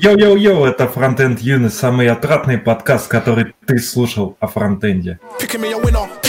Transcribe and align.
Йоу-йоу-йоу, 0.00 0.64
это 0.64 0.84
Frontend 0.84 1.38
Юны, 1.40 1.70
самый 1.70 2.08
отратный 2.08 2.56
подкаст, 2.56 3.08
который 3.08 3.52
ты 3.66 3.80
слушал 3.80 4.36
о 4.38 4.46
фронтенде. 4.46 5.18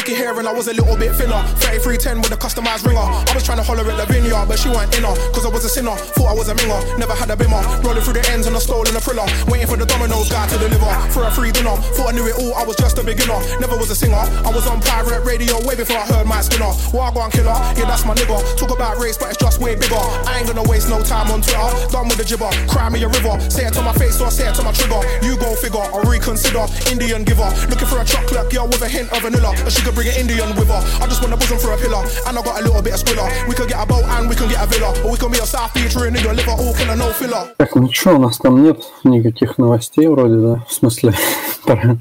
Picky 0.10 0.26
hair 0.26 0.34
and 0.40 0.48
I 0.48 0.54
was 0.54 0.68
a 0.68 0.74
little 0.74 0.98
bit 0.98 1.14
thinner. 1.14 1.38
3310 1.62 2.26
with 2.26 2.34
a 2.34 2.40
customized 2.42 2.82
ringer. 2.82 3.06
I 3.06 3.30
was 3.30 3.46
trying 3.46 3.62
to 3.62 3.64
holler 3.64 3.86
at 3.86 3.94
the 3.94 4.10
vineyard, 4.10 4.50
but 4.50 4.58
she 4.58 4.66
weren't 4.66 4.90
in 4.98 5.06
her. 5.06 5.14
Cause 5.30 5.46
I 5.46 5.54
was 5.54 5.62
a 5.66 5.70
sinner, 5.70 5.94
thought 6.18 6.34
I 6.34 6.34
was 6.34 6.50
a 6.50 6.56
minger. 6.58 6.82
Never 6.98 7.14
had 7.14 7.30
a 7.30 7.38
bimmer. 7.38 7.62
Rolling 7.86 8.02
through 8.02 8.18
the 8.18 8.26
ends 8.34 8.48
and 8.50 8.56
I 8.58 8.60
stole 8.60 8.90
in 8.90 8.96
a 8.98 9.02
thriller. 9.02 9.30
Waiting 9.46 9.70
for 9.70 9.78
the 9.78 9.86
Domino's 9.86 10.26
guy 10.26 10.50
to 10.50 10.58
deliver. 10.58 10.90
For 11.14 11.30
a 11.30 11.32
free 11.32 11.54
dinner. 11.54 11.78
Thought 11.94 12.10
I 12.10 12.14
knew 12.18 12.26
it 12.26 12.42
all, 12.42 12.58
I 12.58 12.66
was 12.66 12.74
just 12.82 12.98
a 12.98 13.06
beginner. 13.06 13.38
Never 13.62 13.78
was 13.78 13.94
a 13.94 13.96
singer. 13.96 14.18
I 14.18 14.50
was 14.50 14.66
on 14.66 14.82
pirate 14.82 15.22
radio 15.30 15.62
way 15.62 15.78
before 15.78 16.02
I 16.02 16.06
heard 16.10 16.26
my 16.26 16.42
skinner. 16.42 16.74
Wagwan 16.90 17.30
killer, 17.30 17.54
yeah, 17.78 17.86
that's 17.86 18.02
my 18.02 18.18
nigga. 18.18 18.42
Talk 18.58 18.74
about 18.74 18.98
race, 18.98 19.18
but 19.22 19.30
it's 19.30 19.38
just 19.38 19.62
way 19.62 19.78
bigger. 19.78 20.02
I 20.26 20.42
ain't 20.42 20.50
gonna 20.50 20.66
waste 20.66 20.90
no 20.90 21.06
time 21.06 21.30
on 21.30 21.46
Twitter. 21.46 21.70
Done 21.94 22.10
with 22.10 22.18
the 22.18 22.26
jibber. 22.26 22.50
Cry 22.66 22.90
me 22.90 22.98
a 23.06 23.10
river. 23.14 23.38
Say 23.54 23.70
it 23.70 23.78
to 23.78 23.86
my 23.86 23.94
face 23.94 24.18
or 24.18 24.34
say 24.34 24.50
it 24.50 24.58
to 24.58 24.66
my 24.66 24.74
trigger. 24.74 25.06
You 25.22 25.38
go 25.38 25.54
figure, 25.54 25.86
or 25.94 26.02
reconsider. 26.10 26.66
Indian 26.90 27.22
giver. 27.22 27.54
Looking 27.70 27.86
for 27.86 28.02
a 28.02 28.06
chocolate 28.06 28.50
girl 28.50 28.66
with 28.66 28.82
a 28.82 28.90
hint 28.90 29.14
of 29.14 29.22
vanilla. 29.22 29.54
And 29.54 29.70
she 29.70 29.86
could 29.86 29.99
bring 30.00 30.16
an 30.16 30.20
Indian 30.24 30.50
with 30.56 30.70
her. 30.70 30.82
I 31.02 31.06
just 31.12 31.22
want 31.22 31.34
a 31.34 31.38
bosom 31.38 31.60
for 31.60 31.72
a 31.74 31.78
pillar, 31.78 32.04
and 32.28 32.34
I 32.40 32.42
got 32.42 32.56
a 32.60 32.64
little 32.64 32.82
bit 32.82 32.94
of 32.94 33.00
squiller. 33.04 33.28
We 33.50 33.54
could 33.58 33.68
get 33.68 33.80
a 33.84 33.86
boat 33.86 34.06
and 34.16 34.30
we 34.30 34.36
can 34.40 34.48
get 34.48 34.64
a 34.64 34.68
villa, 34.72 34.90
or 35.04 35.12
we 35.12 35.18
can 35.18 35.32
be 35.32 35.40
a 35.40 35.46
South 35.46 35.72
featuring 35.76 36.16
in 36.16 36.24
your 36.24 36.34
liver, 36.34 36.56
all 36.64 36.74
killer, 36.78 36.96
no 36.96 37.12
filler. 37.20 37.44
Так, 37.58 37.76
ну 37.76 37.92
что, 37.92 38.16
у 38.16 38.20
нас 38.20 38.38
там 38.38 38.64
нет 38.64 38.80
никаких 39.04 39.58
новостей 39.58 40.08
вроде, 40.08 40.36
да? 40.36 40.64
В 40.68 40.74
смысле, 40.74 41.14
про, 41.66 41.98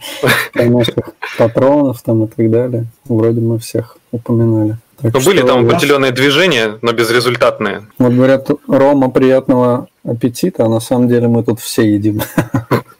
про 0.53 0.65
наших 0.65 1.05
патронов 1.39 2.01
там 2.03 2.25
и 2.25 2.29
так 2.29 2.51
далее. 2.51 2.87
Вроде 3.09 3.41
мы 3.41 3.59
всех 3.59 3.97
упоминали. 4.12 4.77
Так 5.03 5.15
ну, 5.15 5.20
были 5.20 5.42
там 5.42 5.67
определенные 5.67 6.12
движения, 6.12 6.78
но 6.83 6.92
безрезультатные. 6.92 7.83
Вот 7.98 8.12
говорят, 8.12 8.48
Рома, 8.69 9.11
приятного 9.11 9.89
аппетита, 10.05 10.65
а 10.65 10.69
на 10.69 10.80
самом 10.80 11.09
деле 11.09 11.28
мы 11.28 11.42
тут 11.45 11.61
все 11.61 11.83
едим. 11.83 12.20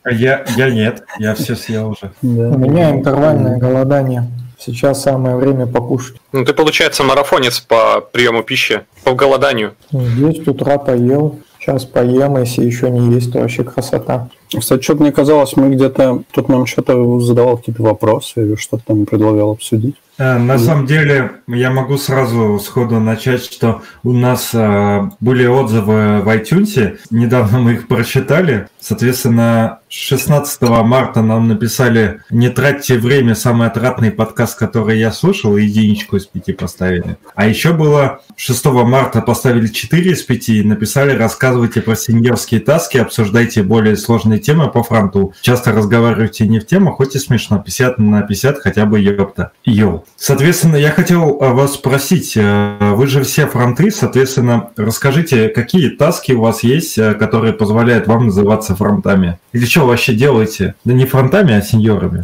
Я, 0.09 0.45
я 0.57 0.69
нет, 0.71 1.03
я 1.19 1.35
все 1.35 1.55
съел 1.55 1.89
уже. 1.89 2.11
Да. 2.21 2.49
У 2.49 2.57
меня 2.57 2.91
интервальное 2.91 3.57
голодание. 3.57 4.23
Сейчас 4.59 5.03
самое 5.03 5.37
время 5.37 5.67
покушать. 5.67 6.17
Ну, 6.33 6.43
ты, 6.43 6.53
получается, 6.53 7.03
марафонец 7.03 7.61
по 7.61 8.01
приему 8.01 8.43
пищи, 8.43 8.85
по 9.05 9.13
голоданию. 9.13 9.75
10 9.91 10.47
утра 10.49 10.77
поел, 10.77 11.39
сейчас 11.59 11.85
поем, 11.85 12.37
если 12.37 12.65
еще 12.65 12.89
не 12.89 13.13
есть, 13.13 13.31
то 13.31 13.39
вообще 13.39 13.63
красота. 13.63 14.29
Кстати, 14.57 14.81
что-то 14.81 15.01
мне 15.01 15.11
казалось, 15.11 15.55
мы 15.55 15.73
где-то... 15.73 16.23
Тут 16.31 16.49
нам 16.49 16.65
что-то 16.65 17.19
задавал 17.19 17.57
какие-то 17.57 17.83
вопросы 17.83 18.45
или 18.45 18.55
что-то 18.55 18.83
там 18.87 19.05
предлагал 19.05 19.51
обсудить. 19.51 19.95
Э, 20.19 20.37
на 20.37 20.59
самом 20.59 20.85
деле, 20.85 21.31
я 21.47 21.71
могу 21.71 21.97
сразу 21.97 22.59
сходу 22.59 22.99
начать, 22.99 23.41
что 23.41 23.81
у 24.03 24.11
нас 24.11 24.49
э, 24.53 25.09
были 25.21 25.45
отзывы 25.45 26.19
в 26.21 26.27
iTunes. 26.27 26.97
Недавно 27.09 27.59
мы 27.59 27.73
их 27.73 27.87
прочитали. 27.87 28.67
Соответственно, 28.81 29.79
16 29.87 30.61
марта 30.61 31.21
нам 31.21 31.47
написали 31.47 32.21
«Не 32.29 32.49
тратьте 32.49 32.97
время, 32.97 33.33
самый 33.33 33.67
отратный 33.67 34.11
подкаст, 34.11 34.59
который 34.59 34.99
я 34.99 35.13
слушал», 35.13 35.55
и 35.55 35.63
единичку 35.63 36.17
из 36.17 36.25
пяти 36.25 36.51
поставили. 36.51 37.17
А 37.33 37.47
еще 37.47 37.71
было 37.71 38.21
6 38.35 38.65
марта 38.65 39.21
поставили 39.21 39.67
4 39.67 40.11
из 40.11 40.23
5 40.23 40.49
и 40.49 40.63
написали 40.63 41.17
«Рассказывайте 41.17 41.81
про 41.81 41.95
сеньорские 41.95 42.59
таски, 42.59 42.97
обсуждайте 42.97 43.63
более 43.63 43.95
сложные 43.95 44.38
темы 44.39 44.69
по 44.69 44.83
фронту. 44.83 45.33
Часто 45.41 45.71
разговаривайте 45.71 46.47
не 46.47 46.59
в 46.59 46.65
тему, 46.65 46.91
хоть 46.91 47.15
и 47.15 47.19
смешно. 47.19 47.59
50 47.59 47.99
на 47.99 48.21
50 48.21 48.59
хотя 48.59 48.85
бы 48.85 48.99
ёпта». 48.99 49.51
Йоу. 49.65 50.05
Соответственно, 50.17 50.75
я 50.75 50.91
хотел 50.91 51.37
а, 51.41 51.53
вас 51.53 51.75
спросить, 51.75 52.33
э, 52.35 52.93
вы 52.93 53.07
же 53.07 53.23
все 53.23 53.47
фронты, 53.47 53.91
соответственно, 53.91 54.71
расскажите, 54.75 55.49
какие 55.49 55.89
таски 55.89 56.31
у 56.31 56.41
вас 56.41 56.63
есть, 56.63 56.97
э, 56.97 57.13
которые 57.13 57.53
позволяют 57.53 58.07
вам 58.07 58.27
называться 58.27 58.75
фронтами? 58.75 59.39
Или 59.53 59.65
что 59.65 59.85
вообще 59.85 60.13
делаете? 60.13 60.75
Да 60.85 60.93
не 60.93 61.05
фронтами, 61.05 61.53
а 61.53 61.61
сеньорами. 61.61 62.23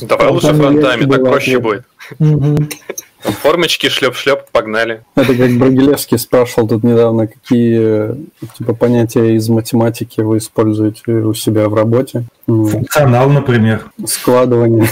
Давай 0.00 0.28
лучше 0.28 0.54
фронтами, 0.54 1.10
так 1.10 1.24
проще 1.24 1.58
будет. 1.58 1.84
Формочки, 3.22 3.88
шлеп-шлеп, 3.88 4.50
погнали. 4.52 5.02
Это 5.14 5.34
как 5.34 5.50
Брагилевский 5.58 6.18
спрашивал 6.18 6.68
тут 6.68 6.82
недавно, 6.82 7.26
какие 7.26 8.14
типа 8.58 8.74
понятия 8.74 9.34
из 9.36 9.48
математики 9.48 10.20
вы 10.20 10.38
используете 10.38 11.12
у 11.12 11.34
себя 11.34 11.68
в 11.68 11.74
работе. 11.74 12.24
Функционал, 12.46 13.30
например. 13.30 13.90
Складывание, 14.06 14.88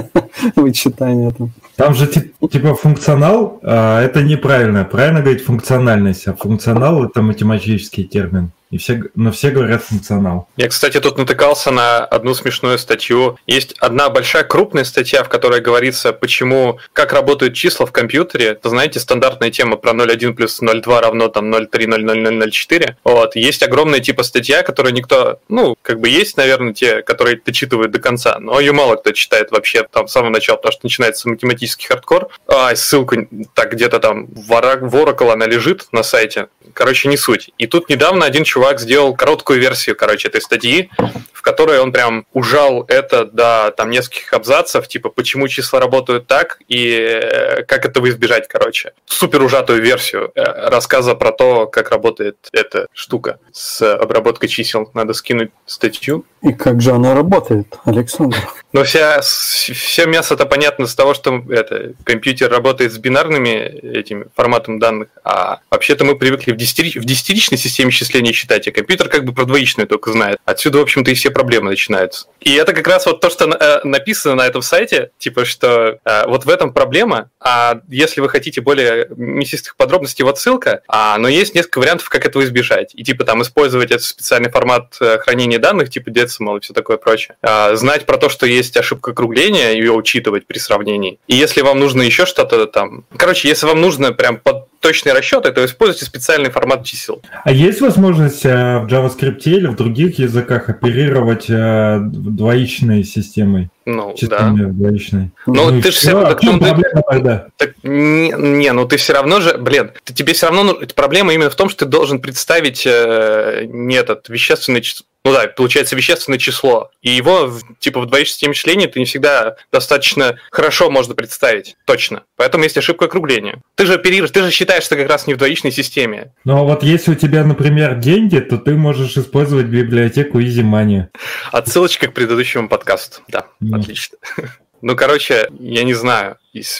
вычитание 0.56 1.30
там. 1.30 1.52
Там 1.76 1.94
же 1.94 2.06
типа 2.06 2.74
функционал, 2.74 3.60
а 3.62 4.02
это 4.02 4.22
неправильно. 4.22 4.84
Правильно 4.84 5.20
говорить 5.20 5.44
функциональность, 5.44 6.26
а 6.26 6.34
функционал 6.34 7.04
это 7.04 7.22
математический 7.22 8.04
термин. 8.04 8.50
И 8.70 8.76
все, 8.76 9.02
но 9.14 9.32
все 9.32 9.50
говорят 9.50 9.82
функционал. 9.82 10.48
Я, 10.56 10.68
кстати, 10.68 11.00
тут 11.00 11.16
натыкался 11.16 11.70
на 11.70 12.04
одну 12.04 12.34
смешную 12.34 12.78
статью. 12.78 13.38
Есть 13.46 13.74
одна 13.78 14.10
большая 14.10 14.44
крупная 14.44 14.84
статья, 14.84 15.24
в 15.24 15.28
которой 15.28 15.60
говорится, 15.60 16.12
почему, 16.12 16.78
как 16.92 17.12
работают 17.12 17.54
числа 17.54 17.86
в 17.86 17.92
компьютере. 17.92 18.48
Это, 18.48 18.68
знаете, 18.68 19.00
стандартная 19.00 19.50
тема 19.50 19.76
про 19.76 19.92
0,1 19.92 20.34
плюс 20.34 20.60
0,2 20.60 21.00
равно 21.00 21.28
там 21.28 21.52
0,3, 21.52 22.94
Вот. 23.04 23.36
Есть 23.36 23.62
огромная 23.62 24.00
типа 24.00 24.22
статья, 24.22 24.62
которую 24.62 24.92
никто, 24.92 25.40
ну, 25.48 25.74
как 25.80 26.00
бы 26.00 26.08
есть, 26.08 26.36
наверное, 26.36 26.74
те, 26.74 27.02
которые 27.02 27.40
дочитывают 27.42 27.90
до 27.90 28.00
конца, 28.00 28.38
но 28.38 28.60
ее 28.60 28.72
мало 28.72 28.96
кто 28.96 29.12
читает 29.12 29.50
вообще 29.50 29.86
там 29.90 30.08
с 30.08 30.12
самого 30.12 30.30
начала, 30.30 30.56
потому 30.56 30.72
что 30.72 30.80
начинается 30.84 31.28
математический 31.28 31.86
хардкор. 31.86 32.28
А, 32.46 32.74
ссылка 32.76 33.26
так 33.54 33.72
где-то 33.72 33.98
там 33.98 34.26
в 34.26 34.50
Oracle 34.52 35.32
она 35.32 35.46
лежит 35.46 35.86
на 35.92 36.02
сайте. 36.02 36.48
Короче, 36.74 37.08
не 37.08 37.16
суть. 37.16 37.50
И 37.58 37.66
тут 37.66 37.88
недавно 37.88 38.26
один 38.26 38.44
чувак 38.44 38.57
чувак 38.58 38.80
сделал 38.80 39.14
короткую 39.14 39.60
версию, 39.60 39.94
короче, 39.94 40.26
этой 40.26 40.40
статьи, 40.40 40.90
в 41.32 41.42
которой 41.42 41.78
он 41.78 41.92
прям 41.92 42.26
ужал 42.32 42.84
это 42.88 43.24
до 43.24 43.72
там 43.76 43.90
нескольких 43.90 44.32
абзацев, 44.32 44.88
типа, 44.88 45.10
почему 45.10 45.46
числа 45.46 45.78
работают 45.78 46.26
так 46.26 46.58
и 46.66 46.90
э, 46.90 47.62
как 47.62 47.84
этого 47.84 48.08
избежать, 48.08 48.48
короче. 48.48 48.94
Супер 49.06 49.42
ужатую 49.42 49.80
версию 49.80 50.32
э, 50.34 50.42
рассказа 50.42 51.14
про 51.14 51.30
то, 51.30 51.66
как 51.68 51.90
работает 51.90 52.36
эта 52.52 52.88
штука 52.92 53.38
с 53.52 53.80
обработкой 53.94 54.48
чисел. 54.48 54.90
Надо 54.92 55.12
скинуть 55.12 55.52
статью. 55.64 56.24
И 56.42 56.52
как 56.52 56.80
же 56.80 56.92
она 56.92 57.14
работает, 57.14 57.78
Александр? 57.84 58.36
Но 58.72 58.84
вся, 58.84 59.20
все 59.22 60.06
мясо-то 60.06 60.44
понятно 60.44 60.86
с 60.86 60.94
того, 60.94 61.14
что 61.14 61.42
это, 61.48 61.94
компьютер 62.04 62.50
работает 62.50 62.92
с 62.92 62.98
бинарными 62.98 63.48
этими 63.48 64.26
форматом 64.36 64.78
данных, 64.78 65.08
а 65.24 65.60
вообще-то 65.70 66.04
мы 66.04 66.16
привыкли 66.16 66.52
в, 66.52 66.56
десятирич, 66.56 66.96
в 66.96 67.04
десятиричной 67.04 67.56
системе 67.56 67.90
счисления 67.90 68.32
считать, 68.32 68.68
а 68.68 68.70
компьютер 68.70 69.08
как 69.08 69.24
бы 69.24 69.32
про 69.32 69.46
двоичную 69.46 69.88
только 69.88 70.12
знает. 70.12 70.38
Отсюда, 70.44 70.78
в 70.78 70.82
общем-то, 70.82 71.10
и 71.10 71.14
все 71.14 71.30
проблемы 71.30 71.70
начинаются. 71.70 72.26
И 72.40 72.54
это 72.54 72.74
как 72.74 72.86
раз 72.86 73.06
вот 73.06 73.20
то, 73.20 73.30
что 73.30 73.46
э, 73.46 73.80
написано 73.84 74.34
на 74.34 74.46
этом 74.46 74.60
сайте, 74.60 75.10
типа, 75.18 75.46
что 75.46 75.98
э, 76.04 76.26
вот 76.26 76.44
в 76.44 76.48
этом 76.50 76.72
проблема, 76.72 77.30
а 77.40 77.80
если 77.88 78.20
вы 78.20 78.28
хотите 78.28 78.60
более 78.60 79.08
мясистых 79.16 79.76
подробностей, 79.76 80.24
вот 80.24 80.38
ссылка, 80.38 80.82
а, 80.88 81.16
но 81.18 81.28
есть 81.28 81.54
несколько 81.54 81.78
вариантов, 81.78 82.08
как 82.10 82.26
этого 82.26 82.44
избежать. 82.44 82.92
И 82.94 83.02
типа 83.02 83.24
там 83.24 83.40
использовать 83.42 83.90
этот 83.90 84.04
специальный 84.04 84.50
формат 84.50 84.96
э, 85.00 85.18
хранения 85.18 85.58
данных, 85.58 85.90
типа 85.90 86.10
decimal 86.28 86.58
и 86.58 86.60
все 86.60 86.74
такое 86.74 86.96
прочее. 86.96 87.36
А, 87.42 87.74
знать 87.76 88.06
про 88.06 88.16
то, 88.18 88.28
что 88.28 88.46
есть 88.46 88.76
ошибка 88.76 89.12
округления, 89.12 89.72
ее 89.72 89.92
учитывать 89.92 90.46
при 90.46 90.58
сравнении. 90.58 91.18
И 91.26 91.34
если 91.34 91.62
вам 91.62 91.80
нужно 91.80 92.02
еще 92.02 92.26
что-то 92.26 92.66
там... 92.66 93.04
Короче, 93.16 93.48
если 93.48 93.66
вам 93.66 93.80
нужно 93.80 94.12
прям 94.12 94.36
под 94.36 94.68
точные 94.80 95.12
расчеты, 95.12 95.50
то 95.52 95.64
используйте 95.64 96.04
специальный 96.04 96.50
формат 96.50 96.84
чисел. 96.84 97.20
А 97.44 97.52
есть 97.52 97.80
возможность 97.80 98.44
э, 98.44 98.78
в 98.78 98.86
JavaScript 98.86 99.42
или 99.44 99.66
в 99.66 99.76
других 99.76 100.18
языках 100.18 100.68
оперировать 100.68 101.46
э, 101.48 101.98
двоичной 102.00 103.04
системой? 103.04 103.70
Ну, 103.84 104.14
да. 104.22 104.50
Двоичной. 104.50 105.30
Ну, 105.46 105.70
ну 105.70 105.82
ты 105.82 105.90
же 105.90 105.96
все 105.96 106.12
равно... 106.12 106.28
Так, 106.28 106.42
ну, 106.42 106.58
проблема 106.58 107.02
тогда? 107.10 107.46
Так, 107.56 107.72
не, 107.82 108.32
не, 108.36 108.72
ну 108.72 108.86
ты 108.86 108.98
все 108.98 109.14
равно 109.14 109.40
же... 109.40 109.56
Блин, 109.56 109.92
ты, 110.04 110.12
тебе 110.12 110.34
все 110.34 110.46
равно... 110.46 110.62
Ну, 110.62 110.78
проблема 110.94 111.32
именно 111.32 111.50
в 111.50 111.54
том, 111.54 111.68
что 111.68 111.84
ты 111.84 111.90
должен 111.90 112.20
представить 112.20 112.86
э, 112.86 113.64
не 113.66 113.96
этот 113.96 114.28
вещественный 114.28 114.82
ну 115.28 115.34
да, 115.34 115.46
получается 115.46 115.94
вещественное 115.94 116.38
число. 116.38 116.90
И 117.02 117.10
его, 117.10 117.52
типа, 117.80 118.00
в 118.00 118.06
двоичной 118.06 118.32
системе 118.32 118.54
числения 118.54 118.86
ты 118.88 118.98
не 118.98 119.04
всегда 119.04 119.56
достаточно 119.70 120.38
хорошо 120.50 120.88
можно 120.90 121.14
представить, 121.14 121.76
точно. 121.84 122.22
Поэтому 122.36 122.64
есть 122.64 122.78
ошибка 122.78 123.04
округления. 123.04 123.60
Ты 123.74 123.84
же 123.84 123.94
оперируешь, 123.94 124.30
ты 124.30 124.42
же 124.42 124.50
считаешь, 124.50 124.84
что 124.84 124.96
как 124.96 125.06
раз 125.06 125.26
не 125.26 125.34
в 125.34 125.36
двоичной 125.36 125.70
системе. 125.70 126.32
Ну 126.44 126.56
а 126.56 126.62
вот 126.62 126.82
если 126.82 127.10
у 127.10 127.14
тебя, 127.14 127.44
например, 127.44 127.96
деньги, 127.96 128.38
то 128.38 128.56
ты 128.56 128.72
можешь 128.72 129.18
использовать 129.18 129.66
библиотеку 129.66 130.40
EasyMoney. 130.40 131.08
Отсылочка 131.52 132.08
к 132.08 132.14
предыдущему 132.14 132.70
подкасту. 132.70 133.20
Да, 133.28 133.48
mm. 133.62 133.78
отлично. 133.78 134.16
Ну, 134.80 134.94
короче, 134.94 135.48
я 135.58 135.82
не 135.82 135.92
знаю. 135.92 136.36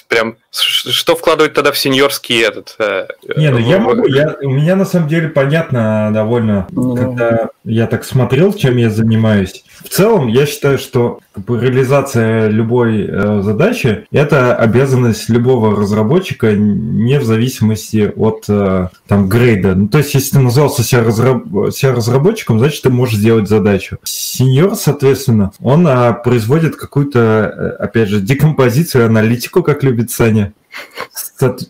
Прям 0.09 0.37
что 0.51 1.15
вкладывать 1.15 1.55
тогда 1.55 1.73
в 1.73 1.79
сеньорский 1.79 2.43
этот? 2.43 2.75
Э, 2.79 3.07
Не, 3.37 3.51
ну 3.51 3.59
я 3.59 3.79
могу, 3.79 4.07
я, 4.07 4.37
у 4.43 4.51
меня 4.51 4.77
на 4.77 4.85
самом 4.85 5.09
деле 5.09 5.29
понятно 5.29 6.11
довольно, 6.13 6.67
ну, 6.71 6.97
когда 6.97 7.51
я 7.65 7.87
так 7.87 8.05
смотрел, 8.05 8.53
чем 8.53 8.77
я 8.77 8.91
занимаюсь. 8.91 9.65
В 9.85 9.89
целом, 9.91 10.29
я 10.29 10.47
считаю, 10.47 10.79
что 10.79 11.21
реализация 11.47 12.49
любой 12.49 13.07
э, 13.07 13.43
задачи– 13.43 14.07
это 14.11 14.57
обязанность 14.57 15.29
любого 15.29 15.77
разработчика, 15.77 16.53
не 16.53 17.19
в 17.21 17.25
зависимости 17.25 18.13
от 18.17 18.45
э, 18.49 18.89
там 19.07 19.29
грейда. 19.29 19.75
Ну, 19.75 19.89
то 19.89 19.99
есть, 19.99 20.15
если 20.15 20.37
ты 20.37 20.39
назвался 20.41 20.83
себя, 20.83 21.05
разраб... 21.05 21.45
себя 21.73 21.95
разработчиком, 21.95 22.59
значит, 22.59 22.83
ты 22.83 22.91
можешь 22.91 23.19
сделать 23.19 23.49
задачу. 23.49 23.99
Сеньор, 24.03 24.75
соответственно, 24.75 25.53
он 25.61 25.87
э, 25.87 26.15
производит 26.25 26.77
какую-то, 26.77 27.21
э, 27.21 27.83
опять 27.83 28.09
же, 28.09 28.21
декомпозицию, 28.21 29.07
аналитику, 29.07 29.58
как 29.63 29.83
любит 29.83 30.11
Саня. 30.11 30.53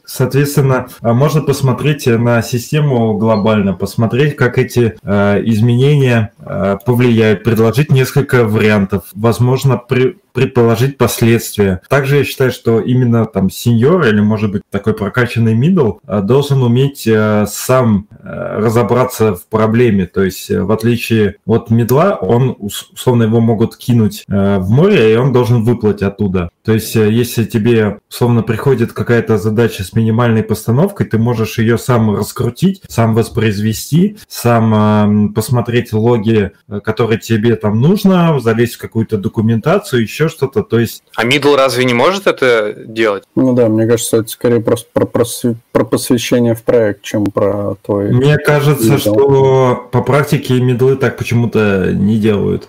Соответственно, 0.06 0.88
а 1.02 1.12
можно 1.12 1.42
посмотреть 1.42 2.06
на 2.06 2.40
систему 2.40 3.18
глобально, 3.18 3.74
посмотреть, 3.74 4.34
как 4.34 4.56
эти 4.56 4.96
э, 5.02 5.42
изменения 5.44 6.32
э, 6.40 6.78
повлияют, 6.84 7.44
предложить 7.44 7.92
несколько 7.92 8.44
вариантов, 8.44 9.04
возможно, 9.14 9.76
при, 9.76 10.16
предположить 10.32 10.96
последствия. 10.96 11.82
Также 11.88 12.18
я 12.18 12.24
считаю, 12.24 12.50
что 12.50 12.80
именно 12.80 13.26
там 13.26 13.50
сеньор 13.50 14.06
или, 14.06 14.20
может 14.20 14.52
быть, 14.52 14.62
такой 14.70 14.94
прокачанный 14.94 15.54
middle 15.54 15.98
э, 16.06 16.22
должен 16.22 16.62
уметь 16.62 17.06
сам 17.46 18.06
разобраться 18.22 19.34
в 19.34 19.46
проблеме. 19.46 20.06
То 20.06 20.22
есть, 20.22 20.50
в 20.50 20.72
отличие 20.72 21.36
от 21.46 21.70
медла, 21.70 22.14
он, 22.14 22.56
условно, 22.58 23.24
его 23.24 23.40
могут 23.40 23.76
кинуть 23.76 24.24
в 24.26 24.70
море, 24.70 25.12
и 25.12 25.16
он 25.16 25.32
должен 25.32 25.64
выплыть 25.64 26.02
оттуда. 26.02 26.50
То 26.64 26.72
есть, 26.72 26.94
если 26.94 27.44
тебе, 27.44 27.98
условно, 28.10 28.42
приходит 28.42 28.92
какая-то 28.98 29.38
задача 29.38 29.84
с 29.84 29.92
минимальной 29.92 30.42
постановкой, 30.42 31.06
ты 31.06 31.18
можешь 31.18 31.58
ее 31.58 31.78
сам 31.78 32.14
раскрутить, 32.14 32.82
сам 32.88 33.14
воспроизвести, 33.14 34.18
сам 34.28 35.32
посмотреть 35.32 35.92
логи, 35.92 36.52
которые 36.84 37.18
тебе 37.18 37.56
там 37.56 37.80
нужно, 37.80 38.38
залезть 38.40 38.74
в 38.74 38.78
какую-то 38.78 39.16
документацию, 39.16 40.02
еще 40.02 40.28
что-то, 40.28 40.62
то 40.62 40.78
есть... 40.78 41.02
А 41.16 41.24
middle 41.24 41.56
разве 41.56 41.84
не 41.84 41.94
может 41.94 42.26
это 42.26 42.74
делать? 42.76 43.24
Ну 43.34 43.54
да, 43.54 43.68
мне 43.68 43.86
кажется, 43.86 44.18
это 44.18 44.28
скорее 44.28 44.60
просто 44.60 44.88
про, 44.92 45.06
просв... 45.06 45.44
про 45.72 45.84
посвящение 45.84 46.54
в 46.54 46.62
проект, 46.62 47.02
чем 47.02 47.24
про 47.26 47.76
твой... 47.82 48.10
Мне 48.10 48.36
кажется, 48.36 48.94
middle. 48.94 48.98
что 48.98 49.88
по 49.92 50.02
практике 50.02 50.60
медлы 50.60 50.96
так 50.96 51.16
почему-то 51.16 51.92
не 51.92 52.18
делают. 52.18 52.68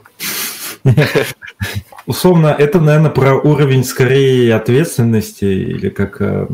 Условно, 2.05 2.55
это, 2.57 2.79
наверное, 2.79 3.11
про 3.11 3.35
уровень 3.35 3.83
скорее 3.83 4.55
ответственности, 4.55 5.45
или 5.45 5.89
как... 5.89 6.21
Э, 6.21 6.47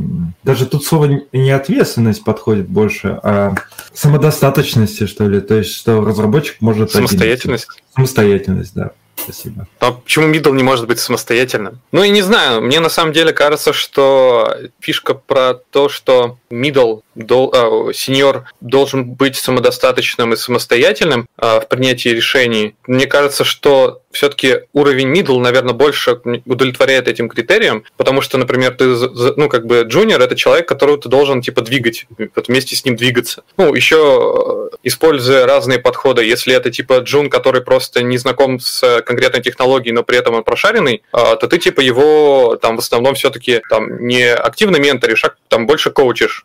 даже 0.43 0.65
тут 0.65 0.83
слово 0.83 1.21
не 1.31 1.51
ответственность 1.51 2.23
подходит 2.23 2.67
больше, 2.67 3.19
а 3.23 3.55
самодостаточности, 3.93 5.05
что 5.05 5.27
ли. 5.27 5.39
То 5.39 5.55
есть, 5.55 5.73
что 5.73 6.03
разработчик 6.03 6.57
может... 6.59 6.91
Самостоятельность? 6.91 7.67
Один... 7.69 7.93
Самостоятельность, 7.95 8.73
да. 8.73 8.91
Спасибо. 9.15 9.67
А 9.79 9.91
почему 9.91 10.27
middle 10.27 10.53
не 10.53 10.63
может 10.63 10.87
быть 10.87 10.99
самостоятельным? 10.99 11.79
Ну 11.91 12.03
и 12.03 12.09
не 12.09 12.21
знаю, 12.21 12.61
мне 12.61 12.79
на 12.79 12.89
самом 12.89 13.13
деле 13.13 13.33
кажется, 13.33 13.73
что 13.73 14.55
фишка 14.79 15.13
про 15.13 15.53
то, 15.53 15.89
что 15.89 16.37
middle, 16.49 17.01
дол, 17.15 17.51
э, 17.53 17.91
senior 17.91 18.43
должен 18.61 19.05
быть 19.05 19.35
самодостаточным 19.35 20.33
и 20.33 20.35
самостоятельным 20.35 21.27
э, 21.37 21.59
в 21.59 21.67
принятии 21.67 22.09
решений. 22.09 22.75
Мне 22.87 23.07
кажется, 23.07 23.43
что 23.43 24.01
все-таки 24.11 24.61
уровень 24.73 25.13
middle, 25.13 25.39
наверное, 25.39 25.73
больше 25.73 26.19
удовлетворяет 26.45 27.07
этим 27.07 27.29
критериям, 27.29 27.83
потому 27.97 28.21
что, 28.21 28.37
например, 28.37 28.73
ты, 28.75 28.85
ну, 29.35 29.49
как 29.49 29.65
бы, 29.65 29.81
junior 29.81 30.23
это 30.23 30.35
человек, 30.35 30.67
которого 30.67 30.97
ты 30.97 31.09
должен, 31.09 31.41
типа, 31.41 31.61
двигать, 31.61 32.07
вот 32.35 32.47
вместе 32.47 32.75
с 32.75 32.85
ним 32.85 32.95
двигаться. 32.95 33.43
Ну, 33.57 33.73
еще 33.73 34.69
э, 34.71 34.77
используя 34.83 35.45
разные 35.45 35.79
подходы, 35.79 36.23
если 36.23 36.55
это, 36.55 36.71
типа, 36.71 36.99
джун, 36.99 37.29
который 37.29 37.61
просто 37.61 38.01
не 38.01 38.17
знаком 38.17 38.59
с 38.59 39.01
конкретной 39.01 39.41
технологией, 39.41 39.93
но 39.93 40.03
при 40.03 40.17
этом 40.17 40.35
он 40.35 40.43
прошаренный, 40.43 41.03
э, 41.13 41.35
то 41.39 41.47
ты, 41.47 41.57
типа, 41.57 41.81
его, 41.81 42.57
там, 42.61 42.77
в 42.77 42.79
основном 42.79 43.15
все-таки, 43.15 43.61
там, 43.69 44.05
не 44.05 44.33
активно 44.33 44.77
менторишь, 44.77 45.23
а 45.25 45.33
там 45.49 45.67
больше 45.67 45.91
коучишь 45.91 46.44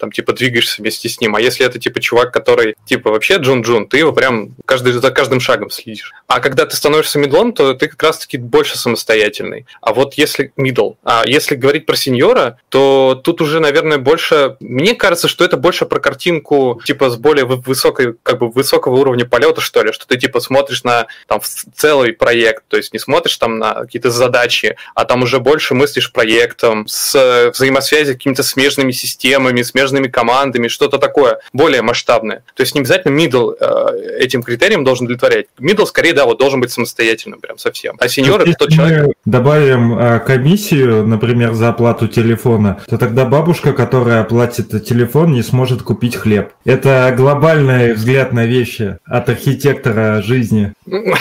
там, 0.00 0.10
типа, 0.10 0.32
двигаешься 0.32 0.80
вместе 0.80 1.08
с 1.08 1.20
ним. 1.20 1.36
А 1.36 1.40
если 1.40 1.64
это, 1.64 1.78
типа, 1.78 2.00
чувак, 2.00 2.32
который, 2.32 2.74
типа, 2.86 3.10
вообще 3.10 3.34
Джун-Джун, 3.36 3.86
ты 3.86 3.98
его 3.98 4.12
прям 4.12 4.56
каждый, 4.64 4.92
за 4.92 5.10
каждым 5.10 5.40
шагом 5.40 5.70
следишь. 5.70 6.12
А 6.26 6.40
когда 6.40 6.66
ты 6.66 6.76
становишься 6.76 7.18
мидлом, 7.18 7.52
то 7.52 7.74
ты 7.74 7.88
как 7.88 8.02
раз-таки 8.02 8.38
больше 8.38 8.78
самостоятельный. 8.78 9.66
А 9.80 9.92
вот 9.92 10.14
если 10.14 10.52
мидл, 10.56 10.92
а 11.04 11.22
если 11.26 11.54
говорить 11.54 11.86
про 11.86 11.96
сеньора, 11.96 12.58
то 12.68 13.20
тут 13.22 13.40
уже, 13.40 13.60
наверное, 13.60 13.98
больше... 13.98 14.56
Мне 14.60 14.94
кажется, 14.94 15.28
что 15.28 15.44
это 15.44 15.56
больше 15.56 15.86
про 15.86 16.00
картинку, 16.00 16.80
типа, 16.84 17.10
с 17.10 17.16
более 17.16 17.44
высокой, 17.44 18.14
как 18.22 18.38
бы, 18.38 18.50
высокого 18.50 18.96
уровня 18.96 19.26
полета, 19.26 19.60
что 19.60 19.82
ли, 19.82 19.92
что 19.92 20.06
ты, 20.06 20.16
типа, 20.16 20.40
смотришь 20.40 20.82
на, 20.84 21.06
там, 21.26 21.40
целый 21.74 22.12
проект, 22.12 22.64
то 22.68 22.76
есть 22.76 22.92
не 22.92 22.98
смотришь 22.98 23.36
там 23.36 23.58
на 23.58 23.74
какие-то 23.74 24.10
задачи, 24.10 24.76
а 24.94 25.04
там 25.04 25.22
уже 25.22 25.40
больше 25.40 25.74
мыслишь 25.74 26.12
проектом, 26.12 26.86
с 26.86 27.50
взаимосвязи 27.52 28.10
с 28.10 28.14
какими-то 28.14 28.42
смежными 28.42 28.92
системами, 28.92 29.62
смежными 29.62 29.89
смежными 29.90 30.08
командами, 30.08 30.68
что-то 30.68 30.98
такое 30.98 31.40
более 31.52 31.82
масштабное. 31.82 32.42
То 32.54 32.62
есть 32.62 32.74
не 32.74 32.80
обязательно 32.80 33.18
middle 33.18 33.54
э, 33.58 34.18
этим 34.20 34.42
критериям 34.42 34.84
должен 34.84 35.06
удовлетворять. 35.06 35.46
Middle, 35.58 35.86
скорее, 35.86 36.12
да, 36.12 36.24
вот 36.24 36.38
должен 36.38 36.60
быть 36.60 36.70
самостоятельным 36.70 37.40
прям 37.40 37.58
совсем. 37.58 37.96
А 37.98 38.08
сеньор 38.08 38.42
это 38.42 38.54
тот 38.54 38.70
человек... 38.70 39.12
Добавим 39.24 39.98
э, 39.98 40.20
комиссию, 40.20 41.06
например, 41.06 41.54
за 41.54 41.70
оплату 41.70 42.08
телефона, 42.08 42.80
то 42.88 42.98
тогда 42.98 43.24
бабушка, 43.24 43.72
которая 43.72 44.22
оплатит 44.22 44.84
телефон, 44.86 45.32
не 45.32 45.42
сможет 45.42 45.82
купить 45.82 46.16
хлеб. 46.16 46.50
Это 46.64 47.12
глобальный 47.16 47.94
взгляд 47.94 48.32
на 48.32 48.46
вещи 48.46 48.98
от 49.04 49.28
архитектора 49.28 50.22
жизни. 50.22 50.72
Вот 50.86 51.18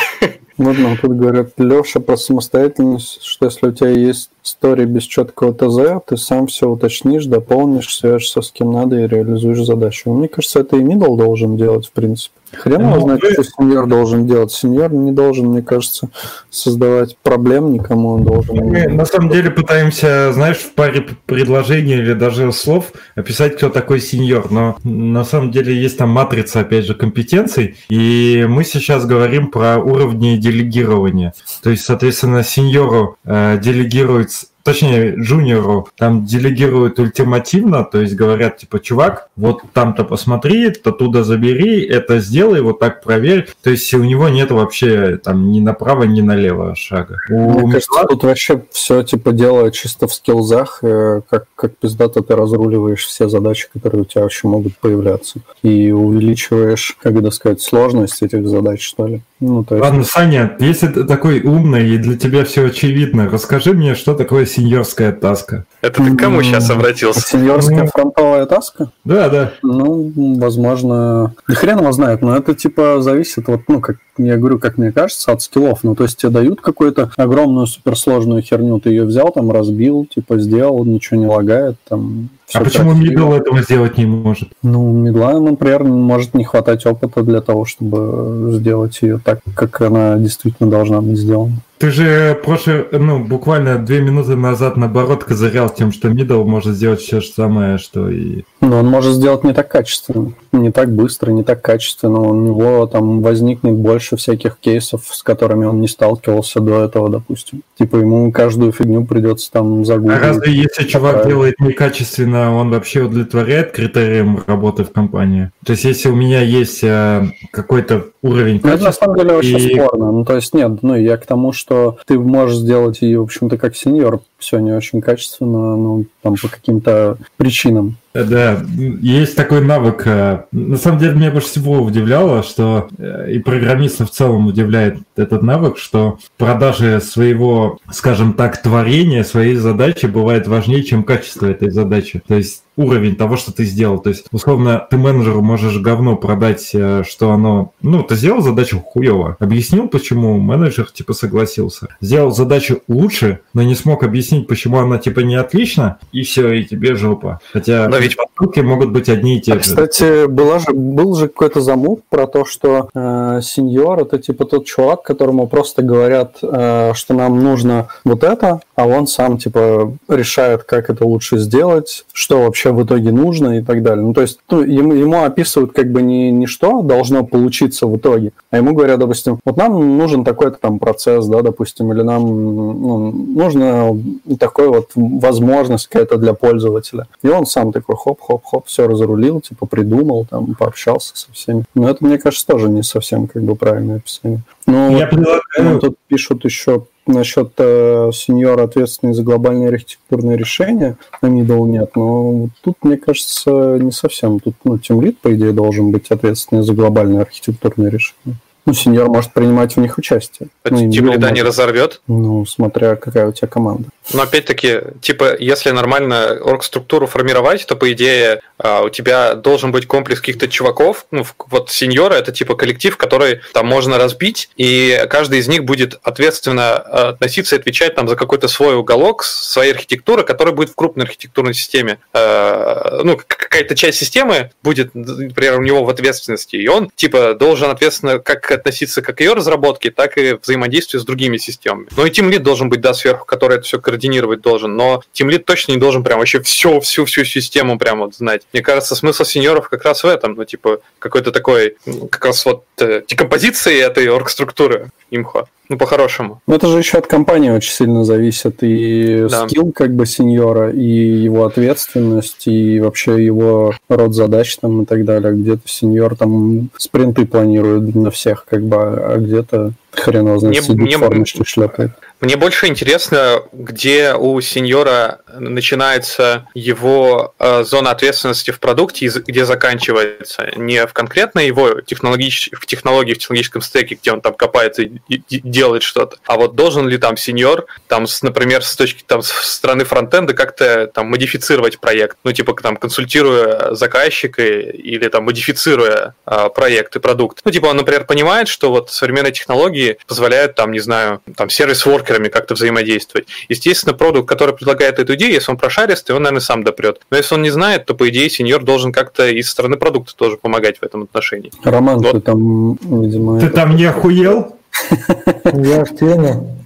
нам 0.78 0.98
тут 0.98 1.18
говорят, 1.18 1.52
Леша, 1.58 2.00
про 2.00 2.18
самостоятельность, 2.18 3.24
что 3.24 3.46
если 3.46 3.68
у 3.68 3.72
тебя 3.72 3.90
есть 3.90 4.30
история 4.44 4.86
без 4.86 5.04
четкого 5.04 5.54
ТЗ, 5.54 6.04
ты 6.08 6.18
сам 6.18 6.48
все 6.48 6.70
уточнишь, 6.70 7.26
дополнишь, 7.26 7.96
свяжешься 7.96 8.42
с 8.42 8.52
кем 8.52 8.72
надо 8.72 9.00
и 9.00 9.08
реализуешь 9.08 9.64
задачу. 9.64 10.12
Мне 10.12 10.28
кажется, 10.28 10.60
это 10.60 10.78
и 10.78 10.82
middle 10.82 11.18
должен 11.18 11.58
делать, 11.58 11.88
в 11.88 11.92
принципе. 11.92 12.34
Хрен 12.54 12.82
его 12.82 12.96
ну, 12.96 13.02
знает, 13.02 13.22
что 13.22 13.44
сеньор 13.44 13.88
должен 13.88 14.28
делать. 14.28 14.52
Сеньор 14.52 14.92
не 14.92 15.12
должен, 15.12 15.48
мне 15.48 15.62
кажется, 15.62 16.10
создавать 16.50 17.18
проблем 17.22 17.72
никому. 17.74 18.10
Он 18.10 18.24
должен... 18.24 18.56
Мы 18.56 18.88
на 18.88 19.06
самом 19.06 19.30
деле 19.30 19.52
пытаемся, 19.52 20.32
знаешь, 20.34 20.58
в 20.58 20.74
паре 20.74 21.06
предложений 21.26 21.94
или 21.94 22.14
даже 22.14 22.52
слов 22.52 22.92
описать, 23.16 23.58
кто 23.58 23.70
такой 23.70 24.00
сеньор. 24.00 24.52
Но 24.52 24.78
на 24.84 25.24
самом 25.26 25.52
деле 25.52 25.80
есть 25.80 25.98
там 25.98 26.10
матрица, 26.10 26.62
опять 26.62 26.86
же, 26.86 26.96
компетенций. 26.96 27.76
И 27.90 28.46
мы 28.50 28.64
сейчас 28.64 29.06
говорим 29.06 29.48
про 29.48 29.78
уровни 29.78 30.38
делегирования. 30.38 31.34
То 31.62 31.70
есть, 31.70 31.86
соответственно, 31.86 32.44
сеньору 32.44 33.18
э, 33.26 33.60
делегируется 33.62 34.39
точнее, 34.64 35.16
джуниору 35.16 35.88
там 35.98 36.26
делегируют 36.26 37.00
ультимативно, 37.00 37.84
то 37.84 38.02
есть 38.02 38.16
говорят, 38.16 38.58
типа, 38.58 38.80
чувак, 38.80 39.30
вот 39.36 39.62
там-то 39.74 40.04
посмотри, 40.04 40.70
то 40.72 40.92
туда 40.92 41.24
забери, 41.24 41.86
это 41.86 42.20
сделай, 42.20 42.62
вот 42.62 42.80
так 42.80 43.04
проверь. 43.04 43.48
То 43.64 43.70
есть 43.70 43.94
у 43.94 44.04
него 44.04 44.30
нет 44.30 44.52
вообще 44.52 45.18
там 45.18 45.52
ни 45.52 45.60
направо, 45.60 46.04
ни 46.04 46.22
налево 46.22 46.76
шага. 46.76 47.18
У 47.30 47.68
Мне 47.68 47.74
кажется, 47.74 48.06
тут 48.08 48.24
вообще 48.24 48.64
все 48.72 49.04
типа 49.04 49.32
дело 49.32 49.72
чисто 49.72 50.08
в 50.08 50.14
скилзах, 50.14 50.80
э, 50.84 51.22
как, 51.30 51.46
как 51.56 51.78
пиздато 51.78 52.22
ты 52.22 52.36
разруливаешь 52.36 53.06
все 53.06 53.30
задачи, 53.30 53.68
которые 53.72 54.02
у 54.02 54.06
тебя 54.06 54.24
вообще 54.24 54.48
могут 54.48 54.78
появляться. 54.78 55.40
И 55.64 55.92
увеличиваешь, 55.92 56.98
как 57.02 57.14
бы 57.14 57.32
сказать, 57.32 57.62
сложность 57.62 58.22
этих 58.22 58.48
задач, 58.48 58.82
что 58.84 59.08
ли. 59.08 59.22
Ну, 59.40 59.64
то 59.64 59.76
есть... 59.76 59.86
Ладно, 59.86 60.04
Саня, 60.04 60.58
если 60.60 60.88
ты 60.88 61.06
такой 61.06 61.42
умный 61.42 61.90
и 61.90 61.98
для 61.98 62.18
тебя 62.18 62.44
все 62.44 62.66
очевидно, 62.66 63.30
расскажи 63.30 63.74
мне, 63.74 63.96
что 63.96 64.14
такое 64.14 64.46
сеньорская 64.60 65.12
таска. 65.12 65.66
Это 65.82 66.04
ты 66.04 66.16
к 66.16 66.20
кому 66.20 66.42
сейчас 66.44 66.70
обратился? 66.70 67.22
Сеньорская 67.22 67.84
ну... 67.84 67.88
фронтовая 67.88 68.46
таска? 68.46 68.92
Да, 69.04 69.30
да. 69.30 69.54
Ну, 69.64 70.12
возможно... 70.38 71.34
Да 71.48 71.56
хрен 71.56 71.80
его 71.80 71.92
знает, 71.92 72.22
но 72.22 72.36
это 72.36 72.54
типа 72.54 73.02
зависит, 73.02 73.48
вот, 73.48 73.62
ну, 73.68 73.80
как 73.80 73.98
я 74.18 74.38
говорю, 74.38 74.60
как 74.60 74.78
мне 74.78 74.92
кажется, 74.92 75.32
от 75.32 75.42
скиллов. 75.42 75.84
Ну, 75.84 75.96
то 75.96 76.04
есть 76.04 76.18
тебе 76.18 76.32
дают 76.32 76.62
какую-то 76.62 77.12
огромную 77.16 77.68
суперсложную 77.68 78.42
херню, 78.42 78.80
ты 78.80 78.90
ее 78.90 79.06
взял, 79.06 79.32
там, 79.32 79.52
разбил, 79.52 80.06
типа, 80.14 80.40
сделал, 80.40 80.84
ничего 80.86 81.20
не 81.20 81.28
лагает, 81.28 81.78
там, 81.88 82.30
а 82.54 82.64
почему 82.64 82.94
мидл 82.94 83.34
этого 83.34 83.62
сделать 83.62 83.98
не 83.98 84.06
может? 84.06 84.50
Ну, 84.64 84.92
мидла, 84.92 85.40
например, 85.40 85.84
может 85.84 86.34
не 86.34 86.44
хватать 86.44 86.86
опыта 86.86 87.24
для 87.24 87.42
того, 87.42 87.66
чтобы 87.66 88.52
сделать 88.54 89.00
ее 89.02 89.20
так, 89.24 89.40
как 89.56 89.82
она 89.82 90.18
действительно 90.18 90.70
должна 90.70 91.02
быть 91.02 91.18
сделана. 91.18 91.62
Ты 91.80 91.92
же 91.92 92.38
прошлый, 92.44 92.86
ну, 92.92 93.24
буквально 93.24 93.78
две 93.78 94.02
минуты 94.02 94.36
назад, 94.36 94.76
наоборот, 94.76 95.24
козырял 95.24 95.70
тем, 95.70 95.94
что 95.94 96.10
Мидл 96.10 96.44
может 96.44 96.76
сделать 96.76 97.00
все 97.00 97.22
же 97.22 97.28
самое, 97.28 97.78
что 97.78 98.10
и... 98.10 98.44
Но 98.60 98.80
он 98.80 98.88
может 98.88 99.14
сделать 99.14 99.46
не 99.46 99.54
так 99.54 99.70
качественно, 99.70 100.34
не 100.52 100.74
так 100.74 100.92
быстро, 100.92 101.32
не 101.32 101.46
так 101.46 101.62
качественно. 101.62 102.20
У 102.20 102.34
него 102.34 102.86
там 102.86 103.22
возникнет 103.22 103.76
больше 103.76 104.18
всяких 104.18 104.58
кейсов, 104.60 105.04
с 105.10 105.24
которыми 105.24 105.64
он 105.64 105.80
не 105.80 105.88
сталкивался 105.88 106.60
до 106.60 106.84
этого, 106.84 107.08
допустим. 107.08 107.62
Типа 107.78 107.96
ему 107.96 108.30
каждую 108.34 108.74
фигню 108.74 109.06
придется 109.06 109.50
там 109.50 109.86
загуглить. 109.86 110.18
А 110.18 110.20
разве 110.20 110.52
если 110.52 110.84
чувак 110.84 111.26
делает 111.28 111.62
некачественно, 111.62 112.39
он 112.48 112.70
вообще 112.70 113.02
удовлетворяет 113.02 113.72
критериям 113.72 114.44
работы 114.48 114.84
в 114.84 114.92
компании? 114.92 115.52
То 115.66 115.74
есть 115.74 115.84
если 115.86 116.10
у 116.10 116.16
меня 116.16 116.42
есть 116.42 116.84
э, 116.84 117.32
какой-то 117.52 118.08
уровень 118.22 118.60
качества... 118.60 118.70
Ну, 118.70 118.76
это 118.76 118.84
на 118.84 118.92
самом 118.92 119.18
деле 119.18 119.34
очень 119.34 119.58
и... 119.58 119.76
спорно. 119.76 120.12
Ну, 120.12 120.26
то 120.26 120.36
есть 120.36 120.54
нет, 120.54 120.84
ну, 120.84 120.96
я 120.96 121.18
к 121.18 121.26
тому, 121.26 121.54
что 121.54 121.98
ты 122.06 122.20
можешь 122.20 122.58
сделать 122.58 123.02
ее, 123.02 123.20
в 123.20 123.24
общем-то, 123.24 123.58
как 123.58 123.76
сеньор, 123.76 124.22
все 124.38 124.60
не 124.60 124.72
очень 124.72 125.02
качественно, 125.02 125.76
ну, 125.76 126.06
там, 126.22 126.36
по 126.36 126.48
каким-то 126.48 127.18
причинам. 127.38 127.98
Да, 128.14 128.64
есть 129.02 129.36
такой 129.36 129.62
навык. 129.62 130.08
Э, 130.08 130.46
на 130.52 130.78
самом 130.78 131.00
деле, 131.00 131.16
меня 131.16 131.32
больше 131.32 131.50
всего 131.50 131.82
удивляло, 131.82 132.42
что 132.42 132.88
э, 132.98 133.34
и 133.34 133.40
программистов 133.40 134.10
в 134.10 134.14
целом 134.14 134.48
удивляет 134.48 134.98
этот 135.16 135.44
навык, 135.44 135.78
что 135.78 136.18
продажи 136.38 137.00
своего, 137.02 137.78
скажем 137.92 138.34
так, 138.34 138.62
творения, 138.62 139.24
своей 139.24 139.56
задачи 139.56 140.08
бывает 140.08 140.48
важнее, 140.48 140.84
чем 140.84 141.04
качество 141.04 141.46
этой 141.46 141.70
задачи. 141.70 142.22
То 142.28 142.36
есть 142.36 142.64
уровень 142.80 143.16
того, 143.16 143.36
что 143.36 143.52
ты 143.52 143.66
сделал. 143.66 144.00
То 144.00 144.10
есть, 144.10 144.26
условно, 144.32 144.88
ты 144.90 144.98
менеджеру 144.98 145.42
можешь 145.42 145.78
говно 145.78 146.16
продать, 146.16 146.70
э, 146.74 147.04
что 147.08 147.32
оно... 147.32 147.74
Ну, 147.82 148.04
ты 148.04 148.16
сделал 148.16 148.42
задачу 148.42 148.80
хуево. 148.80 149.36
Объяснил, 149.40 149.90
почему 149.90 150.40
менеджер, 150.40 150.90
типа, 150.90 151.14
согласился. 151.14 151.90
Сделал 152.00 152.32
задачу 152.32 152.82
лучше, 152.88 153.42
но 153.54 153.64
не 153.64 153.76
смог 153.76 154.04
объяснить, 154.04 154.48
почему 154.48 154.78
она, 154.78 154.98
типа, 154.98 155.20
не 155.20 155.36
отлично, 155.36 155.98
и 156.14 156.24
все, 156.24 156.54
и 156.54 156.64
тебе 156.64 156.96
жопа. 156.96 157.42
Хотя 157.52 157.90
но 157.90 157.98
ведь 157.98 158.16
поступки 158.16 158.62
могут 158.62 158.92
быть 158.92 159.10
одни 159.10 159.38
и 159.38 159.42
те 159.42 159.56
же. 159.56 159.60
Кстати, 159.60 160.28
была 160.28 160.60
же, 160.60 160.72
был 160.72 161.16
же 161.16 161.28
какой-то 161.28 161.60
замут 161.60 162.04
про 162.10 162.28
то, 162.28 162.46
что 162.46 162.90
э, 162.94 163.42
сеньор 163.44 164.00
это 164.00 164.20
типа 164.20 164.46
тот 164.46 164.66
чувак, 164.66 165.04
которому 165.04 165.48
просто 165.48 165.82
говорят, 165.82 166.38
э, 166.42 166.94
что 166.96 167.14
нам 167.14 167.44
нужно 167.44 167.90
вот 168.06 168.24
это, 168.24 168.62
а 168.76 168.88
он 168.88 169.08
сам 169.08 169.38
типа 169.38 169.94
решает, 170.08 170.64
как 170.64 170.90
это 170.90 171.06
лучше 171.06 171.38
сделать, 171.38 172.06
что 172.14 172.44
вообще 172.44 172.69
в 172.74 172.84
итоге 172.84 173.12
нужно 173.12 173.60
и 173.60 173.62
так 173.62 173.84
далее. 173.84 174.06
Ну, 174.06 174.14
то 174.14 174.22
есть 174.22 174.40
ну, 174.50 174.62
ему, 174.62 174.94
ему 174.94 175.24
описывают 175.24 175.74
как 175.74 175.92
бы 175.92 176.02
не, 176.02 176.32
не 176.32 176.46
что 176.46 176.82
должно 176.82 177.24
получиться 177.24 177.88
в 177.88 177.98
итоге, 177.98 178.32
а 178.52 178.58
ему 178.58 178.74
говорят, 178.74 179.00
допустим, 179.00 179.40
вот 179.46 179.58
нам 179.58 179.98
нужен 179.98 180.24
такой-то 180.24 180.58
там 180.60 180.80
процесс, 180.80 181.26
да, 181.28 181.42
допустим, 181.42 181.92
или 181.94 182.02
нам 182.02 182.22
ну, 182.24 183.12
нужно 183.12 183.98
такой 184.40 184.68
вот 184.70 184.92
возможность 184.96 185.88
какая-то 185.88 186.18
для 186.18 186.34
пользователя. 186.34 187.08
И 187.22 187.28
он 187.28 187.46
сам 187.46 187.72
такой 187.72 187.96
хоп-хоп-хоп, 187.96 188.66
все 188.66 188.88
разрулил, 188.88 189.42
типа 189.42 189.66
придумал, 189.66 190.26
там, 190.30 190.56
пообщался 190.56 191.12
со 191.16 191.32
всеми. 191.34 191.64
Но 191.76 191.90
это, 191.90 192.06
мне 192.06 192.18
кажется, 192.18 192.46
тоже 192.46 192.70
не 192.70 192.84
совсем 192.84 193.28
как 193.28 193.44
бы 193.44 193.56
правильное 193.56 193.98
описание. 193.98 194.42
Ну, 194.70 194.92
Я 194.92 195.06
вот, 195.06 195.10
предлагаю... 195.10 195.42
Ну, 195.58 195.80
тут 195.80 195.98
пишут 196.08 196.46
еще 196.46 196.86
насчет 197.08 197.54
э, 197.58 198.12
сеньора 198.14 198.66
ответственный 198.66 199.14
за 199.14 199.24
глобальные 199.24 199.70
архитектурные 199.70 200.38
решения, 200.38 200.96
на 201.24 201.28
middle 201.28 201.68
нет, 201.68 201.96
но 201.96 202.50
тут, 202.62 202.76
мне 202.84 202.98
кажется, 202.98 203.80
не 203.80 203.92
совсем. 203.92 204.40
Тут, 204.40 204.56
ну, 204.64 204.78
тимлит, 204.78 205.18
по 205.20 205.34
идее, 205.34 205.54
должен 205.54 205.92
быть 205.92 206.12
ответственный 206.12 206.62
за 206.62 206.74
глобальные 206.74 207.22
архитектурные 207.22 207.90
решения. 207.90 208.36
Ну, 208.70 208.76
сеньор 208.76 209.10
может 209.10 209.34
принимать 209.34 209.76
в 209.76 209.80
них 209.80 209.98
участие. 209.98 210.50
А 210.64 210.70
ну, 210.70 210.92
тем 210.92 211.10
лида 211.10 211.32
не 211.32 211.42
разорвет? 211.42 212.02
Ну, 212.06 212.46
смотря 212.46 212.96
какая 212.96 213.26
у 213.26 213.32
тебя 213.32 213.48
команда. 213.48 213.90
Но 214.14 214.22
опять-таки, 214.22 214.82
типа, 215.02 215.36
если 215.40 215.72
нормально 215.72 216.38
орг-структуру 216.40 217.08
формировать, 217.08 217.66
то, 217.66 217.76
по 217.76 217.92
идее, 217.92 218.42
а, 218.60 218.82
у 218.82 218.90
тебя 218.90 219.34
должен 219.34 219.72
быть 219.72 219.88
комплекс 219.88 220.20
каких-то 220.20 220.48
чуваков. 220.48 221.08
Ну, 221.10 221.26
вот 221.48 221.72
сеньора 221.72 222.14
это 222.14 222.32
типа 222.32 222.56
коллектив, 222.56 222.96
который 222.96 223.42
там 223.54 223.66
можно 223.66 223.98
разбить, 223.98 224.52
и 224.56 225.04
каждый 225.10 225.40
из 225.40 225.48
них 225.48 225.64
будет 225.64 226.00
ответственно 226.04 226.78
а, 226.78 227.10
относиться 227.10 227.56
и 227.56 227.60
отвечать 227.60 227.96
там 227.96 228.08
за 228.08 228.16
какой-то 228.16 228.48
свой 228.48 228.76
уголок 228.76 229.24
своей 229.24 229.74
архитектуры, 229.74 230.24
который 230.24 230.54
будет 230.54 230.70
в 230.70 230.76
крупной 230.76 231.06
архитектурной 231.06 231.56
системе. 231.56 231.98
А, 232.14 233.02
ну, 233.04 233.20
какая-то 233.26 233.76
часть 233.76 233.98
системы 233.98 234.52
будет, 234.62 234.94
например, 234.94 235.60
у 235.60 235.64
него 235.64 235.84
в 235.84 235.90
ответственности, 235.90 236.56
и 236.56 236.68
он 236.68 236.92
типа 236.96 237.34
должен 237.34 237.72
ответственно 237.72 238.20
как 238.20 238.59
относиться 238.60 239.02
как 239.02 239.20
к 239.20 239.22
ее 239.22 239.34
разработке, 239.34 239.92
так 239.92 240.18
и 240.18 240.38
взаимодействию 240.42 241.02
с 241.02 241.06
другими 241.06 241.36
системами. 241.36 241.88
Ну 241.98 242.06
и 242.06 242.10
Team 242.10 242.32
Lead 242.32 242.40
должен 242.40 242.70
быть, 242.70 242.80
да, 242.80 242.94
сверху, 242.94 243.26
который 243.26 243.58
это 243.58 243.66
все 243.66 243.82
координировать 243.82 244.40
должен, 244.40 244.78
но 244.78 245.04
Team 245.14 245.30
Lead 245.30 245.40
точно 245.40 245.74
не 245.74 245.78
должен 245.78 246.06
прям 246.06 246.20
вообще 246.20 246.42
всю, 246.42 246.80
всю, 246.80 247.04
всю 247.04 247.26
систему 247.26 247.78
прям 247.78 248.00
вот 248.00 248.16
знать. 248.16 248.44
Мне 248.54 248.62
кажется, 248.62 248.96
смысл 248.96 249.26
сеньоров 249.26 249.68
как 249.68 249.84
раз 249.84 250.06
в 250.06 250.08
этом, 250.08 250.36
ну, 250.36 250.46
типа, 250.46 250.80
какой-то 251.00 251.34
такой, 251.34 251.76
как 252.10 252.24
раз 252.24 252.46
вот 252.46 252.64
э, 252.78 253.02
декомпозиции 253.06 253.78
этой 253.78 254.08
орг-структуры 254.08 254.90
имхо. 255.12 255.48
Ну, 255.70 255.78
по-хорошему. 255.78 256.42
Ну, 256.48 256.56
это 256.56 256.68
же 256.68 256.80
еще 256.80 256.98
от 256.98 257.06
компании 257.06 257.52
очень 257.52 257.72
сильно 257.72 258.04
зависит. 258.04 258.64
И 258.64 259.28
да. 259.30 259.48
скилл 259.48 259.72
как 259.72 259.94
бы 259.94 260.08
сеньора, 260.08 260.72
и 260.72 260.82
его 260.82 261.46
ответственность, 261.46 262.48
и 262.48 262.80
вообще 262.80 263.24
его 263.24 263.76
род 263.88 264.16
задач 264.16 264.58
там 264.58 264.82
и 264.82 264.86
так 264.86 265.06
далее. 265.06 265.32
Где-то 265.32 265.62
сеньор 265.66 266.16
там 266.16 266.70
спринты 266.76 267.28
планирует 267.28 267.94
на 267.94 268.10
всех, 268.10 268.46
как 268.50 268.64
бы, 268.64 268.78
а 268.78 269.18
где-то 269.18 269.74
хрен 269.92 270.40
знает, 270.40 270.64
сидит 270.64 270.96
в 270.96 271.00
форме, 271.00 271.26
что 271.26 271.46
шлепает. 271.46 271.92
Мне 272.22 272.36
больше 272.36 272.68
интересно, 272.68 273.44
где 273.54 274.14
у 274.14 274.42
сеньора 274.42 275.22
начинается 275.34 276.48
его 276.54 277.34
э, 277.40 277.64
зона 277.64 277.92
ответственности 277.92 278.52
в 278.52 278.60
продукте 278.60 279.06
и 279.06 279.10
где 279.10 279.46
заканчивается. 279.46 280.52
Не 280.58 280.86
в 280.86 280.92
конкретно 280.92 281.40
его 281.40 281.80
технологич... 281.80 282.50
в 282.52 282.66
технологии, 282.66 283.14
в 283.14 283.20
технологическом 283.20 283.62
стеке, 283.62 283.96
где 283.96 284.12
он 284.12 284.20
там 284.20 284.34
копается 284.34 284.82
и, 284.82 285.00
и 285.08 285.40
делает 285.40 285.84
что-то. 285.84 286.18
А 286.26 286.36
вот 286.36 286.56
должен 286.56 286.90
ли 286.90 286.98
там 286.98 287.16
сеньор, 287.16 287.68
там, 287.88 288.06
с, 288.06 288.22
например, 288.22 288.66
с 288.66 288.76
точки 288.76 289.04
там, 289.08 289.22
с 289.22 289.30
стороны 289.30 289.86
фронтенда 289.86 290.34
как-то 290.34 290.88
там 290.88 291.08
модифицировать 291.08 291.80
проект, 291.80 292.18
ну, 292.26 292.34
типа 292.34 292.54
там 292.62 292.76
консультируя 292.76 293.74
заказчика 293.76 294.44
или 294.44 295.08
там 295.08 295.24
модифицируя 295.24 296.16
э, 296.26 296.50
проект 296.54 296.98
и 296.98 297.00
продукт. 297.00 297.40
Ну, 297.46 297.52
типа 297.52 297.68
он, 297.68 297.78
например, 297.78 298.04
понимает, 298.04 298.50
что 298.50 298.72
вот 298.72 298.92
современные 298.92 299.32
технологии 299.32 299.98
позволяют 300.06 300.56
там, 300.56 300.74
не 300.74 300.80
знаю, 300.80 301.22
там 301.38 301.50
сервис-ворк 301.50 302.09
воркерами 302.10 302.30
как-то 302.30 302.56
взаимодействовать. 302.56 303.28
Естественно, 303.48 303.94
продукт, 303.94 304.28
который 304.28 304.56
предлагает 304.56 305.00
эту 305.00 305.16
идею, 305.16 305.34
если 305.34 305.52
он 305.52 305.58
прошаристый, 305.58 306.16
он, 306.16 306.24
наверное, 306.24 306.42
сам 306.42 306.64
допрет. 306.64 307.02
Но 307.12 307.18
если 307.18 307.36
он 307.36 307.42
не 307.42 307.50
знает, 307.50 307.86
то, 307.86 307.94
по 307.94 308.10
идее, 308.10 308.30
сеньор 308.30 308.64
должен 308.64 308.92
как-то 308.92 309.28
и 309.28 309.42
со 309.42 309.52
стороны 309.52 309.78
продукта 309.78 310.16
тоже 310.16 310.38
помогать 310.38 310.80
в 310.80 310.84
этом 310.84 311.04
отношении. 311.04 311.52
Роман, 311.64 312.00
вот. 312.00 312.14
ты 312.14 312.22
там, 312.22 312.74
видимо... 312.74 313.40
Ты 313.40 313.48
это... 313.48 313.56
там 313.56 313.76
не 313.76 313.86
охуел? 313.86 314.56
Я 315.46 315.86
в 315.86 315.96
теме. 315.98 316.59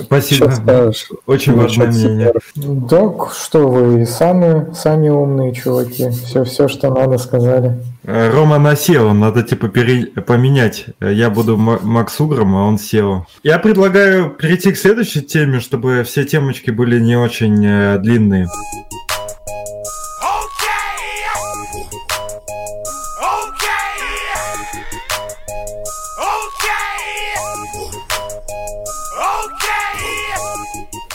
Спасибо. 0.00 0.92
Очень 1.26 1.54
важное 1.54 1.86
мнение. 1.86 2.32
Так, 2.88 3.32
что 3.32 3.68
вы 3.68 4.04
сами, 4.06 4.72
сами 4.74 5.08
умные 5.08 5.54
чуваки. 5.54 6.10
Все, 6.10 6.44
все, 6.44 6.68
что 6.68 6.90
надо, 6.90 7.18
сказали. 7.18 7.78
Э, 8.02 8.30
Рома 8.30 8.58
на 8.58 8.72
SEO, 8.72 9.12
надо 9.12 9.42
типа 9.42 9.68
пере... 9.68 10.06
поменять. 10.06 10.86
Я 11.00 11.30
буду 11.30 11.56
Макс 11.56 12.20
Угром, 12.20 12.56
а 12.56 12.66
он 12.66 12.76
SEO. 12.76 13.22
Я 13.42 13.58
предлагаю 13.58 14.30
перейти 14.30 14.72
к 14.72 14.78
следующей 14.78 15.22
теме, 15.22 15.60
чтобы 15.60 16.02
все 16.04 16.24
темочки 16.24 16.70
были 16.70 16.98
не 16.98 17.16
очень 17.16 17.64
э, 17.64 17.98
длинные. 17.98 18.48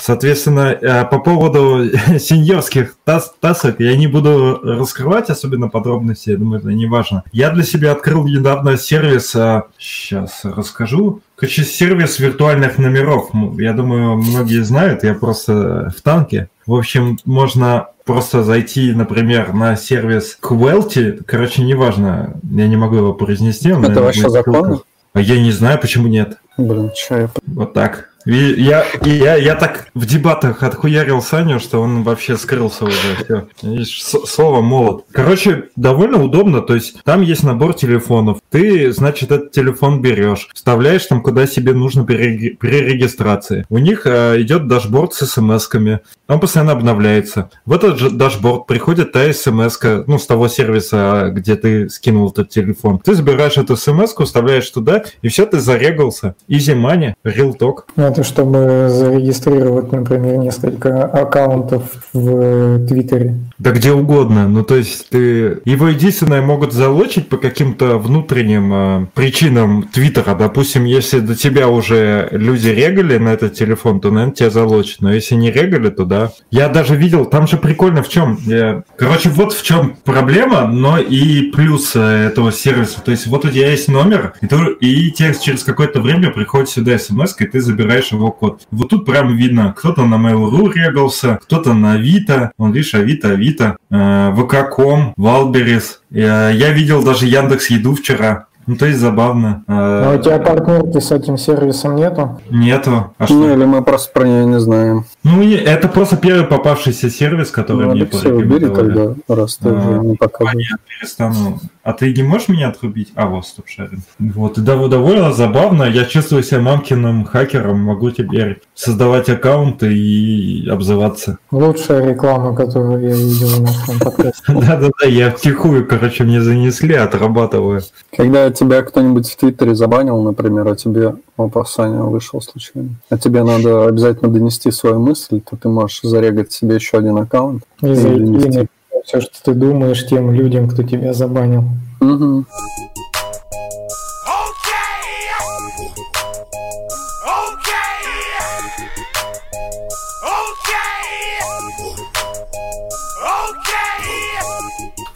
Соответственно, 0.06 0.78
э, 0.80 1.04
по 1.06 1.18
поводу 1.18 1.84
сеньорских 2.20 2.96
тас 3.04 3.34
тасок 3.40 3.80
я 3.80 3.98
не 3.98 4.06
буду 4.06 4.60
раскрывать 4.62 5.32
особенно 5.32 5.68
подробности, 5.68 6.30
я 6.30 6.38
думаю, 6.38 6.60
это 6.60 6.70
не 6.70 6.86
важно. 6.86 7.24
Я 7.32 7.50
для 7.50 7.64
себя 7.64 7.92
открыл 7.92 8.28
недавно 8.28 8.78
сервис, 8.78 9.36
сейчас 9.80 10.42
расскажу, 10.44 11.22
Короче, 11.36 11.64
сервис 11.64 12.20
виртуальных 12.20 12.78
номеров. 12.78 13.32
Я 13.58 13.74
думаю, 13.74 14.16
многие 14.18 14.64
знают, 14.64 15.04
я 15.04 15.16
просто 15.16 15.92
в 15.96 16.02
танке. 16.02 16.50
В 16.68 16.76
общем, 16.76 17.18
можно 17.26 17.88
просто 18.06 18.44
зайти, 18.44 18.94
например, 18.94 19.54
на 19.54 19.76
сервис 19.76 20.38
Quality. 20.40 21.24
Короче, 21.26 21.64
неважно, 21.64 22.40
я 22.44 22.68
не 22.68 22.78
могу 22.78 22.98
его 22.98 23.14
произнести. 23.14 23.70
Это 23.70 24.04
вообще 24.04 24.30
законно? 24.30 24.82
А 25.14 25.20
я 25.20 25.42
не 25.42 25.52
знаю, 25.52 25.80
почему 25.80 26.08
нет. 26.08 26.38
Блин, 26.58 26.92
что 26.96 27.18
я... 27.18 27.30
Вот 27.48 27.74
так. 27.74 28.12
Я, 28.26 28.86
я, 29.04 29.36
я 29.36 29.56
так 29.56 29.88
в 29.94 30.06
дебатах 30.06 30.64
отхуярил 30.64 31.22
Саню, 31.22 31.60
что 31.60 31.82
он 31.82 32.04
вообще 32.04 32.38
скрылся 32.38 32.86
уже. 32.86 33.48
Все. 33.84 34.26
Слово 34.26 34.62
молот. 34.62 35.06
Короче, 35.12 35.66
довольно 35.76 36.24
удобно. 36.24 36.62
То 36.62 36.76
есть 36.76 37.02
там 37.04 37.22
есть 37.22 37.44
набор 37.44 37.74
телефонов. 37.74 38.40
Ты, 38.50 38.92
значит, 38.92 39.32
этот 39.32 39.52
телефон 39.52 40.02
берешь, 40.02 40.50
вставляешь 40.54 41.06
там, 41.06 41.22
куда 41.22 41.46
себе 41.46 41.74
нужно 41.74 42.04
при, 42.04 42.58
регистрации. 42.60 43.66
У 43.70 43.78
них 43.78 44.06
э, 44.06 44.42
идет 44.42 44.68
дашборд 44.68 45.14
с 45.14 45.38
смс-ками. 45.38 46.00
Он 46.28 46.40
постоянно 46.40 46.72
обновляется. 46.72 47.52
В 47.66 47.74
этот 47.74 48.00
же 48.00 48.10
дашборд 48.10 48.66
приходит 48.66 49.12
та 49.12 49.32
смс 49.32 49.78
ну, 50.08 50.18
с 50.18 50.26
того 50.26 50.48
сервиса, 50.48 51.30
где 51.32 51.56
ты 51.56 51.90
скинул 51.90 52.32
этот 52.32 52.50
телефон. 52.50 53.00
Ты 53.00 53.14
забираешь 53.14 53.58
эту 53.58 53.78
смс 53.78 54.14
вставляешь 54.16 54.70
туда, 54.70 55.04
и 55.22 55.28
все, 55.28 55.46
ты 55.46 55.60
зарегался. 55.60 56.36
Easy 56.50 56.76
money, 56.76 57.14
talk. 57.24 57.84
Это 58.16 58.24
чтобы 58.24 58.88
зарегистрировать, 58.90 59.92
например, 59.92 60.38
несколько 60.38 61.04
аккаунтов 61.04 61.84
в 62.14 62.88
Твиттере. 62.88 63.36
Да 63.58 63.72
где 63.72 63.92
угодно. 63.92 64.48
Ну, 64.48 64.64
то 64.64 64.78
есть 64.78 65.10
ты... 65.10 65.60
Его 65.66 65.90
единственное 65.90 66.42
могут 66.42 66.72
залочить 66.72 67.28
по 67.28 67.36
каким-то 67.36 67.98
внутренним 67.98 68.74
э, 68.74 69.06
причинам 69.14 69.84
Твиттера. 69.84 70.34
Допустим, 70.34 70.86
если 70.86 71.20
до 71.20 71.36
тебя 71.36 71.68
уже 71.68 72.30
люди 72.32 72.70
регали 72.70 73.18
на 73.18 73.30
этот 73.30 73.54
телефон, 73.54 74.00
то, 74.00 74.12
наверное, 74.12 74.34
тебя 74.34 74.50
залочат. 74.50 75.02
Но 75.02 75.14
если 75.14 75.36
не 75.36 75.52
регали, 75.52 75.90
то 75.90 76.06
да. 76.06 76.32
Я 76.52 76.70
даже 76.70 76.96
видел, 76.96 77.26
там 77.26 77.48
же 77.48 77.58
прикольно 77.58 78.02
в 78.02 78.08
чем. 78.08 78.40
Я... 78.46 78.84
Короче, 78.98 79.28
вот 79.28 79.52
в 79.52 79.62
чем 79.62 79.98
проблема, 80.06 80.68
но 80.68 81.00
и 81.00 81.52
плюс 81.52 81.98
э, 81.98 82.28
этого 82.28 82.54
сервиса. 82.54 83.02
То 83.02 83.12
есть 83.12 83.28
вот 83.28 83.44
у 83.44 83.50
тебя 83.50 83.72
есть 83.72 83.90
номер, 83.90 84.36
и, 84.40 84.48
ты, 84.48 84.56
и 84.80 85.12
тебе 85.12 85.36
через 85.38 85.66
какое-то 85.66 86.00
время 86.00 86.32
приходит 86.32 86.70
сюда 86.70 86.98
смс, 86.98 87.36
и 87.40 87.46
ты 87.46 87.60
забираешь 87.60 88.05
его 88.12 88.32
код. 88.32 88.62
Вот 88.72 88.90
тут 88.90 89.06
прям 89.06 89.36
видно, 89.36 89.74
кто-то 89.76 90.06
на 90.06 90.16
Mail.ru 90.16 90.72
регался, 90.74 91.40
кто-то 91.42 91.74
на 91.74 91.94
Авито, 91.94 92.52
он, 92.58 92.72
видишь, 92.72 92.94
Авито, 92.94 93.30
Авито, 93.30 93.78
э, 93.90 94.34
ВК.ком, 94.36 95.14
Валберис. 95.18 96.02
Я, 96.10 96.50
я 96.50 96.72
видел 96.72 97.04
даже 97.04 97.26
Яндекс 97.26 97.70
Еду 97.70 97.96
вчера. 97.96 98.48
Ну, 98.68 98.76
то 98.76 98.88
есть 98.88 99.00
забавно. 99.00 99.64
А 99.68 100.16
у 100.16 100.22
тебя 100.22 100.40
партнерки 100.40 101.00
с 101.00 101.12
этим 101.12 101.38
сервисом 101.38 101.96
нету? 101.96 102.42
Нету. 102.50 103.14
А 103.18 103.26
что? 103.26 103.36
Ну, 103.36 103.54
или 103.54 103.64
мы 103.64 103.84
просто 103.84 104.12
про 104.12 104.26
нее 104.26 104.46
не 104.46 104.60
знаем. 104.60 105.06
Ну, 105.24 105.44
это 105.44 105.88
просто 105.88 106.18
первый 106.18 106.48
попавшийся 106.48 107.12
сервис, 107.12 107.52
который 107.52 107.86
ну, 107.86 107.94
мне 107.94 108.06
все, 108.08 108.34
убери 108.34 108.68
тогда, 108.68 109.14
раз 109.28 109.58
ты 109.58 109.70
а, 109.70 109.74
уже 109.74 110.00
не 110.00 110.16
показываешь. 110.16 110.72
Перестану. 111.00 111.60
А 111.86 111.94
ты 111.94 112.12
не 112.12 112.24
можешь 112.24 112.48
меня 112.48 112.70
отрубить? 112.70 113.12
А, 113.14 113.28
вот, 113.28 113.46
стоп 113.46 113.68
шарин. 113.68 114.02
Вот, 114.18 114.58
и 114.58 114.62
довольно 114.62 115.32
забавно. 115.32 115.84
Я 115.84 116.06
чувствую 116.06 116.42
себя 116.42 116.60
мамкиным 116.60 117.26
хакером. 117.26 117.80
Могу 117.80 118.10
теперь 118.10 118.60
создавать 118.74 119.30
аккаунты 119.30 119.94
и 119.96 120.68
обзываться. 120.68 121.38
Лучшая 121.52 122.10
реклама, 122.10 122.56
которую 122.56 123.04
я 123.04 123.16
видел 123.16 123.50
на 123.60 123.68
нашем 123.68 124.00
подкасте. 124.00 124.42
Да-да-да, 124.48 125.08
я 125.08 125.30
втихую, 125.30 125.88
короче, 125.88 126.24
мне 126.24 126.42
занесли, 126.42 126.96
отрабатываю. 126.96 127.84
Когда 128.18 128.50
тебя 128.50 128.82
кто-нибудь 128.82 129.30
в 129.30 129.38
Твиттере 129.38 129.76
забанил, 129.76 130.20
например, 130.24 130.68
а 130.68 130.76
тебе 130.76 131.14
вопрос 131.38 131.72
Саня 131.72 132.02
вышел 132.02 132.42
случайно, 132.42 132.96
а 133.12 133.20
тебе 133.20 133.44
надо 133.44 133.86
обязательно 133.86 134.32
донести 134.32 134.72
свою 134.72 135.00
мысль, 135.00 135.40
то 135.40 135.56
ты 135.56 135.70
можешь 135.70 136.00
зарегать 136.02 136.52
себе 136.52 136.76
еще 136.76 136.98
один 136.98 137.20
аккаунт. 137.20 137.64
И, 137.84 137.92
и 137.92 137.94
зайти 137.94 138.70
все, 139.06 139.22
что 139.22 139.44
ты 139.44 139.54
думаешь 139.54 140.06
тем 140.08 140.32
людям, 140.32 140.68
кто 140.68 140.84
тебя 140.84 141.14
забанил. 141.14 141.66
Угу. 142.02 142.46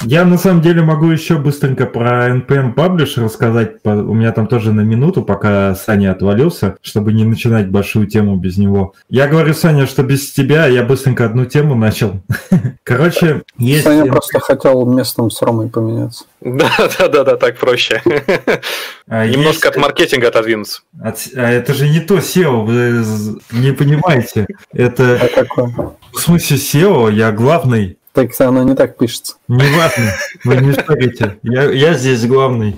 Я 0.10 0.26
на 0.26 0.40
самом 0.40 0.64
деле 0.64 0.82
могу 0.82 1.06
еще 1.06 1.38
быстренько 1.38 1.86
про 1.86 2.30
NPM 2.30 2.74
Publish 2.74 3.24
рассказать. 3.24 3.76
У 3.84 4.16
меня 4.16 4.32
там 4.32 4.48
тоже 4.48 4.74
на 4.74 4.82
минуту, 4.82 5.22
пока 5.22 5.76
Саня 5.76 6.14
отвалился, 6.14 6.78
чтобы 6.82 7.14
не 7.14 7.26
начинать 7.26 7.70
большую 7.70 8.08
тему 8.08 8.36
без 8.36 8.58
него. 8.58 8.96
Я 9.08 9.28
говорю, 9.28 9.54
Саня, 9.54 9.86
что 9.86 10.02
без 10.02 10.32
тебя 10.32 10.66
я 10.66 10.82
быстренько 10.82 11.26
одну 11.26 11.46
тему 11.46 11.76
начал. 11.76 12.24
Короче, 12.84 13.44
есть... 13.60 13.84
Саня 13.84 14.12
просто 14.12 14.40
хотел 14.40 14.84
местом 14.88 15.30
с 15.30 15.44
Ромой 15.44 15.70
поменяться. 15.70 16.26
Да, 16.42 16.72
да, 16.98 17.10
да, 17.10 17.24
да, 17.24 17.36
так 17.36 17.58
проще. 17.58 18.02
А 19.08 19.28
Немножко 19.28 19.70
от 19.70 19.78
маркетинга 19.78 20.30
отодвинуться. 20.30 20.82
А 21.00 21.14
это 21.52 21.74
же 21.76 21.88
не 21.88 22.00
то 22.00 22.18
SEO, 22.18 22.64
вы 22.66 23.40
не 23.52 23.74
понимаете. 23.74 24.48
Это... 24.74 25.20
А 25.22 25.46
В 26.14 26.20
смысле 26.20 26.58
SEO, 26.58 27.14
я 27.14 27.32
главный 27.32 27.99
так 28.14 28.30
оно 28.40 28.64
не 28.64 28.76
так 28.76 28.98
пишется. 28.98 29.36
Не 29.48 29.66
важно, 29.78 30.14
вы 30.44 30.58
не 30.58 30.74
спорите. 30.74 31.40
Я, 31.44 31.72
я 31.72 31.94
здесь 31.94 32.26
главный. 32.26 32.76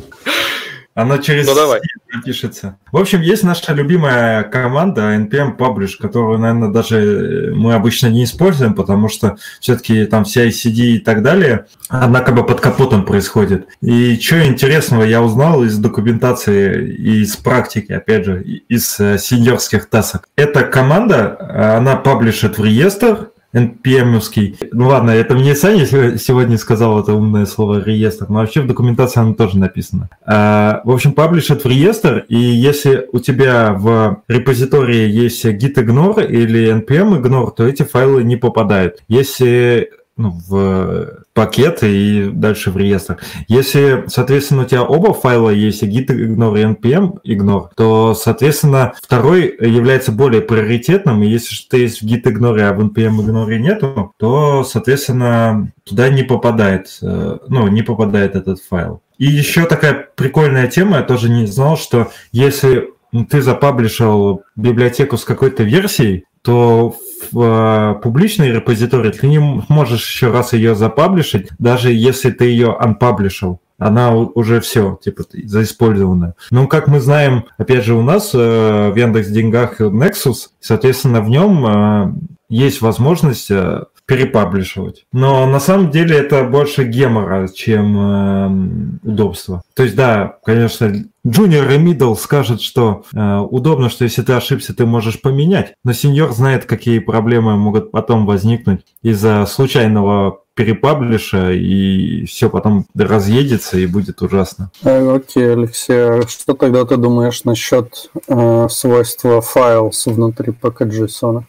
Оно 0.93 1.17
через 1.17 1.47
ну, 1.47 1.55
давай. 1.55 1.79
пишется. 2.25 2.77
В 2.91 2.97
общем, 2.97 3.21
есть 3.21 3.43
наша 3.43 3.73
любимая 3.73 4.43
команда 4.43 5.15
NPM 5.15 5.55
Publish, 5.55 5.93
которую, 5.97 6.39
наверное, 6.39 6.69
даже 6.69 7.53
мы 7.55 7.75
обычно 7.75 8.07
не 8.07 8.25
используем, 8.25 8.73
потому 8.73 9.07
что 9.07 9.37
все-таки 9.61 10.05
там 10.05 10.25
вся 10.25 10.47
ICD 10.47 10.95
и 10.95 10.99
так 10.99 11.23
далее, 11.23 11.67
она 11.87 12.19
как 12.19 12.35
бы 12.35 12.45
под 12.45 12.59
капотом 12.59 13.05
происходит. 13.05 13.67
И 13.81 14.19
что 14.19 14.45
интересного 14.45 15.03
я 15.03 15.21
узнал 15.21 15.63
из 15.63 15.77
документации 15.77 16.93
и 16.93 17.21
из 17.21 17.37
практики, 17.37 17.93
опять 17.93 18.25
же, 18.25 18.43
из 18.43 18.99
э, 18.99 19.17
сеньорских 19.17 19.89
тасок. 19.89 20.27
Эта 20.35 20.63
команда, 20.63 21.77
она 21.77 21.95
паблишит 21.95 22.57
в 22.57 22.65
реестр, 22.65 23.30
NPM-овский. 23.53 24.57
Ну 24.71 24.87
ладно, 24.87 25.11
это 25.11 25.35
мне 25.35 25.55
Саня 25.55 25.85
сегодня 25.85 26.57
сказал 26.57 26.99
это 27.01 27.13
умное 27.13 27.45
слово 27.45 27.83
реестр, 27.83 28.27
но 28.29 28.39
вообще 28.39 28.61
в 28.61 28.67
документации 28.67 29.19
оно 29.19 29.33
тоже 29.33 29.57
написано. 29.57 30.09
А, 30.25 30.81
в 30.83 30.91
общем, 30.91 31.13
паблишит 31.13 31.63
в 31.63 31.67
реестр, 31.67 32.25
и 32.27 32.37
если 32.37 33.07
у 33.11 33.19
тебя 33.19 33.73
в 33.73 34.23
репозитории 34.27 35.09
есть 35.09 35.43
git-ignore 35.45 36.25
или 36.25 36.73
npm-ignore, 36.73 37.51
то 37.55 37.67
эти 37.67 37.83
файлы 37.83 38.23
не 38.23 38.37
попадают. 38.37 39.03
Если 39.07 39.91
ну, 40.17 40.39
в 40.47 41.20
пакет 41.33 41.79
и 41.83 42.29
дальше 42.31 42.71
в 42.71 42.77
реестр. 42.77 43.17
Если, 43.47 44.03
соответственно, 44.07 44.63
у 44.63 44.65
тебя 44.65 44.83
оба 44.83 45.13
файла 45.13 45.49
есть, 45.49 45.83
git 45.83 46.07
ignore 46.07 46.59
и 46.59 46.63
npm 46.63 47.19
ignore, 47.25 47.69
то, 47.75 48.13
соответственно, 48.13 48.93
второй 49.01 49.55
является 49.59 50.11
более 50.11 50.41
приоритетным, 50.41 51.23
и 51.23 51.27
если 51.27 51.53
что 51.53 51.77
есть 51.77 52.01
в 52.01 52.05
git 52.05 52.23
ignore, 52.23 52.61
а 52.61 52.73
в 52.73 52.81
npm 52.81 53.17
ignore 53.17 53.57
нету, 53.57 54.13
то, 54.17 54.63
соответственно, 54.63 55.71
туда 55.83 56.09
не 56.09 56.23
попадает, 56.23 56.97
э, 57.01 57.37
ну, 57.47 57.67
не 57.67 57.81
попадает 57.81 58.35
этот 58.35 58.59
файл. 58.61 59.01
И 59.17 59.25
еще 59.25 59.65
такая 59.65 60.09
прикольная 60.15 60.67
тема, 60.67 60.97
я 60.97 61.03
тоже 61.03 61.29
не 61.29 61.45
знал, 61.45 61.77
что 61.77 62.11
если 62.31 62.89
ты 63.29 63.41
запаблишил 63.41 64.43
библиотеку 64.55 65.17
с 65.17 65.25
какой-то 65.25 65.63
версией, 65.63 66.25
то 66.41 66.95
в 67.31 67.41
э, 67.41 68.01
публичной 68.01 68.51
репозитории 68.51 69.11
ты 69.11 69.27
не 69.27 69.39
можешь 69.39 70.05
еще 70.07 70.31
раз 70.31 70.53
ее 70.53 70.75
запаблишить, 70.75 71.49
даже 71.59 71.91
если 71.91 72.31
ты 72.31 72.45
ее 72.45 72.75
unpublishил 72.79 73.59
она 73.81 74.15
уже 74.15 74.61
все, 74.61 74.99
типа, 75.03 75.23
заиспользована. 75.43 76.35
Но, 76.51 76.67
как 76.67 76.87
мы 76.87 76.99
знаем, 76.99 77.45
опять 77.57 77.83
же, 77.83 77.95
у 77.95 78.03
нас 78.03 78.29
э, 78.31 78.91
в 78.91 78.95
Яндекс 78.95 79.29
Деньгах 79.29 79.81
Nexus, 79.81 80.49
соответственно, 80.59 81.19
в 81.21 81.29
нем 81.29 81.65
э, 81.65 82.13
есть 82.47 82.81
возможность 82.81 83.49
э, 83.49 83.85
перепаблишивать. 84.05 85.05
Но 85.11 85.45
на 85.45 85.59
самом 85.59 85.91
деле 85.91 86.17
это 86.17 86.43
больше 86.43 86.83
гемора, 86.83 87.47
чем 87.47 87.97
э, 87.97 89.09
удобство. 89.09 89.61
То 89.75 89.83
есть, 89.83 89.95
да, 89.95 90.37
конечно, 90.43 90.93
Junior 91.25 91.75
и 91.75 91.77
Middle 91.77 92.15
скажут, 92.15 92.61
что 92.61 93.03
э, 93.13 93.37
удобно, 93.37 93.89
что 93.89 94.03
если 94.03 94.21
ты 94.21 94.33
ошибся, 94.33 94.75
ты 94.75 94.85
можешь 94.85 95.21
поменять, 95.21 95.75
но 95.83 95.93
сеньор 95.93 96.31
знает, 96.31 96.65
какие 96.65 96.99
проблемы 96.99 97.57
могут 97.57 97.91
потом 97.91 98.25
возникнуть 98.25 98.81
из-за 99.01 99.45
случайного 99.45 100.41
перепаблиша, 100.55 101.51
и 101.53 102.25
все 102.25 102.49
потом 102.49 102.85
разъедется, 102.95 103.77
и 103.77 103.85
будет 103.85 104.21
ужасно. 104.21 104.71
Э, 104.83 105.15
окей, 105.15 105.53
Алексей, 105.53 105.95
а 105.95 106.27
что 106.27 106.53
тогда 106.55 106.85
ты 106.85 106.97
думаешь 106.97 107.43
насчет 107.43 108.09
э, 108.27 108.67
свойства 108.69 109.41
files 109.41 110.11
внутри 110.11 110.51
package.json? 110.51 111.43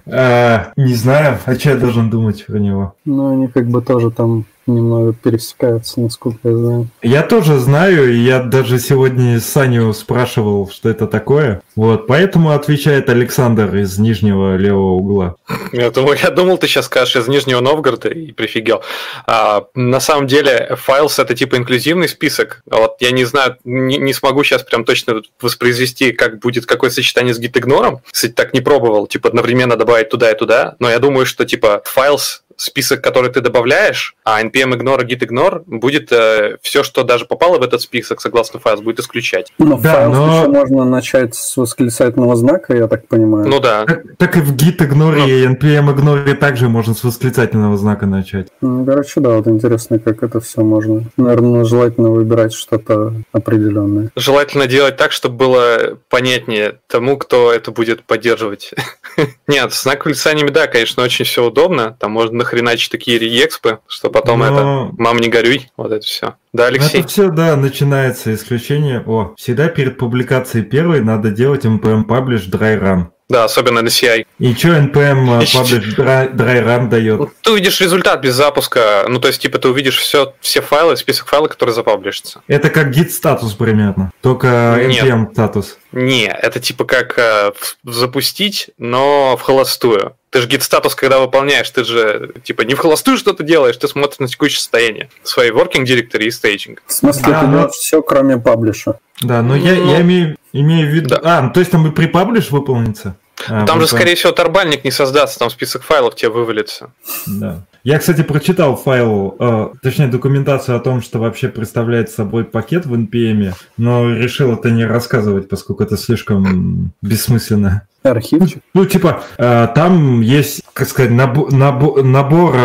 Э, 0.05 0.71
не 0.75 0.93
знаю, 0.93 1.37
а 1.45 1.55
что 1.55 1.71
я 1.71 1.77
должен 1.77 2.09
думать 2.09 2.45
про 2.45 2.57
него? 2.57 2.95
Ну, 3.05 3.33
они 3.33 3.47
как 3.47 3.67
бы 3.67 3.81
тоже 3.81 4.11
там 4.11 4.45
немного 4.67 5.13
пересекаются, 5.13 5.99
насколько 5.99 6.39
я 6.43 6.55
знаю. 6.55 6.87
Я 7.01 7.23
тоже 7.23 7.59
знаю, 7.59 8.13
и 8.13 8.17
я 8.17 8.41
даже 8.41 8.79
сегодня 8.79 9.39
Саню 9.39 9.93
спрашивал, 9.93 10.69
что 10.69 10.89
это 10.89 11.07
такое. 11.07 11.61
Вот, 11.75 12.07
поэтому 12.07 12.51
отвечает 12.51 13.09
Александр 13.09 13.75
из 13.75 13.97
нижнего 13.97 14.55
левого 14.55 14.93
угла. 14.93 15.35
Я 15.71 15.91
думал, 15.91 16.13
я 16.13 16.31
думал, 16.31 16.57
ты 16.57 16.67
сейчас 16.67 16.85
скажешь 16.85 17.15
из 17.15 17.27
Нижнего 17.27 17.59
Новгорода 17.59 18.09
и 18.09 18.31
прифигел. 18.31 18.81
А, 19.25 19.65
на 19.75 19.99
самом 19.99 20.27
деле, 20.27 20.77
Files 20.87 21.21
это 21.21 21.35
типа 21.35 21.57
инклюзивный 21.57 22.07
список. 22.07 22.61
Вот 22.65 22.95
я 22.99 23.11
не 23.11 23.25
знаю, 23.25 23.57
не, 23.63 23.97
не 23.97 24.13
смогу 24.13 24.43
сейчас 24.43 24.63
прям 24.63 24.85
точно 24.85 25.21
воспроизвести, 25.41 26.11
как 26.11 26.39
будет 26.39 26.65
какое 26.65 26.89
сочетание 26.89 27.33
с 27.33 27.39
gitignore. 27.39 27.99
Кстати, 28.09 28.31
так 28.31 28.53
не 28.53 28.61
пробовал, 28.61 29.07
типа 29.07 29.29
одновременно 29.29 29.75
добавить 29.75 30.09
туда 30.09 30.31
и 30.31 30.37
туда. 30.37 30.75
Но 30.79 30.89
я 30.89 30.99
думаю, 30.99 31.25
что 31.25 31.45
типа 31.45 31.83
Files 31.95 32.41
список, 32.57 33.01
который 33.01 33.31
ты 33.31 33.41
добавляешь, 33.41 34.15
а 34.23 34.41
npm 34.43 34.73
ignore 34.73 35.05
git 35.05 35.19
ignore 35.19 35.63
будет 35.65 36.11
э, 36.11 36.57
все, 36.61 36.83
что 36.83 37.03
даже 37.03 37.25
попало 37.25 37.59
в 37.59 37.63
этот 37.63 37.81
список, 37.81 38.21
согласно 38.21 38.59
файлу, 38.59 38.81
будет 38.81 38.99
исключать. 38.99 39.51
Но 39.57 39.77
да, 39.77 39.93
файл 39.93 40.11
но... 40.11 40.39
еще 40.39 40.49
можно 40.49 40.85
начать 40.85 41.35
с 41.35 41.57
восклицательного 41.57 42.35
знака, 42.35 42.75
я 42.75 42.87
так 42.87 43.07
понимаю. 43.07 43.47
Ну 43.47 43.59
да. 43.59 43.85
Так, 43.85 44.03
так 44.17 44.37
и 44.37 44.41
в 44.41 44.55
git 44.55 44.77
ignore 44.77 45.17
но... 45.17 45.27
и 45.27 45.45
npm 45.45 45.95
ignore 45.95 46.33
также 46.35 46.69
можно 46.69 46.93
с 46.93 47.03
восклицательного 47.03 47.77
знака 47.77 48.05
начать. 48.05 48.47
Ну, 48.61 48.85
короче, 48.85 49.19
да, 49.19 49.29
вот 49.31 49.47
интересно, 49.47 49.99
как 49.99 50.23
это 50.23 50.39
все 50.39 50.61
можно. 50.61 51.03
Наверное, 51.17 51.65
желательно 51.65 52.09
выбирать 52.09 52.53
что-то 52.53 53.13
определенное. 53.31 54.09
Желательно 54.15 54.67
делать 54.67 54.97
так, 54.97 55.11
чтобы 55.11 55.37
было 55.37 55.97
понятнее 56.09 56.79
тому, 56.87 57.17
кто 57.17 57.51
это 57.51 57.71
будет 57.71 58.03
поддерживать. 58.03 58.73
Нет, 59.47 59.73
с 59.73 59.83
знак 59.83 60.05
восклицаниями, 60.05 60.49
да, 60.49 60.67
конечно, 60.67 61.03
очень 61.03 61.25
все 61.25 61.45
удобно. 61.45 61.95
Там 61.99 62.11
можно 62.11 62.44
нахреначить 62.45 62.91
такие 62.91 63.17
реекспы, 63.17 63.79
что 63.87 64.09
потом 64.09 64.39
Но... 64.39 64.45
это 64.45 64.95
«мам, 64.97 65.17
не 65.17 65.27
горюй», 65.27 65.69
вот 65.75 65.91
это 65.91 66.05
все. 66.05 66.35
Да, 66.53 66.67
Алексей? 66.67 66.99
Это 66.99 67.07
все, 67.07 67.29
да, 67.29 67.55
начинается 67.55 68.33
исключение. 68.33 69.03
О, 69.05 69.33
всегда 69.37 69.67
перед 69.67 69.97
публикацией 69.97 70.63
первой 70.63 71.01
надо 71.01 71.31
делать 71.31 71.65
npm 71.65 72.05
publish 72.05 72.49
dry 72.49 72.79
run. 72.79 73.07
Да, 73.27 73.45
особенно 73.45 73.81
на 73.81 73.87
CI. 73.87 74.27
И 74.37 74.53
что 74.53 74.67
npm 74.69 75.41
publish 75.41 75.95
dry, 75.97 76.31
run 76.35 76.89
дает? 76.89 77.19
Ну, 77.19 77.31
ты 77.41 77.51
увидишь 77.51 77.81
результат 77.81 78.21
без 78.21 78.35
запуска. 78.35 79.05
Ну, 79.09 79.19
то 79.19 79.27
есть, 79.27 79.41
типа, 79.41 79.57
ты 79.57 79.67
увидишь 79.67 79.97
все, 79.97 80.33
все 80.41 80.61
файлы, 80.61 80.95
список 80.95 81.27
файлов, 81.27 81.49
которые 81.49 81.73
запаблишатся. 81.73 82.41
Это 82.47 82.69
как 82.69 82.89
git 82.89 83.09
статус 83.09 83.53
примерно, 83.53 84.11
только 84.21 84.47
npm 84.79 85.33
статус. 85.33 85.77
Не, 85.91 86.27
это 86.27 86.59
типа 86.59 86.85
как 86.85 87.17
э, 87.17 87.53
запустить, 87.83 88.69
но 88.77 89.35
в 89.37 89.41
холостую. 89.41 90.15
Ты 90.35 90.41
же 90.41 90.47
гид-статус, 90.49 90.95
когда 90.95 91.19
выполняешь, 91.19 91.69
ты 91.69 91.85
же 91.85 92.33
типа 92.43 92.63
не 92.63 92.73
в 92.73 92.79
холостую 92.79 93.15
что-то 93.15 93.41
делаешь, 93.41 93.77
ты 93.77 93.87
смотришь 93.87 94.19
на 94.19 94.27
текущее 94.27 94.59
состояние. 94.59 95.09
Свои 95.23 95.49
working 95.49 95.85
directory 95.85 96.25
и 96.25 96.29
стейджинг. 96.29 96.83
В 96.85 96.91
смысле, 96.91 97.23
да, 97.25 97.39
ты 97.39 97.47
но... 97.47 97.69
все, 97.69 98.01
кроме 98.01 98.37
паблиша. 98.37 98.99
Да, 99.21 99.41
но 99.41 99.55
ну, 99.55 99.55
я, 99.55 99.71
я 99.71 100.01
имею, 100.01 100.35
имею 100.51 100.89
в 100.89 100.93
виду... 100.93 101.07
Да. 101.07 101.21
А, 101.23 101.41
ну, 101.41 101.53
то 101.53 101.61
есть 101.61 101.71
там 101.71 101.87
и 101.87 101.91
при 101.91 102.07
паблиш 102.07 102.51
выполнится? 102.51 103.15
А, 103.47 103.65
там 103.65 103.79
же, 103.79 103.87
скорее 103.87 104.15
всего, 104.15 104.33
тарбальник 104.33 104.83
не 104.83 104.91
создастся, 104.91 105.39
там 105.39 105.49
список 105.49 105.83
файлов 105.83 106.15
тебе 106.15 106.31
вывалится. 106.31 106.91
Да. 107.27 107.63
Я, 107.85 107.99
кстати, 107.99 108.21
прочитал 108.21 108.75
файл, 108.75 109.37
э, 109.39 109.69
точнее, 109.81 110.07
документацию 110.07 110.75
о 110.75 110.81
том, 110.81 111.01
что 111.01 111.19
вообще 111.19 111.47
представляет 111.47 112.09
собой 112.09 112.43
пакет 112.43 112.85
в 112.85 112.93
NPM, 112.93 113.53
но 113.77 114.13
решил 114.13 114.51
это 114.51 114.69
не 114.69 114.83
рассказывать, 114.83 115.47
поскольку 115.47 115.83
это 115.83 115.95
слишком 115.95 116.91
бессмысленно. 117.01 117.87
Архивчик? 118.05 118.61
Ну, 118.73 118.85
типа, 118.85 119.23
э, 119.37 119.67
там 119.73 120.21
есть, 120.21 120.61
как 120.73 120.87
сказать, 120.87 121.11
набор, 121.11 121.51
набор, 121.51 122.03
набор 122.03 122.55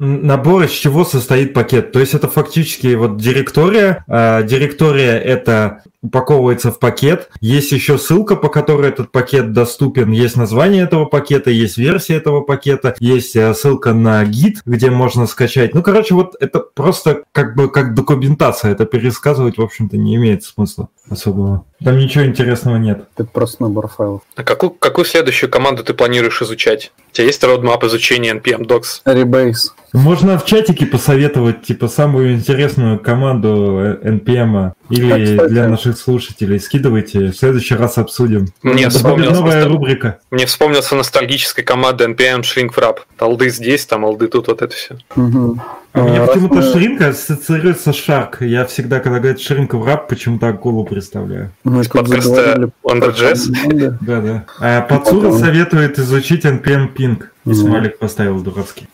набор, 0.00 0.62
из 0.64 0.70
чего 0.70 1.04
состоит 1.04 1.52
пакет. 1.52 1.92
То 1.92 2.00
есть 2.00 2.14
это 2.14 2.26
фактически 2.26 2.94
вот 2.94 3.18
директория. 3.18 4.02
А 4.08 4.42
директория 4.42 5.18
это 5.18 5.82
упаковывается 6.02 6.70
в 6.70 6.78
пакет. 6.78 7.30
Есть 7.40 7.72
еще 7.72 7.98
ссылка, 7.98 8.36
по 8.36 8.48
которой 8.48 8.88
этот 8.88 9.12
пакет 9.12 9.52
доступен. 9.52 10.10
Есть 10.10 10.36
название 10.36 10.84
этого 10.84 11.04
пакета, 11.04 11.50
есть 11.50 11.76
версия 11.76 12.16
этого 12.16 12.40
пакета, 12.40 12.94
есть 12.98 13.36
э, 13.36 13.54
ссылка 13.54 13.92
на 13.92 14.24
гид, 14.24 14.62
где 14.64 14.90
можно 14.90 15.26
скачать. 15.26 15.74
Ну, 15.74 15.82
короче, 15.82 16.14
вот 16.14 16.34
это 16.40 16.60
просто 16.60 17.24
как 17.32 17.54
бы 17.54 17.70
как 17.70 17.94
документация. 17.94 18.72
Это 18.72 18.86
пересказывать, 18.86 19.58
в 19.58 19.62
общем-то, 19.62 19.96
не 19.96 20.16
имеет 20.16 20.42
смысла 20.44 20.88
особого. 21.08 21.64
Там 21.82 21.98
ничего 21.98 22.24
интересного 22.24 22.76
нет. 22.76 23.06
Это 23.16 23.28
просто 23.28 23.62
набор 23.62 23.88
файлов. 23.88 24.22
А 24.36 24.42
какую, 24.42 24.70
какую 24.70 25.04
следующую 25.04 25.50
команду 25.50 25.82
ты 25.82 25.94
планируешь 25.94 26.40
изучать? 26.42 26.92
У 27.10 27.14
тебя 27.14 27.26
есть 27.26 27.42
roadmap 27.42 27.86
изучения 27.86 28.34
NPM 28.34 28.66
Docs? 28.66 29.02
Rebase. 29.06 29.70
Можно 29.92 30.38
в 30.38 30.44
чатике 30.44 30.86
посоветовать, 30.86 31.62
типа, 31.62 31.88
самую 31.88 32.34
интересную 32.34 32.98
команду 32.98 33.80
NPM 34.02 34.72
или 34.90 35.38
а, 35.38 35.48
для 35.48 35.68
наших 35.68 35.96
слушателей. 35.98 36.60
Скидывайте, 36.60 37.30
в 37.30 37.36
следующий 37.36 37.74
раз 37.74 37.98
обсудим. 37.98 38.48
Мне 38.62 38.88
вспомнилась 38.88 39.38
новая 39.38 39.54
носталь... 39.56 39.72
рубрика. 39.72 40.18
Мне 40.30 40.46
вспомнился 40.46 40.94
ностальгическая 40.96 41.64
команда 41.64 42.04
NPM 42.04 42.40
Shrink 42.40 42.74
Wrap. 42.74 42.98
Алды 43.18 43.50
здесь, 43.50 43.86
там 43.86 44.04
алды 44.04 44.28
тут, 44.28 44.48
вот 44.48 44.62
это 44.62 44.74
все. 44.74 44.98
Угу. 45.16 45.60
А 45.92 46.04
у 46.04 46.08
меня 46.08 46.26
почему-то 46.26 46.54
мы... 46.54 46.62
шринка 46.62 47.08
ассоциируется 47.08 47.92
шарк. 47.92 48.42
Я 48.42 48.64
всегда, 48.66 49.00
когда 49.00 49.18
говорят 49.18 49.40
шринка 49.40 49.76
в 49.76 49.84
раб, 49.84 50.08
почему-то 50.08 50.48
акулу 50.48 50.84
представляю. 50.84 51.50
Мы 51.64 51.82
подкаста 51.84 52.70
Underjazz? 52.84 53.96
Да, 54.00 54.20
да. 54.20 54.44
А 54.60 54.80
Пацура 54.82 55.32
советует 55.32 55.98
изучить 55.98 56.44
NPM 56.44 56.94
Ping. 56.94 57.22
И 57.46 57.54
смайлик 57.54 57.98
поставил 57.98 58.40
дурацкий. 58.40 58.86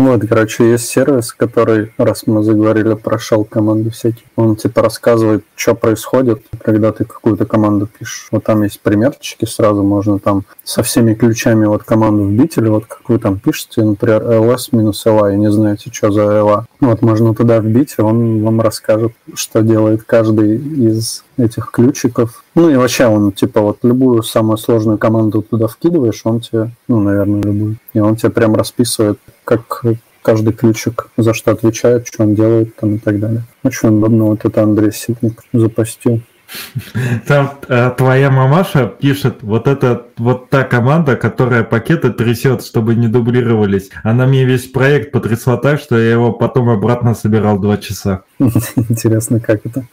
Вот, 0.00 0.22
короче, 0.26 0.70
есть 0.70 0.86
сервис, 0.86 1.34
который, 1.34 1.92
раз 1.98 2.26
мы 2.26 2.42
заговорили 2.42 2.94
про 2.94 3.18
шел 3.18 3.44
команды 3.44 3.90
всякие, 3.90 4.24
он 4.34 4.56
типа 4.56 4.80
рассказывает, 4.80 5.44
что 5.56 5.74
происходит, 5.74 6.40
когда 6.62 6.90
ты 6.90 7.04
какую-то 7.04 7.44
команду 7.44 7.86
пишешь. 7.86 8.28
Вот 8.30 8.44
там 8.44 8.62
есть 8.62 8.80
примерчики, 8.80 9.44
сразу 9.44 9.82
можно 9.82 10.18
там 10.18 10.44
со 10.64 10.82
всеми 10.82 11.12
ключами 11.12 11.66
вот 11.66 11.82
команду 11.82 12.24
вбить, 12.24 12.56
или 12.56 12.68
вот 12.68 12.86
как 12.86 13.10
вы 13.10 13.18
там 13.18 13.38
пишете, 13.38 13.84
например, 13.84 14.22
ls 14.22 14.68
минус 14.72 15.04
la, 15.04 15.34
и 15.34 15.36
не 15.36 15.50
знаете, 15.50 15.90
что 15.92 16.10
за 16.10 16.22
la. 16.22 16.64
Вот 16.80 17.02
можно 17.02 17.34
туда 17.34 17.58
вбить, 17.58 17.96
и 17.98 18.00
он 18.00 18.42
вам 18.42 18.62
расскажет, 18.62 19.12
что 19.34 19.60
делает 19.60 20.04
каждый 20.04 20.56
из 20.56 21.24
этих 21.36 21.70
ключиков. 21.70 22.42
Ну 22.54 22.70
и 22.70 22.76
вообще 22.76 23.06
он, 23.06 23.32
типа, 23.32 23.60
вот 23.60 23.78
любую 23.82 24.22
самую 24.22 24.56
сложную 24.56 24.96
команду 24.96 25.42
туда 25.42 25.66
вкидываешь, 25.66 26.22
он 26.24 26.40
тебе, 26.40 26.70
ну, 26.88 27.00
наверное, 27.00 27.42
любую, 27.42 27.76
и 27.92 28.00
он 28.00 28.16
тебе 28.16 28.30
прям 28.30 28.54
расписывает, 28.54 29.18
как 29.50 29.82
каждый 30.22 30.52
ключик 30.52 31.08
за 31.16 31.34
что 31.34 31.50
отвечает, 31.50 32.06
что 32.06 32.22
он 32.22 32.36
делает 32.36 32.76
там 32.76 32.94
и 32.94 32.98
так 32.98 33.18
далее. 33.18 33.42
Очень 33.64 33.98
удобно. 33.98 34.26
Вот 34.26 34.44
это 34.44 34.62
Андрей 34.62 34.92
Ситник 34.92 35.42
запостил. 35.52 36.20
Там 37.26 37.52
э, 37.68 37.90
твоя 37.96 38.30
мамаша 38.30 38.86
пишет, 38.86 39.38
вот 39.42 39.66
это 39.66 40.06
вот 40.16 40.50
та 40.50 40.64
команда, 40.64 41.16
которая 41.16 41.62
пакеты 41.62 42.10
трясет, 42.10 42.64
чтобы 42.64 42.94
не 42.94 43.08
дублировались. 43.08 43.90
Она 44.02 44.26
мне 44.26 44.44
весь 44.44 44.66
проект 44.66 45.12
потрясла 45.12 45.56
так, 45.56 45.80
что 45.80 45.98
я 45.98 46.12
его 46.12 46.32
потом 46.32 46.68
обратно 46.68 47.14
собирал 47.14 47.58
два 47.58 47.76
часа. 47.76 48.22
Интересно, 48.38 49.40
как 49.40 49.64
это? 49.64 49.86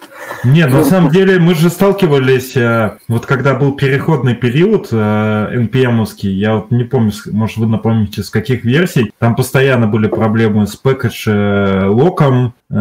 Не, 0.43 0.65
на 0.67 0.83
самом 0.83 1.11
деле 1.11 1.39
мы 1.39 1.55
же 1.55 1.69
сталкивались, 1.69 2.55
э, 2.55 2.97
вот 3.07 3.25
когда 3.25 3.55
был 3.55 3.73
переходный 3.73 4.35
период 4.35 4.89
э, 4.91 4.95
NPM-овский, 4.95 6.29
я 6.29 6.55
вот 6.55 6.71
не 6.71 6.83
помню, 6.83 7.11
может 7.31 7.57
вы 7.57 7.67
напомните, 7.67 8.23
с 8.23 8.29
каких 8.29 8.63
версий, 8.63 9.11
там 9.19 9.35
постоянно 9.35 9.87
были 9.87 10.07
проблемы 10.07 10.67
с 10.67 10.75
пэкэдж 10.75 11.23
э, 11.27 11.85
локом, 11.87 12.53
э, 12.69 12.75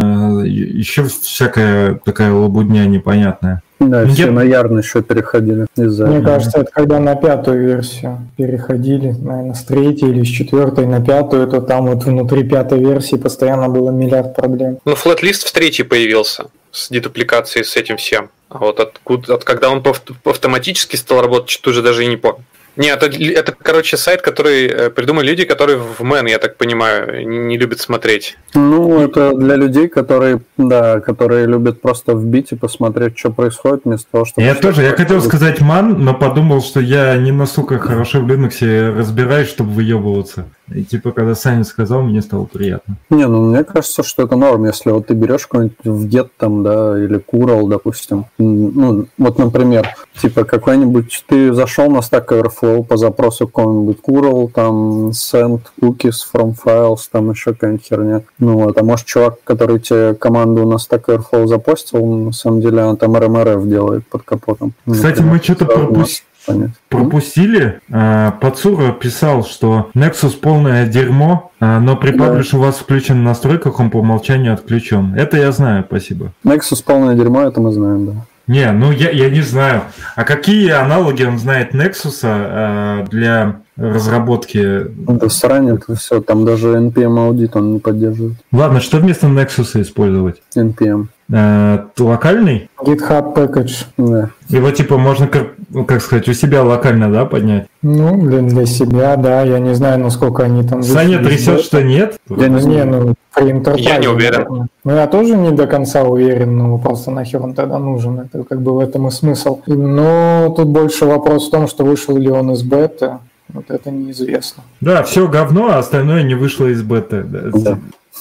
еще 0.47 1.05
всякая 1.05 1.95
такая 1.95 2.33
лабудня 2.33 2.87
непонятная. 2.87 3.63
Да, 3.79 4.05
ну, 4.05 4.09
все 4.09 4.27
я... 4.27 4.33
на 4.33 4.43
Ярн 4.43 4.79
еще 4.79 5.03
переходили 5.03 5.67
из-за... 5.77 6.07
Мне 6.07 6.25
кажется, 6.25 6.61
это 6.61 6.71
когда 6.73 6.99
на 6.99 7.15
пятую 7.15 7.63
версию 7.63 8.21
переходили, 8.37 9.09
наверное, 9.09 9.55
с 9.55 9.65
третьей 9.65 10.11
или 10.11 10.25
с 10.25 10.29
четвертой 10.29 10.87
на 10.87 11.05
пятую, 11.05 11.47
то 11.47 11.61
там 11.61 11.87
вот 11.87 12.05
внутри 12.05 12.45
пятой 12.45 12.79
версии 12.79 13.17
постоянно 13.17 13.69
было 13.69 13.91
миллиард 13.91 14.35
проблем. 14.35 14.79
Ну, 14.85 14.95
флетлист 14.95 15.47
в 15.47 15.53
третьей 15.53 15.85
появился 15.85 16.47
с 16.71 16.89
детупликацией, 16.89 17.65
с 17.65 17.77
этим 17.77 17.99
всем. 17.99 18.31
А 18.49 18.59
вот 18.59 18.81
откуда, 18.81 19.35
от 19.35 19.45
когда 19.45 19.71
он 19.71 19.85
автоматически 20.25 20.97
стал 20.97 21.21
работать, 21.21 21.59
тут 21.61 21.73
уже 21.73 21.83
даже 21.83 22.05
и 22.05 22.07
не 22.07 22.17
помню. 22.17 22.45
Нет, 22.77 23.03
это, 23.03 23.17
это, 23.17 23.55
короче, 23.61 23.97
сайт, 23.97 24.23
который 24.23 24.67
э, 24.67 24.91
придумали 24.91 25.29
люди, 25.29 25.45
которые 25.45 25.79
в 25.79 26.03
Мэн, 26.03 26.27
я 26.27 26.39
так 26.39 26.57
понимаю, 26.57 27.27
не, 27.27 27.39
не 27.39 27.59
любят 27.59 27.81
смотреть. 27.81 28.37
Ну, 28.55 29.01
это 29.01 29.35
для 29.35 29.57
людей, 29.57 29.89
которые, 29.89 30.41
да, 30.57 31.01
которые 31.01 31.47
любят 31.47 31.81
просто 31.81 32.13
вбить 32.13 32.53
и 32.53 32.57
посмотреть, 32.57 33.19
что 33.19 33.31
происходит, 33.31 33.83
вместо 33.85 34.07
того, 34.11 34.25
чтобы... 34.25 34.47
Я 34.47 34.55
тоже, 34.55 34.83
я 34.83 34.93
хотел 34.93 35.21
сказать 35.23 35.61
Ман, 35.61 36.05
но 36.05 36.15
подумал, 36.15 36.63
что 36.63 36.81
я 36.81 37.17
не 37.17 37.33
настолько 37.33 37.79
хорошо 37.79 38.21
в 38.21 38.31
Linux 38.31 38.97
разбираюсь, 38.97 39.49
чтобы 39.49 39.71
выебываться. 39.71 40.47
И 40.73 40.85
типа, 40.85 41.13
когда 41.13 41.35
Саня 41.35 41.65
сказал, 41.65 42.03
мне 42.03 42.23
стало 42.23 42.45
приятно. 42.45 42.97
Не, 43.11 43.27
ну 43.27 43.51
мне 43.51 43.63
кажется, 43.65 44.03
что 44.03 44.25
это 44.25 44.37
норм, 44.37 44.65
если 44.65 44.91
вот 44.91 45.07
ты 45.07 45.15
берешь 45.15 45.47
какой-нибудь 45.47 45.77
в 45.85 46.07
get 46.07 46.29
там, 46.37 46.63
да, 46.63 46.99
или 46.99 47.19
Curl, 47.19 47.69
допустим. 47.69 48.27
Ну, 48.39 49.07
вот, 49.17 49.39
например, 49.39 49.89
типа 50.21 50.45
какой-нибудь, 50.45 51.25
ты 51.29 51.53
зашел 51.53 51.91
на 51.91 51.99
Stack 51.99 52.27
Overflow 52.29 52.85
по 52.85 52.97
запросу 52.97 53.47
какого-нибудь 53.47 53.99
Curl, 54.07 54.51
там, 54.53 55.11
send 55.11 55.61
cookies 55.81 56.17
from 56.33 56.55
files, 56.63 57.03
там 57.11 57.31
еще 57.31 57.53
какая-нибудь 57.53 57.87
херня. 57.87 58.23
Ну 58.39 58.65
вот, 58.65 58.77
а 58.79 58.83
может 58.83 59.07
чувак, 59.07 59.39
который 59.45 59.79
тебе 59.79 60.15
команду 60.15 60.67
на 60.67 60.75
Stack 60.75 61.05
Overflow 61.07 61.47
запостил, 61.47 62.05
на 62.05 62.33
самом 62.33 62.61
деле 62.61 62.85
он 62.85 62.97
там 62.97 63.15
RMRF 63.15 63.67
делает 63.69 64.07
под 64.09 64.23
капотом. 64.23 64.75
Кстати, 64.91 65.21
мы 65.21 65.39
что-то 65.39 65.67
пропустили 65.67 66.27
понять. 66.47 66.71
Пропустили. 66.89 67.81
А, 67.91 68.33
Пацура 68.33 68.93
писал, 68.93 69.45
что 69.45 69.91
Nexus 69.95 70.39
полное 70.39 70.87
дерьмо, 70.87 71.51
а, 71.61 71.81
но 71.81 71.97
при 71.97 72.17
да. 72.17 72.41
у 72.53 72.61
вас 72.61 72.77
включен 72.77 73.21
в 73.21 73.23
настройках, 73.23 73.81
он 73.81 73.91
по 73.91 73.99
умолчанию 73.99 74.55
отключен. 74.55 75.15
Это 75.15 75.37
я 75.37 75.53
знаю, 75.53 75.85
спасибо. 75.87 76.33
Nexus 76.45 76.83
полное 76.85 77.15
дерьмо, 77.15 77.43
это 77.43 77.61
мы 77.61 77.73
знаем, 77.73 78.07
да. 78.07 78.13
Не, 78.47 78.71
ну 78.71 78.93
я, 78.93 79.11
я 79.11 79.29
не 79.29 79.41
знаю. 79.41 79.83
А 80.15 80.23
какие 80.23 80.71
аналоги 80.71 81.25
он 81.25 81.39
знает 81.39 81.75
Nexus 81.75 82.21
э, 82.23 83.05
для 83.11 83.61
разработки? 83.77 84.87
Да 84.87 85.29
срань 85.29 85.71
это 85.71 85.97
все, 85.97 86.21
там 86.21 86.45
даже 86.45 86.69
NPM 86.77 87.19
аудит 87.19 87.57
он 87.57 87.75
не 87.75 87.79
поддерживает. 87.81 88.35
Ладно, 88.53 88.81
что 88.81 88.99
вместо 88.99 89.27
Nexus 89.27 89.81
использовать? 89.83 90.43
NPM. 90.55 91.09
Э, 91.29 91.87
локальный? 91.99 92.71
GitHub 92.79 93.35
package. 93.35 93.87
Да. 93.97 94.31
Его 94.49 94.71
типа 94.71 94.97
можно, 94.97 95.29
как, 95.77 95.83
ну, 95.83 95.85
как 95.85 96.03
сказать, 96.03 96.29
у 96.29 96.33
себя 96.33 96.63
локально, 96.63 97.13
да, 97.13 97.27
поднять? 97.27 97.67
Ну, 97.83 98.17
для, 98.27 98.41
для 98.41 98.67
себя, 98.67 99.17
да. 99.17 99.43
Я 99.43 99.59
не 99.59 99.75
знаю, 99.75 100.01
насколько 100.01 100.45
они 100.45 100.67
там... 100.67 100.83
Саня 100.83 101.19
трясет, 101.19 101.61
что 101.61 101.83
нет? 101.83 102.19
Я 102.31 102.49
не 102.49 102.61
знаю, 102.61 102.87
ну, 102.87 103.15
при 103.35 103.83
Я 103.83 103.99
не 103.99 104.09
уверен. 104.09 104.69
Ну, 104.85 104.95
я 104.95 105.07
тоже 105.07 105.37
не 105.37 105.51
до 105.51 105.67
конца 105.67 106.05
уверен, 106.05 106.57
но 106.57 106.79
просто 106.79 107.11
нахер 107.11 107.43
он 107.43 107.55
тогда 107.55 107.79
нужен. 107.79 108.21
Это 108.21 108.45
как 108.45 108.63
бы 108.63 108.75
в 108.75 108.79
этом 108.79 109.09
и 109.09 109.11
смысл. 109.11 109.61
Но 109.67 110.53
тут 110.57 110.69
больше 110.69 111.05
вопрос 111.05 111.49
в 111.49 111.51
том, 111.51 111.69
что 111.69 111.85
вышел 111.85 112.17
ли 112.17 112.31
он 112.31 112.53
из 112.53 112.63
бета. 112.63 113.21
Вот 113.53 113.71
это 113.71 113.91
неизвестно. 113.91 114.65
Да, 114.81 115.03
все 115.03 115.29
говно, 115.29 115.69
а 115.71 115.79
остальное 115.79 116.23
не 116.23 116.35
вышло 116.35 116.67
из 116.67 116.83
бета. 116.83 117.23
Да. 117.23 117.41
да. 117.53 117.79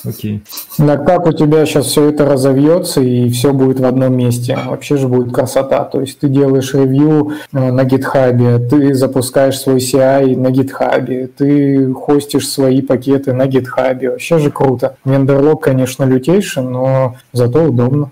Окей. 0.07 0.43
Да 0.77 0.97
как 0.97 1.27
у 1.27 1.31
тебя 1.31 1.65
сейчас 1.65 1.87
все 1.87 2.09
это 2.09 2.25
разовьется 2.25 3.01
и 3.01 3.29
все 3.29 3.53
будет 3.53 3.79
в 3.79 3.85
одном 3.85 4.15
месте? 4.15 4.57
Вообще 4.65 4.97
же 4.97 5.07
будет 5.07 5.33
красота. 5.33 5.83
То 5.85 6.01
есть 6.01 6.19
ты 6.19 6.27
делаешь 6.27 6.73
ревью 6.73 7.33
э, 7.51 7.71
на 7.71 7.83
гитхабе, 7.83 8.59
ты 8.59 8.93
запускаешь 8.93 9.59
свой 9.59 9.77
CI 9.77 10.37
на 10.37 10.51
гитхабе, 10.51 11.27
ты 11.27 11.93
хостишь 11.93 12.49
свои 12.49 12.81
пакеты 12.81 13.33
на 13.33 13.47
гитхабе. 13.47 14.11
Вообще 14.11 14.39
же 14.39 14.51
круто. 14.51 14.97
Вендерлог, 15.05 15.63
конечно, 15.63 16.03
лютейший, 16.03 16.63
но 16.63 17.15
зато 17.33 17.63
удобно. 17.63 18.11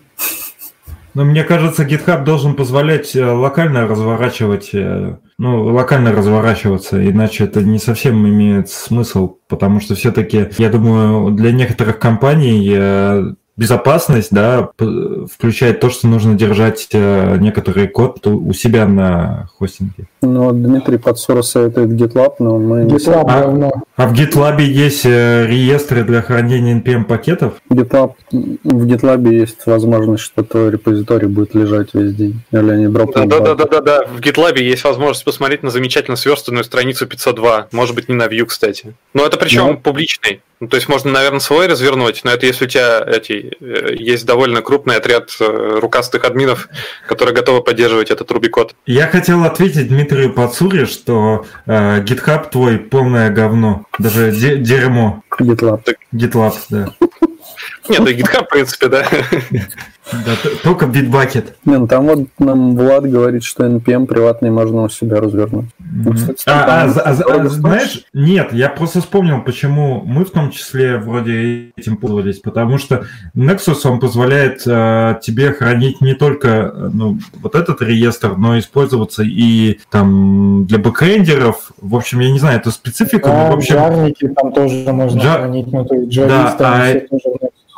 Но 1.14 1.26
мне 1.26 1.44
кажется, 1.44 1.84
GitHub 1.84 2.24
должен 2.24 2.56
позволять 2.56 3.16
э, 3.16 3.24
локально 3.24 3.88
разворачивать, 3.88 4.72
э, 4.74 5.18
ну, 5.38 5.64
локально 5.66 6.12
разворачиваться, 6.12 7.08
иначе 7.08 7.44
это 7.44 7.62
не 7.62 7.78
совсем 7.78 8.28
имеет 8.28 8.70
смысл, 8.70 9.38
потому 9.48 9.80
что 9.80 9.94
все-таки, 9.94 10.50
я 10.58 10.70
думаю, 10.70 11.32
для 11.32 11.52
некоторых 11.52 12.00
компаний 12.00 12.74
э, 12.76 13.34
безопасность, 13.56 14.30
да, 14.32 14.70
включает 15.32 15.80
то, 15.80 15.90
что 15.90 16.08
нужно 16.08 16.36
держать 16.36 16.88
э, 16.92 17.38
некоторый 17.40 17.88
код 17.88 18.26
у 18.26 18.52
себя 18.54 18.88
на 18.88 19.48
хостинге. 19.58 20.08
Ну, 20.22 20.52
Дмитрий 20.52 20.98
Подсора 20.98 21.44
советует 21.44 21.90
GitLab, 21.90 22.36
но 22.40 22.58
мы... 22.58 22.86
GitLab, 22.86 23.26
а, 23.28 23.52
но... 23.52 23.72
а 23.96 24.08
в 24.08 24.14
GitLab 24.14 24.62
есть 24.62 25.06
э, 25.06 25.46
реестры 25.48 26.04
для 26.04 26.22
хранения 26.22 26.80
NPM 26.80 27.04
пакетов? 27.04 27.54
GitLab, 27.70 28.14
в 28.32 28.88
GitLab 28.88 29.32
есть 29.32 29.66
возможность, 29.66 30.24
что 30.24 30.44
твой 30.44 30.72
репозиторий 30.72 31.28
будет 31.28 31.54
лежать 31.54 31.94
весь 31.94 32.16
день. 32.16 32.42
Или 32.52 32.72
они 32.72 32.88
дропнут. 32.88 33.28
Да, 33.28 33.40
да, 33.40 33.56
да, 33.56 33.66
да, 33.66 33.82
да. 33.82 34.06
В 34.06 34.20
GitLab 34.20 34.60
есть 34.60 34.84
возможность 34.84 35.26
посмотреть 35.26 35.62
на 35.62 35.70
замечательно 35.70 36.18
сверстанную 36.18 36.64
страницу 36.64 37.06
502. 37.06 37.68
Может 37.72 37.96
быть, 37.96 38.10
не 38.10 38.16
на 38.16 38.28
Vue, 38.28 38.46
кстати. 38.46 38.96
Но 39.14 39.26
это 39.26 39.38
причем 39.38 39.68
да. 39.68 39.74
публичный. 39.74 40.42
Ну, 40.64 40.70
то 40.70 40.78
есть 40.78 40.88
можно, 40.88 41.12
наверное, 41.12 41.42
свой 41.42 41.68
развернуть, 41.68 42.22
но 42.24 42.32
это 42.32 42.46
если 42.46 42.64
у 42.64 42.68
тебя 42.70 43.04
эти, 43.06 43.52
э, 43.60 43.96
есть 43.96 44.26
довольно 44.26 44.62
крупный 44.62 44.96
отряд 44.96 45.30
э, 45.42 45.80
рукастых 45.82 46.24
админов, 46.24 46.70
которые 47.06 47.36
готовы 47.36 47.62
поддерживать 47.62 48.12
этот 48.12 48.32
Рубикод. 48.32 48.74
Я 48.86 49.08
хотел 49.08 49.44
ответить 49.44 49.90
Дмитрию 49.90 50.32
Пацуре, 50.32 50.86
что 50.86 51.46
э, 51.66 52.00
GitHub 52.00 52.50
твой 52.50 52.78
полное 52.78 53.30
говно, 53.30 53.84
даже 54.00 54.32
де- 54.32 54.56
дерьмо. 54.56 55.22
GitLab. 55.38 55.84
GitLab, 56.16 56.54
да. 56.70 56.88
Нет, 57.90 58.06
да 58.06 58.12
GitHub, 58.12 58.46
в 58.46 58.50
принципе, 58.50 58.88
да. 58.88 59.06
Да, 60.12 60.36
только 60.64 60.86
Bitbucket. 60.86 61.54
Не, 61.66 61.78
ну 61.78 61.88
там 61.88 62.06
вот 62.06 62.28
нам 62.38 62.76
Влад 62.76 63.10
говорит, 63.10 63.44
что 63.44 63.66
NPM 63.66 64.06
приватный 64.06 64.52
можно 64.52 64.84
у 64.84 64.90
себя 64.90 65.22
развернуть. 65.22 65.68
Ну, 65.80 66.14
кстати, 66.14 66.44
а, 66.46 66.84
а, 66.84 67.00
а, 67.00 67.12
а 67.12 67.50
знаешь, 67.50 68.04
нет, 68.14 68.52
я 68.52 68.70
просто 68.70 69.00
вспомнил, 69.00 69.42
почему 69.42 70.02
мы 70.06 70.26
в 70.26 70.32
том 70.32 70.52
числе 70.52 70.98
вроде 70.98 71.72
этим 71.78 71.98
пользовались, 71.98 72.40
потому 72.40 72.78
что 72.78 73.06
Nexus, 73.36 73.80
он 73.86 74.00
позволяет 74.00 74.64
а, 74.68 75.16
тебе 75.16 75.54
хранить 75.54 76.02
не 76.02 76.16
только 76.16 76.90
ну, 76.94 77.18
вот 77.42 77.56
этот 77.56 77.82
реестр, 77.82 78.36
но 78.36 78.60
использоваться 78.60 79.24
и 79.24 79.80
там 79.90 80.66
для 80.66 80.80
бэкэндеров, 80.80 81.72
в 81.78 81.96
общем, 81.96 82.20
я 82.20 82.32
не 82.32 82.40
знаю, 82.40 82.60
это 82.60 82.72
специфика, 82.72 83.30
да, 83.30 83.50
но 83.50 83.56
в 83.56 83.58
общем... 83.58 84.34
Там 84.36 84.52
тоже 84.52 84.92
можно 84.92 85.22
Жар... 85.22 85.40
хранить, 85.40 85.72
ну 85.72 85.86
то 85.86 85.96
есть 85.96 86.16
да, 86.16 86.56
а... 86.60 86.94
тоже 87.10 87.32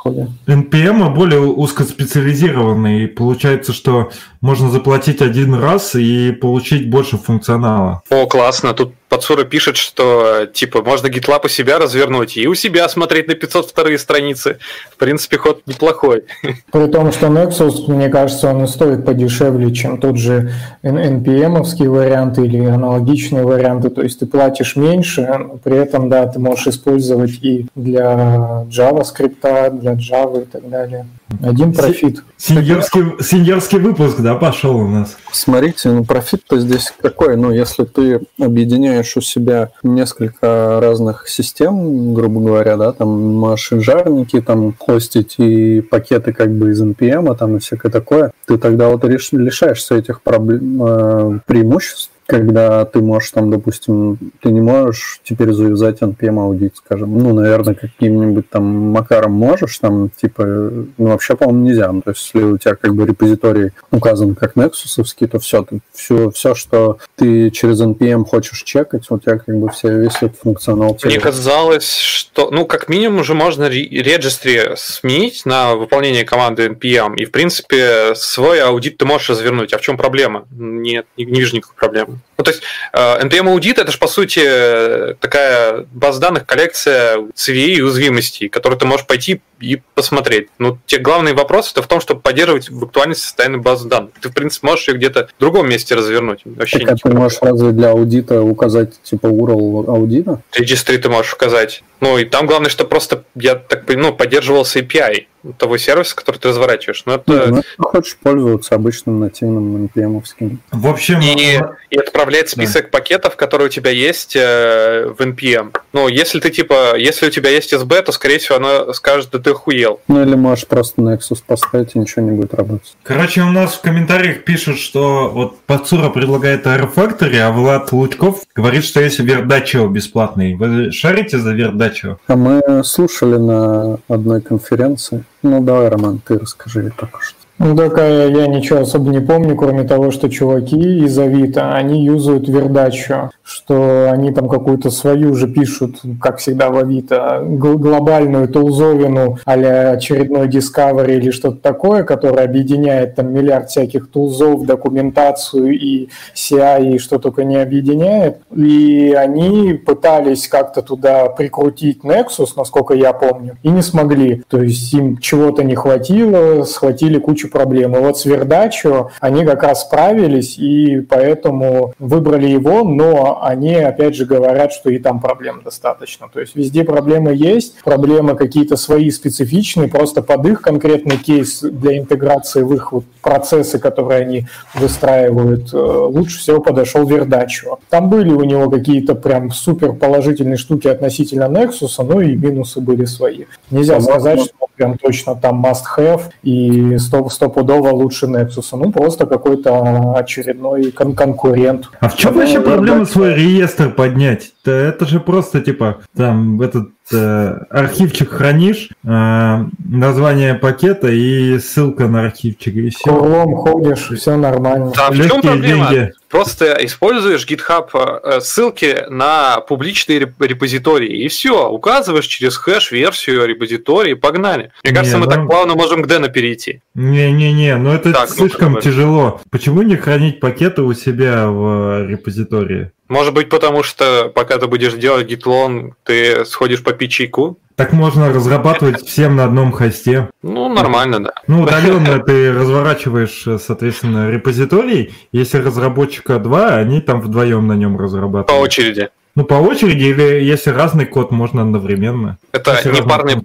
подходе. 0.05 0.27
NPM 0.47 1.13
более 1.13 1.41
узкоспециализированный, 1.41 3.07
получается, 3.07 3.73
что 3.73 4.11
можно 4.41 4.69
заплатить 4.69 5.21
один 5.21 5.55
раз 5.55 5.95
и 5.95 6.31
получить 6.31 6.89
больше 6.89 7.17
функционала. 7.17 8.01
О, 8.09 8.25
классно. 8.27 8.73
Тут 8.73 8.93
Подсура 9.15 9.45
пишет, 9.45 9.77
что 9.77 10.45
типа 10.45 10.81
можно 10.81 11.07
GitLab 11.07 11.45
у 11.45 11.47
себя 11.47 11.79
развернуть 11.79 12.35
и 12.35 12.49
у 12.49 12.53
себя 12.53 12.89
смотреть 12.89 13.29
на 13.29 13.35
502 13.35 13.97
страницы. 13.97 14.57
В 14.91 14.97
принципе, 14.97 15.37
ход 15.37 15.61
неплохой. 15.65 16.25
При 16.73 16.87
том, 16.87 17.13
что 17.13 17.27
Nexus, 17.27 17.89
мне 17.89 18.09
кажется, 18.09 18.49
он 18.49 18.65
и 18.65 18.67
стоит 18.67 19.05
подешевле, 19.05 19.73
чем 19.73 20.01
тот 20.01 20.17
же 20.17 20.51
NPM-овский 20.83 21.87
вариант 21.87 22.39
или 22.39 22.65
аналогичные 22.65 23.45
варианты. 23.45 23.89
То 23.89 24.01
есть 24.01 24.19
ты 24.19 24.25
платишь 24.25 24.75
меньше, 24.75 25.47
при 25.63 25.77
этом, 25.77 26.09
да, 26.09 26.27
ты 26.27 26.37
можешь 26.39 26.67
использовать 26.67 27.41
и 27.41 27.67
для 27.73 28.65
JavaScript, 28.69 29.79
для 29.79 29.93
Java 29.93 30.41
и 30.41 30.45
так 30.45 30.69
далее. 30.69 31.05
Один 31.41 31.73
профит. 31.73 32.23
Сеньорский, 32.37 33.23
сеньорский 33.23 33.79
выпуск, 33.79 34.19
да, 34.19 34.35
пошел 34.35 34.77
у 34.77 34.87
нас. 34.87 35.17
Смотрите, 35.31 35.89
ну 35.89 36.03
профит-то 36.03 36.59
здесь 36.59 36.93
какой? 37.01 37.35
Ну, 37.35 37.51
если 37.51 37.83
ты 37.83 38.21
объединяешь 38.39 39.17
у 39.17 39.21
себя 39.21 39.71
несколько 39.81 40.79
разных 40.81 41.27
систем, 41.27 42.13
грубо 42.13 42.41
говоря, 42.41 42.77
да, 42.77 42.91
там 42.91 43.35
машинжарники, 43.35 44.39
там 44.41 44.75
хостить 44.77 45.35
и 45.37 45.81
пакеты 45.81 46.31
как 46.31 46.51
бы 46.51 46.71
из 46.71 46.81
NPM, 46.81 47.31
а 47.31 47.35
там 47.35 47.57
и 47.57 47.59
всякое 47.59 47.91
такое, 47.91 48.31
ты 48.45 48.57
тогда 48.57 48.89
вот 48.89 49.03
лишаешься 49.03 49.95
этих 49.95 50.21
проблем, 50.21 50.83
э, 50.83 51.39
преимуществ, 51.47 52.11
когда 52.25 52.85
ты 52.85 53.01
можешь 53.01 53.31
там, 53.31 53.51
допустим, 53.51 54.17
ты 54.41 54.49
не 54.49 54.61
можешь 54.61 55.19
теперь 55.23 55.51
завязать 55.51 56.01
NPM 56.01 56.39
аудит, 56.39 56.75
скажем, 56.77 57.17
ну, 57.17 57.33
наверное, 57.33 57.75
каким-нибудь 57.75 58.49
там 58.49 58.63
макаром 58.63 59.33
можешь, 59.33 59.77
там, 59.77 60.09
типа, 60.09 60.43
ну, 60.45 60.93
вообще, 60.97 61.35
по-моему, 61.35 61.65
нельзя. 61.65 61.91
Ну, 61.91 62.01
то 62.01 62.11
есть, 62.11 62.31
если 62.33 62.45
у 62.45 62.57
тебя 62.57 62.75
как 62.75 62.95
бы 62.95 63.05
репозиторий 63.05 63.71
указан 63.91 64.35
как 64.35 64.55
Nexus, 64.55 65.27
то 65.27 65.39
все, 65.39 65.63
ты, 65.63 65.79
все, 65.93 66.31
все, 66.31 66.55
что 66.55 66.97
ты 67.15 67.51
через 67.51 67.81
NPM 67.81 68.25
хочешь 68.25 68.63
чекать, 68.63 69.09
у 69.09 69.19
тебя 69.19 69.37
как 69.37 69.55
бы 69.55 69.69
все, 69.69 69.95
весь 69.99 70.15
этот 70.17 70.37
функционал. 70.37 70.97
Мне 71.03 71.19
казалось, 71.19 71.95
что, 71.97 72.49
ну, 72.51 72.65
как 72.65 72.89
минимум 72.89 73.19
уже 73.19 73.33
можно 73.33 73.67
регистри 73.69 74.75
сменить 74.75 75.45
на 75.45 75.75
выполнение 75.75 76.23
команды 76.25 76.67
NPM, 76.67 77.15
и, 77.17 77.25
в 77.25 77.31
принципе, 77.31 78.15
свой 78.15 78.61
аудит 78.61 78.97
ты 78.97 79.05
можешь 79.05 79.29
развернуть. 79.29 79.73
А 79.73 79.77
в 79.77 79.81
чем 79.81 79.97
проблема? 79.97 80.47
Нет, 80.51 81.05
не, 81.17 81.25
не 81.25 81.39
вижу 81.39 81.55
никакой 81.55 81.75
проблемы. 81.75 82.14
Ну, 82.37 82.43
то 82.43 82.51
есть 82.51 82.63
э, 82.91 83.25
NPM 83.25 83.49
аудит 83.49 83.79
это 83.79 83.91
же 83.91 83.97
по 83.97 84.07
сути 84.07 85.15
такая 85.21 85.85
база 85.93 86.19
данных, 86.19 86.45
коллекция 86.45 87.17
CVE 87.17 87.75
и 87.75 87.81
уязвимостей, 87.81 88.49
которую 88.49 88.77
ты 88.77 88.85
можешь 88.85 89.05
пойти 89.05 89.41
и 89.61 89.81
посмотреть. 89.93 90.49
Ну, 90.59 90.77
те 90.85 90.97
главный 90.97 91.33
вопрос 91.33 91.71
это 91.71 91.81
в 91.81 91.87
том, 91.87 92.01
чтобы 92.01 92.21
поддерживать 92.21 92.69
в 92.69 92.83
актуальности 92.83 93.23
состояние 93.23 93.61
базы 93.61 93.87
данных. 93.87 94.11
Ты, 94.21 94.29
в 94.29 94.33
принципе, 94.33 94.67
можешь 94.67 94.87
ее 94.87 94.95
где-то 94.95 95.29
в 95.37 95.39
другом 95.39 95.69
месте 95.69 95.95
развернуть. 95.95 96.41
Вообще 96.43 96.79
так, 96.79 96.97
а 97.03 97.09
ты 97.09 97.15
можешь 97.15 97.39
разве 97.41 97.71
для 97.71 97.91
аудита 97.91 98.41
указать 98.41 99.01
типа 99.01 99.27
URL 99.27 99.87
аудита? 99.87 100.41
Registry 100.57 100.97
ты 100.97 101.09
можешь 101.09 101.33
указать. 101.33 101.83
Ну, 102.01 102.17
и 102.17 102.25
там 102.25 102.47
главное, 102.47 102.69
что 102.69 102.85
просто, 102.85 103.23
я 103.35 103.55
так 103.55 103.85
понимаю, 103.85 104.11
ну, 104.11 104.17
поддерживался 104.17 104.79
API. 104.79 105.27
Того 105.57 105.77
сервиса, 105.77 106.15
который 106.15 106.37
ты 106.37 106.49
разворачиваешь. 106.49 107.03
Но 107.05 107.15
это... 107.15 107.47
Ну, 107.47 107.61
ты 107.61 107.63
хочешь 107.77 108.17
пользоваться 108.17 108.75
обычным 108.75 109.19
нативным 109.19 109.85
NPM-овским. 109.85 110.57
В 110.71 110.87
общем... 110.87 111.19
И, 111.21 111.59
и 111.89 111.97
отправлять 111.97 112.49
список 112.49 112.85
да. 112.85 112.89
пакетов, 112.89 113.35
которые 113.35 113.67
у 113.67 113.71
тебя 113.71 113.91
есть 113.91 114.35
э, 114.35 115.13
в 115.17 115.21
NPM. 115.21 115.75
Ну, 115.93 116.07
если 116.07 116.39
ты 116.39 116.49
типа, 116.49 116.97
если 116.97 117.27
у 117.27 117.29
тебя 117.29 117.49
есть 117.49 117.73
SB, 117.73 118.01
то, 118.01 118.11
скорее 118.11 118.39
всего, 118.39 118.57
оно 118.57 118.93
скажет, 118.93 119.29
да 119.31 119.39
ты 119.39 119.51
охуел. 119.51 119.99
Ну, 120.07 120.21
или 120.21 120.35
можешь 120.35 120.67
просто 120.67 121.01
Nexus 121.01 121.41
поставить, 121.45 121.95
и 121.95 121.99
ничего 121.99 122.25
не 122.25 122.31
будет 122.31 122.53
работать. 122.53 122.95
Короче, 123.03 123.41
у 123.41 123.51
нас 123.51 123.75
в 123.75 123.81
комментариях 123.81 124.43
пишут, 124.43 124.77
что 124.79 125.29
вот 125.29 125.59
Пацура 125.61 126.09
предлагает 126.09 126.65
R-Factory, 126.65 127.37
а 127.37 127.51
Влад 127.51 127.91
Лучков 127.91 128.41
говорит, 128.55 128.83
что 128.83 129.01
есть 129.01 129.19
Вердачо 129.19 129.87
бесплатный. 129.87 130.55
Вы 130.55 130.91
шарите 130.91 131.37
за 131.37 131.53
Вердачо? 131.53 132.17
А 132.27 132.35
мы 132.35 132.83
слушали 132.83 133.37
на 133.37 133.99
одной 134.07 134.41
конференции. 134.41 135.23
Ну 135.47 135.61
давай, 135.61 135.89
Роман, 135.89 136.19
ты 136.25 136.39
расскажи 136.39 136.91
только 136.97 137.21
что. 137.21 137.37
Ну, 137.59 137.75
такая 137.75 138.29
я 138.29 138.47
ничего 138.47 138.79
особо 138.79 139.11
не 139.11 139.19
помню, 139.19 139.55
кроме 139.55 139.83
того, 139.83 140.09
что 140.09 140.27
чуваки 140.27 141.05
из 141.05 141.19
Авито, 141.19 141.75
они 141.75 142.03
юзают 142.03 142.49
вердачу, 142.49 143.29
что 143.45 144.09
они 144.11 144.33
там 144.33 144.49
какую-то 144.49 144.89
свою 144.89 145.35
же 145.35 145.47
пишут, 145.47 145.97
как 146.19 146.39
всегда 146.39 146.71
в 146.71 146.77
Авито, 146.77 147.43
глобальную 147.45 148.47
тулзовину 148.49 149.37
а 149.45 149.53
очередной 149.91 150.47
Discovery 150.47 151.17
или 151.17 151.29
что-то 151.29 151.57
такое, 151.57 152.03
которое 152.03 152.45
объединяет 152.45 153.15
там 153.15 153.31
миллиард 153.31 153.69
всяких 153.69 154.09
тулзов, 154.09 154.65
документацию 154.65 155.77
и 155.77 156.09
CI, 156.33 156.95
и 156.95 156.97
что 156.97 157.19
только 157.19 157.43
не 157.43 157.57
объединяет. 157.57 158.39
И 158.55 159.13
они 159.15 159.73
пытались 159.73 160.47
как-то 160.47 160.81
туда 160.81 161.27
прикрутить 161.27 161.99
Nexus, 162.03 162.49
насколько 162.57 162.95
я 162.95 163.13
помню, 163.13 163.57
и 163.61 163.69
не 163.69 163.83
смогли. 163.83 164.43
То 164.47 164.61
есть 164.61 164.91
им 164.91 165.17
чего-то 165.19 165.63
не 165.63 165.75
хватило, 165.75 166.63
схватили 166.63 167.19
кучу 167.19 167.49
проблем. 167.51 167.95
И 167.95 167.99
вот 167.99 168.17
с 168.17 168.25
Вердачо 168.25 169.11
они 169.19 169.45
как 169.45 169.61
раз 169.61 169.81
справились, 169.81 170.57
и 170.57 171.01
поэтому 171.01 171.93
выбрали 171.99 172.47
его, 172.47 172.83
но 172.83 173.34
они, 173.41 173.75
опять 173.75 174.15
же, 174.15 174.25
говорят, 174.25 174.71
что 174.71 174.89
и 174.89 174.99
там 174.99 175.19
проблем 175.19 175.61
достаточно. 175.63 176.27
То 176.31 176.39
есть 176.39 176.55
везде 176.55 176.83
проблемы 176.83 177.33
есть, 177.33 177.81
проблемы 177.83 178.35
какие-то 178.35 178.75
свои 178.77 179.09
специфичные, 179.11 179.87
просто 179.87 180.21
под 180.21 180.45
их 180.45 180.61
конкретный 180.61 181.17
кейс 181.17 181.61
для 181.61 181.97
интеграции 181.97 182.61
в 182.61 182.73
их 182.73 182.91
вот 182.91 183.05
процессы, 183.21 183.79
которые 183.79 184.21
они 184.21 184.47
выстраивают, 184.75 185.73
э, 185.73 185.77
лучше 185.77 186.39
всего 186.39 186.61
подошел 186.61 187.05
Вердачо. 187.05 187.79
Там 187.89 188.09
были 188.09 188.31
у 188.31 188.43
него 188.43 188.69
какие-то 188.69 189.15
прям 189.15 189.51
супер 189.51 189.93
положительные 189.93 190.57
штуки 190.57 190.87
относительно 190.87 191.45
Nexus, 191.45 192.03
но 192.03 192.21
и 192.21 192.35
минусы 192.35 192.81
были 192.81 193.05
свои. 193.05 193.45
Нельзя 193.71 193.99
сказать, 193.99 194.41
что 194.41 194.65
прям 194.75 194.97
точно 194.97 195.35
там 195.35 195.65
must-have 195.65 196.23
и 196.43 196.97
стопудово 196.97 197.89
лучше 197.89 198.27
Nexus. 198.27 198.67
Ну, 198.73 198.91
просто 198.91 199.25
какой-то 199.25 200.13
очередной 200.15 200.91
кон 200.91 201.15
конкурент. 201.15 201.89
А 201.99 202.09
в 202.09 202.15
чем 202.15 202.33
вообще 202.33 202.61
проблема 202.61 203.05
свой 203.25 203.35
реестр 203.35 203.91
поднять? 203.91 204.53
Это 204.63 205.05
же 205.05 205.19
просто, 205.19 205.61
типа, 205.61 206.01
там, 206.15 206.61
этот 206.61 206.89
архивчик 207.11 208.31
хранишь, 208.31 208.89
э, 209.03 209.65
название 209.87 210.55
пакета 210.55 211.09
и 211.09 211.59
ссылка 211.59 212.07
на 212.07 212.25
архивчик, 212.25 212.75
и 212.75 212.89
все. 212.89 213.03
Курлом 213.03 213.55
ходишь, 213.55 214.09
все 214.17 214.35
нормально. 214.35 214.91
Да, 214.95 215.11
в 215.11 215.15
чем 215.15 215.41
проблема? 215.41 215.89
Деньги. 215.89 216.13
Просто 216.29 216.77
используешь 216.81 217.47
GitHub 217.47 217.89
э, 217.93 218.41
ссылки 218.41 219.05
на 219.09 219.61
публичные 219.61 220.19
репозитории, 220.19 221.23
и 221.23 221.27
все, 221.27 221.69
указываешь 221.69 222.25
через 222.25 222.57
хэш 222.57 222.91
версию 222.91 223.45
репозитории, 223.45 224.15
погнали. 224.15 224.71
Мне 224.83 224.91
не, 224.91 224.95
кажется, 224.95 225.17
мы 225.17 225.25
ну... 225.25 225.31
так 225.31 225.47
плавно 225.47 225.75
можем 225.75 226.01
к 226.01 226.07
Дэна 226.07 226.29
перейти. 226.29 226.81
Не-не-не, 226.95 227.75
но 227.77 227.93
это 227.93 228.11
так, 228.11 228.29
слишком 228.29 228.73
ну, 228.73 228.81
тяжело. 228.81 229.41
Почему 229.51 229.81
не 229.83 229.95
хранить 229.95 230.39
пакеты 230.39 230.81
у 230.81 230.93
себя 230.93 231.47
в 231.47 232.07
репозитории? 232.07 232.91
Может 233.07 233.35
быть, 233.35 233.49
потому 233.49 233.83
что 233.83 234.31
пока 234.33 234.57
ты 234.57 234.65
будешь 234.65 234.93
делать 234.93 235.27
гитлон, 235.27 235.93
ты 236.03 236.43
сходишь 236.43 236.81
по 236.81 236.91
пичику? 236.95 237.59
Так 237.75 237.91
можно 237.91 238.31
разрабатывать 238.31 239.05
всем 239.05 239.35
на 239.35 239.43
одном 239.43 239.73
хосте. 239.73 240.29
Ну, 240.41 240.69
нормально, 240.69 241.21
да. 241.21 241.33
Ну, 241.47 241.63
удаленно 241.63 242.19
ты 242.19 242.53
разворачиваешь, 242.53 243.61
соответственно, 243.61 244.29
репозиторий. 244.29 245.13
Если 245.33 245.57
разработчика 245.57 246.39
два, 246.39 246.75
они 246.75 247.01
там 247.01 247.19
вдвоем 247.19 247.67
на 247.67 247.73
нем 247.73 247.97
разрабатывают. 247.99 248.47
По 248.47 248.53
очереди. 248.53 249.09
Ну, 249.35 249.43
по 249.43 249.55
очереди, 249.55 250.05
или 250.05 250.43
если 250.43 250.69
разный 250.69 251.05
код, 251.05 251.31
можно 251.31 251.61
одновременно. 251.61 252.37
Это 252.53 252.79
непарный, 252.89 253.35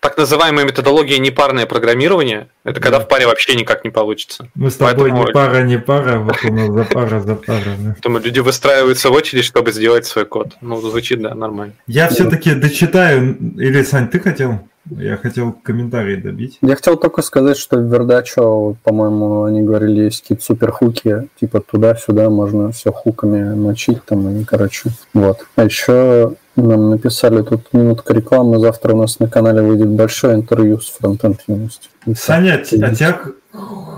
так 0.00 0.16
называемая 0.16 0.64
методология 0.64 1.18
непарное 1.18 1.66
программирование. 1.66 2.48
Это 2.64 2.80
когда 2.80 2.98
в 2.98 3.06
паре 3.06 3.26
вообще 3.26 3.54
никак 3.54 3.84
не 3.84 3.90
получится. 3.90 4.48
Мы 4.56 4.72
с 4.72 4.74
тобой 4.74 5.10
Поэтому... 5.10 5.26
не 5.26 5.32
пара, 5.32 5.62
не 5.62 5.78
пара, 5.78 6.18
вот 6.18 6.36
у 6.42 6.52
нас 6.52 6.68
за 6.68 6.84
пара, 6.84 7.20
за 7.20 7.36
пара. 7.36 7.76
Поэтому 7.84 8.18
люди 8.24 8.40
выстраиваются 8.40 9.10
в 9.10 9.12
очередь, 9.12 9.44
чтобы 9.44 9.70
сделать 9.70 10.04
свой 10.04 10.26
код. 10.26 10.56
Ну, 10.60 10.80
звучит, 10.80 11.22
да, 11.22 11.34
нормально. 11.34 11.74
Я 11.86 12.08
все-таки 12.08 12.54
дочитаю. 12.54 13.36
Или, 13.56 13.82
Сань, 13.84 14.08
ты 14.08 14.18
хотел? 14.18 14.60
Я 14.90 15.16
хотел 15.16 15.52
комментарий 15.52 16.16
добить. 16.16 16.58
Я 16.62 16.76
хотел 16.76 16.96
только 16.96 17.22
сказать, 17.22 17.56
что 17.56 17.76
в 17.76 17.92
Вердачо, 17.92 18.76
по-моему, 18.84 19.44
они 19.44 19.62
говорили, 19.62 20.04
есть 20.04 20.22
какие-то 20.22 20.44
суперхуки, 20.44 21.28
типа 21.40 21.60
туда-сюда 21.60 22.30
можно 22.30 22.70
все 22.72 22.92
хуками 22.92 23.54
мочить 23.54 24.04
там, 24.04 24.28
и, 24.36 24.44
короче, 24.44 24.90
вот. 25.12 25.44
А 25.56 25.64
еще 25.64 26.34
нам 26.54 26.90
написали 26.90 27.42
тут 27.42 27.72
минутка 27.72 28.14
рекламы, 28.14 28.58
завтра 28.60 28.94
у 28.94 28.98
нас 28.98 29.18
на 29.18 29.28
канале 29.28 29.62
выйдет 29.62 29.88
большое 29.88 30.36
интервью 30.36 30.80
с 30.80 30.88
фронтенд 30.88 31.40
юностью. 31.48 31.90
Саня, 32.14 32.54
а 32.54 32.58
тебя 32.58 32.92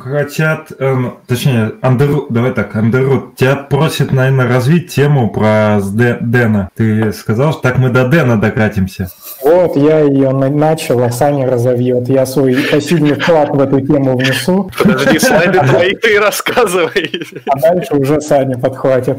хотят, 0.02 0.72
эм, 0.78 1.18
точнее, 1.26 1.72
Андеру, 1.82 2.26
давай 2.30 2.52
так, 2.52 2.74
Андеру, 2.76 3.32
тебя 3.36 3.56
просят, 3.56 4.12
наверное, 4.12 4.48
развить 4.48 4.92
тему 4.94 5.30
про 5.30 5.80
Дэна. 5.80 6.70
Ты 6.74 7.12
сказал, 7.12 7.52
что 7.52 7.62
так 7.62 7.78
мы 7.78 7.90
до 7.90 8.06
Дэна 8.08 8.40
докатимся. 8.40 9.10
Вот, 9.42 9.76
я 9.76 10.00
ее 10.00 10.30
начал, 10.30 11.02
а 11.02 11.10
Саня 11.10 11.50
разовьет. 11.50 12.08
Я 12.08 12.26
свой 12.26 12.56
посильный 12.70 13.14
вклад 13.14 13.50
в 13.50 13.60
эту 13.60 13.80
тему 13.80 14.16
внесу. 14.16 14.70
Подожди, 14.78 15.18
слайды 15.18 15.58
твои 15.68 15.94
ты 15.94 16.18
рассказывай. 16.18 17.10
А 17.46 17.60
дальше 17.60 17.94
уже 17.94 18.20
Саня 18.20 18.58
подхватит. 18.58 19.18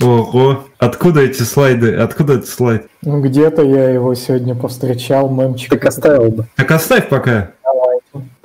Ого, 0.00 0.64
откуда 0.78 1.22
эти 1.22 1.42
слайды? 1.42 1.94
Откуда 1.96 2.34
этот 2.34 2.48
слайд? 2.48 2.86
Ну, 3.02 3.20
где-то 3.20 3.62
я 3.62 3.90
его 3.90 4.14
сегодня 4.14 4.54
повстречал, 4.54 5.28
мемчик. 5.28 5.70
Так 5.70 5.84
оставил 5.86 6.30
бы. 6.30 6.46
Так 6.56 6.70
оставь 6.70 7.08
пока. 7.08 7.50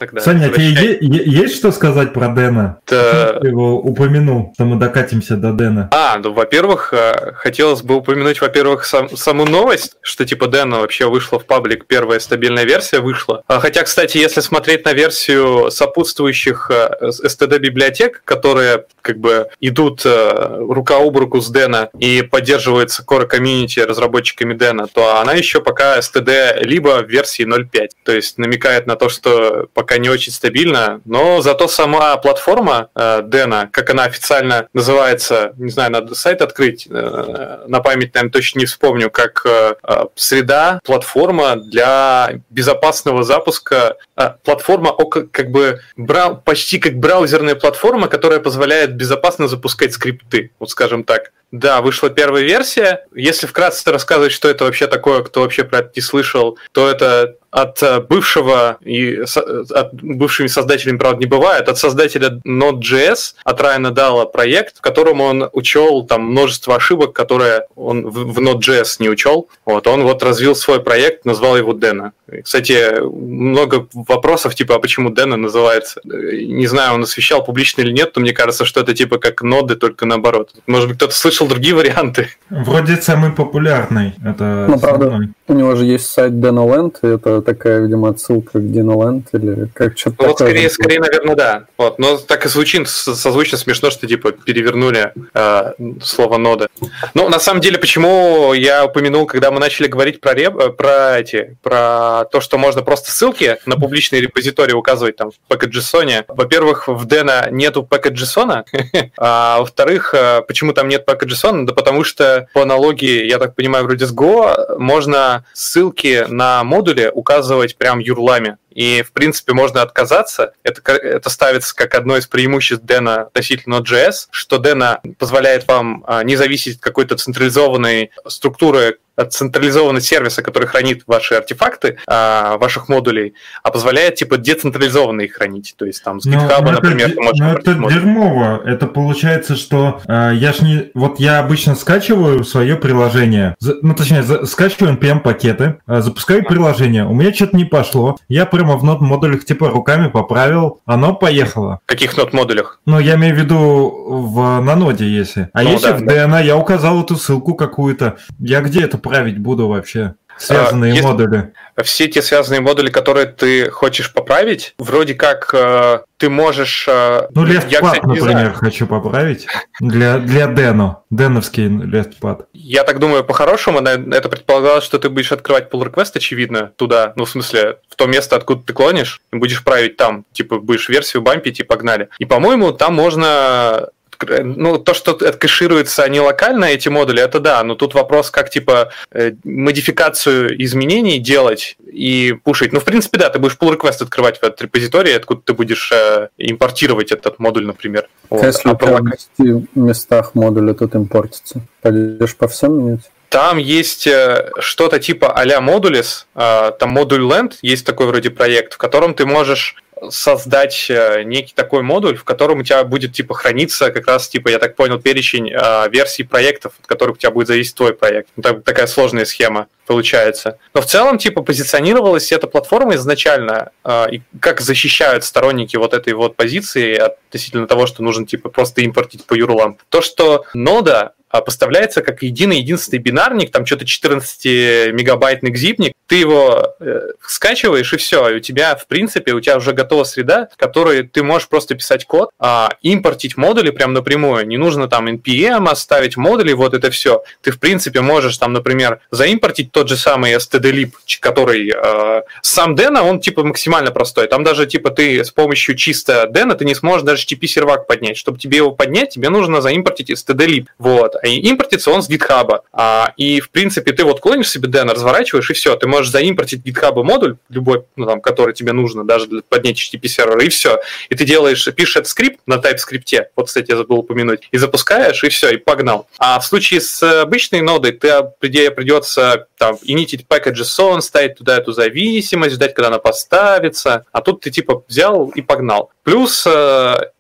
Тогда 0.06 0.22
Саня, 0.22 0.50
тебе 0.50 0.98
есть 1.00 1.56
что 1.56 1.72
сказать 1.72 2.14
про 2.14 2.28
Дэна? 2.28 2.80
Да. 2.88 3.40
Ты 3.40 3.48
его 3.48 3.80
упомянул, 3.80 4.52
что 4.54 4.66
мы 4.66 4.78
докатимся 4.78 5.38
до 5.38 5.54
Дэна. 5.54 5.90
А, 5.92 6.18
ну, 6.18 6.34
во-первых, 6.34 6.94
э, 6.94 7.32
хотелось 7.36 7.82
бы 7.82 7.96
упомянуть, 7.96 8.42
во-первых, 8.42 8.86
сам, 8.86 9.16
саму 9.16 9.46
новость, 9.46 9.96
что 10.02 10.26
типа 10.26 10.48
Дэна 10.48 10.80
вообще 10.82 11.10
вышла 11.10 11.40
в 11.40 11.46
паблик, 11.46 11.86
первая 11.86 12.20
стабильная 12.20 12.66
версия 12.66 13.00
вышла. 13.00 13.44
А, 13.48 13.60
хотя, 13.60 13.84
кстати, 13.84 14.18
если 14.18 14.42
смотреть 14.42 14.84
на 14.86 14.94
версию 14.94 15.72
сопутствующих 15.72 16.70
STD-библиотек, 17.02 18.18
э, 18.18 18.22
которые 18.26 18.86
как 19.02 19.20
бы 19.20 19.48
идут 19.62 20.02
э, 20.06 20.58
рука 20.70 20.98
об 20.98 21.18
руку 21.18 21.40
с 21.40 21.50
Дэна 21.50 21.90
и 21.98 22.22
поддерживаются 22.22 23.04
core 23.04 23.26
комьюнити 23.26 23.80
разработчиками 23.80 24.54
Дэна, 24.54 24.88
то 24.88 25.20
она 25.20 25.34
еще 25.34 25.62
пока 25.62 26.00
STD 26.00 26.64
либо 26.64 27.04
в 27.04 27.10
версии 27.10 27.46
0.5. 27.46 27.90
То 28.04 28.12
есть 28.12 28.38
намекает 28.38 28.88
на 28.88 28.96
то, 28.96 29.10
что 29.10 29.68
пока 29.74 29.93
не 29.98 30.10
очень 30.10 30.32
стабильно, 30.32 31.02
но 31.06 31.42
зато 31.42 31.68
сама 31.68 32.18
платформа 32.18 32.90
э, 32.96 33.22
Дэна, 33.24 33.70
как 33.72 33.90
она 33.90 34.04
официально 34.04 34.68
называется, 34.74 35.54
не 35.58 35.70
знаю, 35.70 35.92
надо 35.92 36.16
сайт 36.16 36.42
открыть, 36.42 36.88
э, 36.90 37.64
на 37.68 37.80
память, 37.80 38.14
наверное, 38.14 38.32
точно 38.32 38.60
не 38.60 38.66
вспомню, 38.66 39.10
как 39.10 39.44
э, 39.46 39.76
э 39.84 40.06
среда, 40.16 40.80
платформа 40.84 41.56
для 41.56 42.40
безопасного 42.50 43.24
запуска, 43.24 43.98
э, 44.16 44.32
платформа 44.44 44.96
как 45.32 45.52
бы 45.52 45.82
брау, 45.98 46.38
почти 46.38 46.80
как 46.80 46.96
браузерная 46.96 47.56
платформа, 47.56 48.08
которая 48.08 48.40
позволяет 48.40 48.96
безопасно 48.96 49.48
запускать 49.48 49.94
скрипты, 49.94 50.52
вот 50.60 50.70
скажем 50.70 51.04
так. 51.04 51.32
Да, 51.54 51.82
вышла 51.82 52.10
первая 52.10 52.42
версия. 52.42 53.06
Если 53.14 53.46
вкратце 53.46 53.92
рассказывать, 53.92 54.32
что 54.32 54.50
это 54.50 54.64
вообще 54.64 54.88
такое, 54.88 55.22
кто 55.22 55.42
вообще 55.42 55.64
про 55.64 55.80
это 55.80 55.92
не 55.96 56.02
слышал, 56.02 56.58
то 56.72 56.90
это 56.90 57.36
от 57.54 57.84
э, 57.84 58.00
бывшего 58.02 58.78
и 58.82 59.24
от 59.70 59.94
бывшими 59.94 60.48
создателями, 60.48 60.98
правда, 60.98 61.20
не 61.20 61.28
бывает, 61.28 61.70
от 61.70 61.78
создателя 61.78 62.42
Node.js, 62.48 63.36
от 63.44 63.62
Райана 63.62 63.92
Дала 63.92 64.26
проект, 64.26 64.78
в 64.78 64.82
котором 64.82 65.22
он 65.22 65.50
учел 65.54 66.04
там 66.04 66.24
множество 66.24 66.76
ошибок, 66.76 67.14
которые 67.14 67.68
он 67.76 68.10
в 68.10 68.40
Node.js 68.40 68.96
не 68.98 69.10
учел. 69.10 69.50
Вот, 69.66 69.86
он 69.86 70.02
вот 70.02 70.24
развил 70.24 70.56
свой 70.56 70.82
проект, 70.82 71.26
назвал 71.26 71.56
его 71.56 71.74
Dena. 71.74 72.12
Кстати, 72.44 73.00
много 73.04 73.88
вопросов, 73.94 74.56
типа, 74.56 74.76
а 74.76 74.80
почему 74.80 75.12
Dena 75.12 75.36
называется? 75.36 76.02
Не 76.04 76.66
знаю, 76.66 76.96
он 76.96 77.04
освещал 77.04 77.44
публично 77.44 77.82
или 77.82 77.92
нет, 77.92 78.14
но 78.16 78.22
мне 78.22 78.34
кажется, 78.34 78.66
что 78.66 78.80
это 78.80 78.96
типа 78.96 79.20
как 79.20 79.44
ноды, 79.44 79.76
только 79.76 80.08
наоборот. 80.08 80.50
Может 80.66 80.88
быть, 80.88 80.98
кто-то 80.98 81.14
слышал 81.14 81.48
другие 81.48 81.76
варианты? 81.76 82.30
Вроде 82.50 82.96
самый 82.96 83.32
популярный. 83.32 84.16
Это 84.26 84.66
ну, 84.68 84.80
правда, 84.80 85.20
у 85.48 85.54
него 85.54 85.76
же 85.76 85.86
есть 85.86 86.08
сайт 86.08 86.34
Denoland, 86.34 86.96
и 87.04 87.08
это 87.08 87.43
такая, 87.44 87.82
видимо, 87.82 88.10
отсылка 88.10 88.60
к 88.60 88.64
Denoland 88.64 89.28
или 89.34 89.68
как 89.74 89.98
что-то 89.98 90.16
ну, 90.20 90.28
Вот 90.30 90.40
скорее, 90.40 90.70
скорее, 90.70 91.00
наверное, 91.00 91.36
да. 91.36 91.66
Вот. 91.78 92.00
Но 92.00 92.18
так 92.18 92.46
и 92.46 92.50
звучит 92.50 92.88
созвучно 92.88 93.58
смешно, 93.58 93.90
что 93.90 94.08
типа 94.08 94.32
перевернули 94.32 95.14
э, 95.34 95.74
слово 96.02 96.38
нода. 96.38 96.68
Ну, 97.14 97.30
на 97.30 97.40
самом 97.40 97.62
деле, 97.62 97.78
почему 97.78 98.54
я 98.54 98.86
упомянул, 98.86 99.26
когда 99.26 99.52
мы 99.52 99.60
начали 99.60 99.88
говорить 99.88 100.22
про, 100.22 100.34
реп, 100.34 100.58
э, 100.58 100.70
про 100.70 101.20
эти, 101.20 101.58
про 101.62 102.26
то, 102.32 102.42
что 102.42 102.58
можно 102.58 102.82
просто 102.82 103.12
ссылки 103.12 103.58
на 103.66 103.76
публичные 103.76 104.22
репозитории 104.22 104.74
указывать 104.74 105.16
там 105.18 105.32
в 105.32 105.54
PackJSON. 105.54 106.26
Во-первых, 106.28 106.88
в 106.88 107.06
Deno 107.06 107.52
нету 107.52 107.88
PackJSON, 107.90 108.66
а 109.18 109.60
во-вторых, 109.60 110.14
э, 110.14 110.42
почему 110.48 110.74
там 110.74 110.88
нет 110.88 111.08
PackJSON? 111.08 111.66
Да 111.66 111.74
потому 111.74 112.04
что 112.04 112.48
по 112.54 112.64
аналогии, 112.64 113.26
я 113.26 113.40
так 113.40 113.56
понимаю, 113.56 113.86
вроде 113.86 114.06
с 114.06 114.14
Go, 114.14 114.78
можно 114.78 115.46
ссылки 115.54 116.26
на 116.28 116.64
модули 116.64 117.12
указывать 117.14 117.33
прям 117.78 118.00
юрлами. 118.00 118.58
И, 118.70 119.04
в 119.04 119.12
принципе, 119.12 119.54
можно 119.54 119.82
отказаться. 119.82 120.54
Это, 120.64 120.92
это 120.92 121.30
ставится 121.30 121.76
как 121.76 121.96
одно 121.96 122.18
из 122.18 122.28
преимуществ 122.28 122.84
Dena 122.84 123.24
относительно 123.24 123.76
Node.js, 123.76 124.28
что 124.32 124.58
Dena 124.58 125.00
позволяет 125.18 125.68
вам 125.68 126.04
а, 126.08 126.24
не 126.24 126.36
зависеть 126.36 126.78
от 126.78 126.82
какой-то 126.82 127.16
централизованной 127.16 128.12
структуры, 128.28 128.98
от 129.16 129.34
централизованного 129.34 130.02
сервиса, 130.02 130.42
который 130.42 130.68
хранит 130.68 131.04
ваши 131.08 131.36
артефакты 131.36 131.98
а, 132.08 132.58
ваших 132.58 132.90
модулей, 132.90 133.36
а 133.64 133.72
позволяет 133.72 134.16
типа 134.16 134.38
децентрализованно 134.38 135.22
их 135.22 135.34
хранить. 135.34 135.76
То 135.78 135.86
есть 135.86 136.04
там 136.04 136.20
с 136.20 136.28
GitHub, 136.28 136.62
но, 136.62 136.72
например, 136.72 137.08
это, 137.10 137.16
ты 137.16 137.22
можешь 137.22 137.40
но 137.40 137.54
это 137.54 137.72
модуль. 137.72 137.94
дерьмово. 137.94 138.62
Это 138.66 138.88
получается, 138.88 139.56
что 139.56 140.02
э, 140.08 140.32
я 140.36 140.54
ж 140.54 140.62
не. 140.62 140.92
Вот 140.94 141.20
я 141.20 141.40
обычно 141.40 141.76
скачиваю 141.76 142.44
свое 142.44 142.76
приложение. 142.76 143.56
За, 143.60 143.76
ну, 143.82 143.94
точнее, 143.94 144.24
за, 144.24 144.46
скачиваю 144.46 144.98
NPM 144.98 145.20
пакеты, 145.20 145.78
э, 145.88 146.02
запускаю 146.02 146.44
приложение. 146.44 147.06
У 147.06 147.14
меня 147.14 147.34
что-то 147.34 147.56
не 147.58 147.66
пошло. 147.66 148.18
Я 148.28 148.46
прямо 148.46 148.78
в 148.78 148.84
нот 148.84 149.02
модулях 149.02 149.46
типа 149.46 149.70
руками 149.70 150.10
поправил, 150.10 150.82
оно 150.86 151.14
поехало. 151.16 151.80
В 151.86 151.90
каких 151.90 152.18
нот 152.18 152.34
модулях? 152.34 152.80
Ну, 152.86 153.00
я 153.00 153.16
имею 153.16 153.36
в 153.36 153.38
виду 153.38 153.92
в, 154.08 154.62
на 154.62 154.76
ноде, 154.76 155.08
если. 155.08 155.50
А 155.54 155.64
ну, 155.64 155.72
если 155.72 155.92
да, 155.92 155.98
в 155.98 156.02
DNA, 156.02 156.30
да. 156.30 156.40
я 156.40 156.58
указал 156.58 157.04
эту 157.04 157.16
ссылку 157.16 157.56
какую-то. 157.56 158.18
Я 158.40 158.62
где 158.62 158.82
это 158.82 158.98
править 159.04 159.38
буду 159.38 159.68
вообще? 159.68 160.16
Связанные 160.38 161.00
а, 161.00 161.04
модули. 161.04 161.54
Все 161.84 162.08
те 162.08 162.22
связанные 162.22 162.62
модули, 162.62 162.90
которые 162.90 163.28
ты 163.28 163.70
хочешь 163.70 164.12
поправить, 164.12 164.74
вроде 164.78 165.14
как 165.14 165.50
э, 165.54 166.00
ты 166.18 166.30
можешь... 166.30 166.86
Э, 166.88 167.28
ну, 167.34 167.46
LeftPad, 167.46 168.00
например, 168.04 168.32
знаю. 168.32 168.54
хочу 168.54 168.88
поправить 168.88 169.48
для, 169.80 170.18
для 170.18 170.48
Дэну. 170.48 171.04
Дэновский 171.10 171.68
LeftPad. 171.68 172.46
Я 172.54 172.84
так 172.84 173.00
думаю, 173.00 173.24
по-хорошему, 173.24 173.80
это 173.80 174.30
предполагалось, 174.30 174.84
что 174.84 175.00
ты 175.00 175.10
будешь 175.10 175.32
открывать 175.32 175.72
pull 175.72 175.84
request, 175.84 176.12
очевидно, 176.16 176.72
туда, 176.76 177.14
ну, 177.16 177.26
в 177.26 177.30
смысле, 177.30 177.78
в 177.90 177.96
то 177.96 178.06
место, 178.08 178.36
откуда 178.36 178.64
ты 178.64 178.74
клонишь, 178.74 179.22
и 179.32 179.36
будешь 179.36 179.64
править 179.64 179.98
там, 179.98 180.26
типа, 180.34 180.60
будешь 180.60 180.90
версию 180.90 181.22
бампить 181.22 181.60
и 181.60 181.64
погнали. 181.64 182.10
И, 182.18 182.26
по-моему, 182.26 182.72
там 182.72 182.96
можно 182.96 183.90
ну, 184.26 184.78
то, 184.78 184.94
что 184.94 185.12
это 185.12 185.38
кэшируется 185.38 186.08
не 186.10 186.20
локально, 186.20 186.66
эти 186.66 186.90
модули, 186.90 187.22
это 187.22 187.40
да, 187.40 187.64
но 187.64 187.76
тут 187.76 187.94
вопрос, 187.94 188.30
как, 188.30 188.50
типа, 188.50 188.92
э, 189.12 189.34
модификацию 189.44 190.62
изменений 190.64 191.20
делать 191.20 191.78
и 191.86 192.36
пушить. 192.44 192.74
Ну, 192.74 192.80
в 192.80 192.84
принципе, 192.84 193.18
да, 193.18 193.30
ты 193.30 193.40
будешь 193.40 193.58
pull 193.58 193.78
request 193.78 194.04
открывать 194.04 194.40
в 194.40 194.44
этот 194.44 194.62
репозиторий, 194.62 195.16
откуда 195.16 195.42
ты 195.44 195.54
будешь 195.54 195.92
э, 195.92 196.30
импортировать 196.38 197.12
этот 197.12 197.40
модуль, 197.40 197.66
например. 197.66 198.08
Вот. 198.30 198.44
Если 198.44 198.70
а 198.70 198.76
про... 198.76 199.02
в 199.38 199.66
местах 199.76 200.36
модуля 200.36 200.74
тут 200.74 200.96
импортится, 200.96 201.62
пойдешь 201.82 202.36
по 202.36 202.48
всем 202.48 202.78
менять? 202.78 203.12
Там 203.30 203.58
есть 203.58 204.06
э, 204.06 204.52
что-то 204.60 205.00
типа 205.00 205.34
а-ля 205.34 205.60
Modules, 205.60 206.26
там 206.36 206.90
модуль 206.92 207.24
Land, 207.24 207.54
есть 207.64 207.86
такой 207.86 208.06
вроде 208.06 208.30
проект, 208.30 208.74
в 208.74 208.78
котором 208.78 209.16
ты 209.16 209.26
можешь 209.26 209.83
создать 210.10 210.88
э, 210.90 211.24
некий 211.24 211.54
такой 211.54 211.82
модуль, 211.82 212.18
в 212.18 212.24
котором 212.24 212.60
у 212.60 212.64
тебя 212.64 212.84
будет 212.84 213.14
типа 213.14 213.34
храниться 213.34 213.92
как 213.92 214.08
раз 214.08 214.28
типа, 214.28 214.50
я 214.50 214.60
так 214.60 214.76
понял, 214.76 215.00
перечень 215.00 215.52
э, 215.52 215.90
версий 215.90 216.24
проектов, 216.24 216.74
от 216.80 216.88
которых 216.88 217.16
у 217.16 217.20
тебя 217.20 217.32
будет 217.32 217.48
зависеть 217.48 217.76
твой 217.76 217.94
проект. 217.94 218.30
Ну, 218.36 218.44
так, 218.44 218.64
такая 218.64 218.88
сложная 218.88 219.26
схема 219.26 219.68
получается. 219.86 220.58
Но 220.74 220.82
в 220.82 220.86
целом, 220.86 221.18
типа, 221.18 221.42
позиционировалась 221.42 222.32
эта 222.32 222.48
платформа 222.48 222.96
изначально, 222.96 223.72
э, 223.84 224.06
и 224.12 224.22
как 224.40 224.62
защищают 224.62 225.24
сторонники 225.24 225.76
вот 225.76 225.94
этой 225.94 226.14
вот 226.14 226.36
позиции 226.36 226.96
относительно 226.96 227.68
того, 227.68 227.88
что 227.88 228.04
нужно, 228.04 228.26
типа, 228.26 228.50
просто 228.50 228.82
импортить 228.82 229.26
по 229.26 229.34
юрлам. 229.34 229.78
То, 229.90 230.02
что 230.02 230.46
нода 230.54 231.14
поставляется 231.42 232.02
как 232.02 232.24
единый 232.24 232.60
единственный 232.60 233.00
бинарник, 233.00 233.52
там 233.52 233.66
что-то 233.66 233.86
14-мегабайтный 233.86 235.50
гзипник, 235.50 235.94
ты 236.08 236.16
его 236.18 236.76
э, 236.80 237.02
скачиваешь 237.26 237.94
и 237.94 237.98
все, 237.98 238.30
и 238.30 238.36
у 238.36 238.40
тебя, 238.40 238.76
в 238.76 238.88
принципе, 238.88 239.34
у 239.34 239.42
тебя 239.42 239.58
уже 239.58 239.74
готова 239.74 240.04
среда, 240.04 240.50
в 240.54 240.58
которой 240.58 241.04
ты 241.04 241.24
можешь 241.24 241.48
просто 241.48 241.76
писать 241.76 242.06
код, 242.06 242.30
а 242.40 242.70
импортить 242.82 243.38
модули 243.38 243.72
прям 243.72 243.94
напрямую, 243.94 244.46
не 244.48 244.58
нужно 244.58 244.88
там 244.88 245.08
NPM 245.08 245.68
оставить 245.70 246.18
модули, 246.18 246.54
вот 246.54 246.74
это 246.74 246.92
все. 246.92 247.24
Ты, 247.42 247.52
в 247.52 247.60
принципе, 247.60 248.02
можешь 248.02 248.38
там, 248.38 248.54
например, 248.54 249.00
заимпортить 249.12 249.72
тот 249.72 249.90
же 249.90 249.98
самый 249.98 250.34
stdlib, 250.34 250.92
который 251.20 251.74
э, 251.76 252.22
сам 252.42 252.76
Dena, 252.76 253.02
он 253.02 253.20
типа 253.20 253.44
максимально 253.44 253.92
простой, 253.92 254.28
там 254.28 254.44
даже 254.44 254.66
типа 254.68 254.92
ты 254.92 255.24
с 255.24 255.32
помощью 255.32 255.76
чисто 255.76 256.30
Dena 256.32 256.56
ты 256.56 256.66
не 256.66 256.76
сможешь 256.76 257.04
даже 257.04 257.26
TP-сервак 257.26 257.88
поднять, 257.88 258.18
чтобы 258.18 258.38
тебе 258.38 258.58
его 258.58 258.72
поднять, 258.72 259.12
тебе 259.12 259.30
нужно 259.30 259.62
заимпортить 259.62 260.12
stdlib, 260.12 260.68
вот, 260.78 261.16
и 261.24 261.40
импортится 261.40 261.92
он 261.92 262.04
с 262.04 262.10
GitHub. 262.10 262.62
А, 262.74 263.14
и, 263.18 263.40
в 263.40 263.50
принципе, 263.50 263.94
ты 263.94 264.04
вот 264.04 264.20
клонишь 264.20 264.50
себе 264.50 264.70
Deno, 264.70 264.94
разворачиваешь, 264.94 265.50
и 265.50 265.54
все. 265.54 265.76
Ты 265.76 265.88
можешь 265.88 266.12
заимпортить 266.12 266.66
GitHub 266.66 267.02
модуль, 267.04 267.38
любой, 267.50 267.84
ну, 267.96 268.06
там, 268.06 268.22
который 268.22 268.54
тебе 268.54 268.74
нужно, 268.74 269.06
даже 269.06 269.28
для 269.28 269.42
поднятия 269.48 269.98
HTTP 269.98 270.08
сервера, 270.08 270.44
и 270.44 270.50
все. 270.50 270.80
И 271.10 271.16
ты 271.16 271.26
делаешь, 271.26 271.68
пишешь 271.76 271.98
этот 271.98 272.08
скрипт 272.10 272.42
на 272.46 272.56
TypeScript, 272.56 273.28
вот, 273.36 273.48
кстати, 273.48 273.72
я 273.72 273.78
забыл 273.78 274.00
упомянуть, 274.00 274.48
и 274.52 274.58
запускаешь, 274.58 275.24
и 275.24 275.30
все, 275.30 275.52
и 275.52 275.58
погнал. 275.58 276.08
А 276.20 276.40
в 276.40 276.46
случае 276.46 276.82
с 276.82 277.22
обычной 277.22 277.62
нодой 277.62 277.94
ты, 277.94 278.14
где 278.42 278.70
придется 278.72 279.48
там 279.58 279.78
initить 279.84 280.26
package.json, 280.28 281.02
ставить 281.02 281.38
туда 281.38 281.58
эту 281.58 281.72
зависимость, 281.72 282.56
ждать, 282.56 282.74
когда 282.74 282.88
она 282.90 283.00
поставится. 283.00 284.06
А 284.12 284.22
тут 284.22 284.42
ты 284.42 284.52
типа 284.52 284.84
взял 284.88 285.30
и 285.30 285.42
погнал. 285.42 285.92
Плюс 286.04 286.46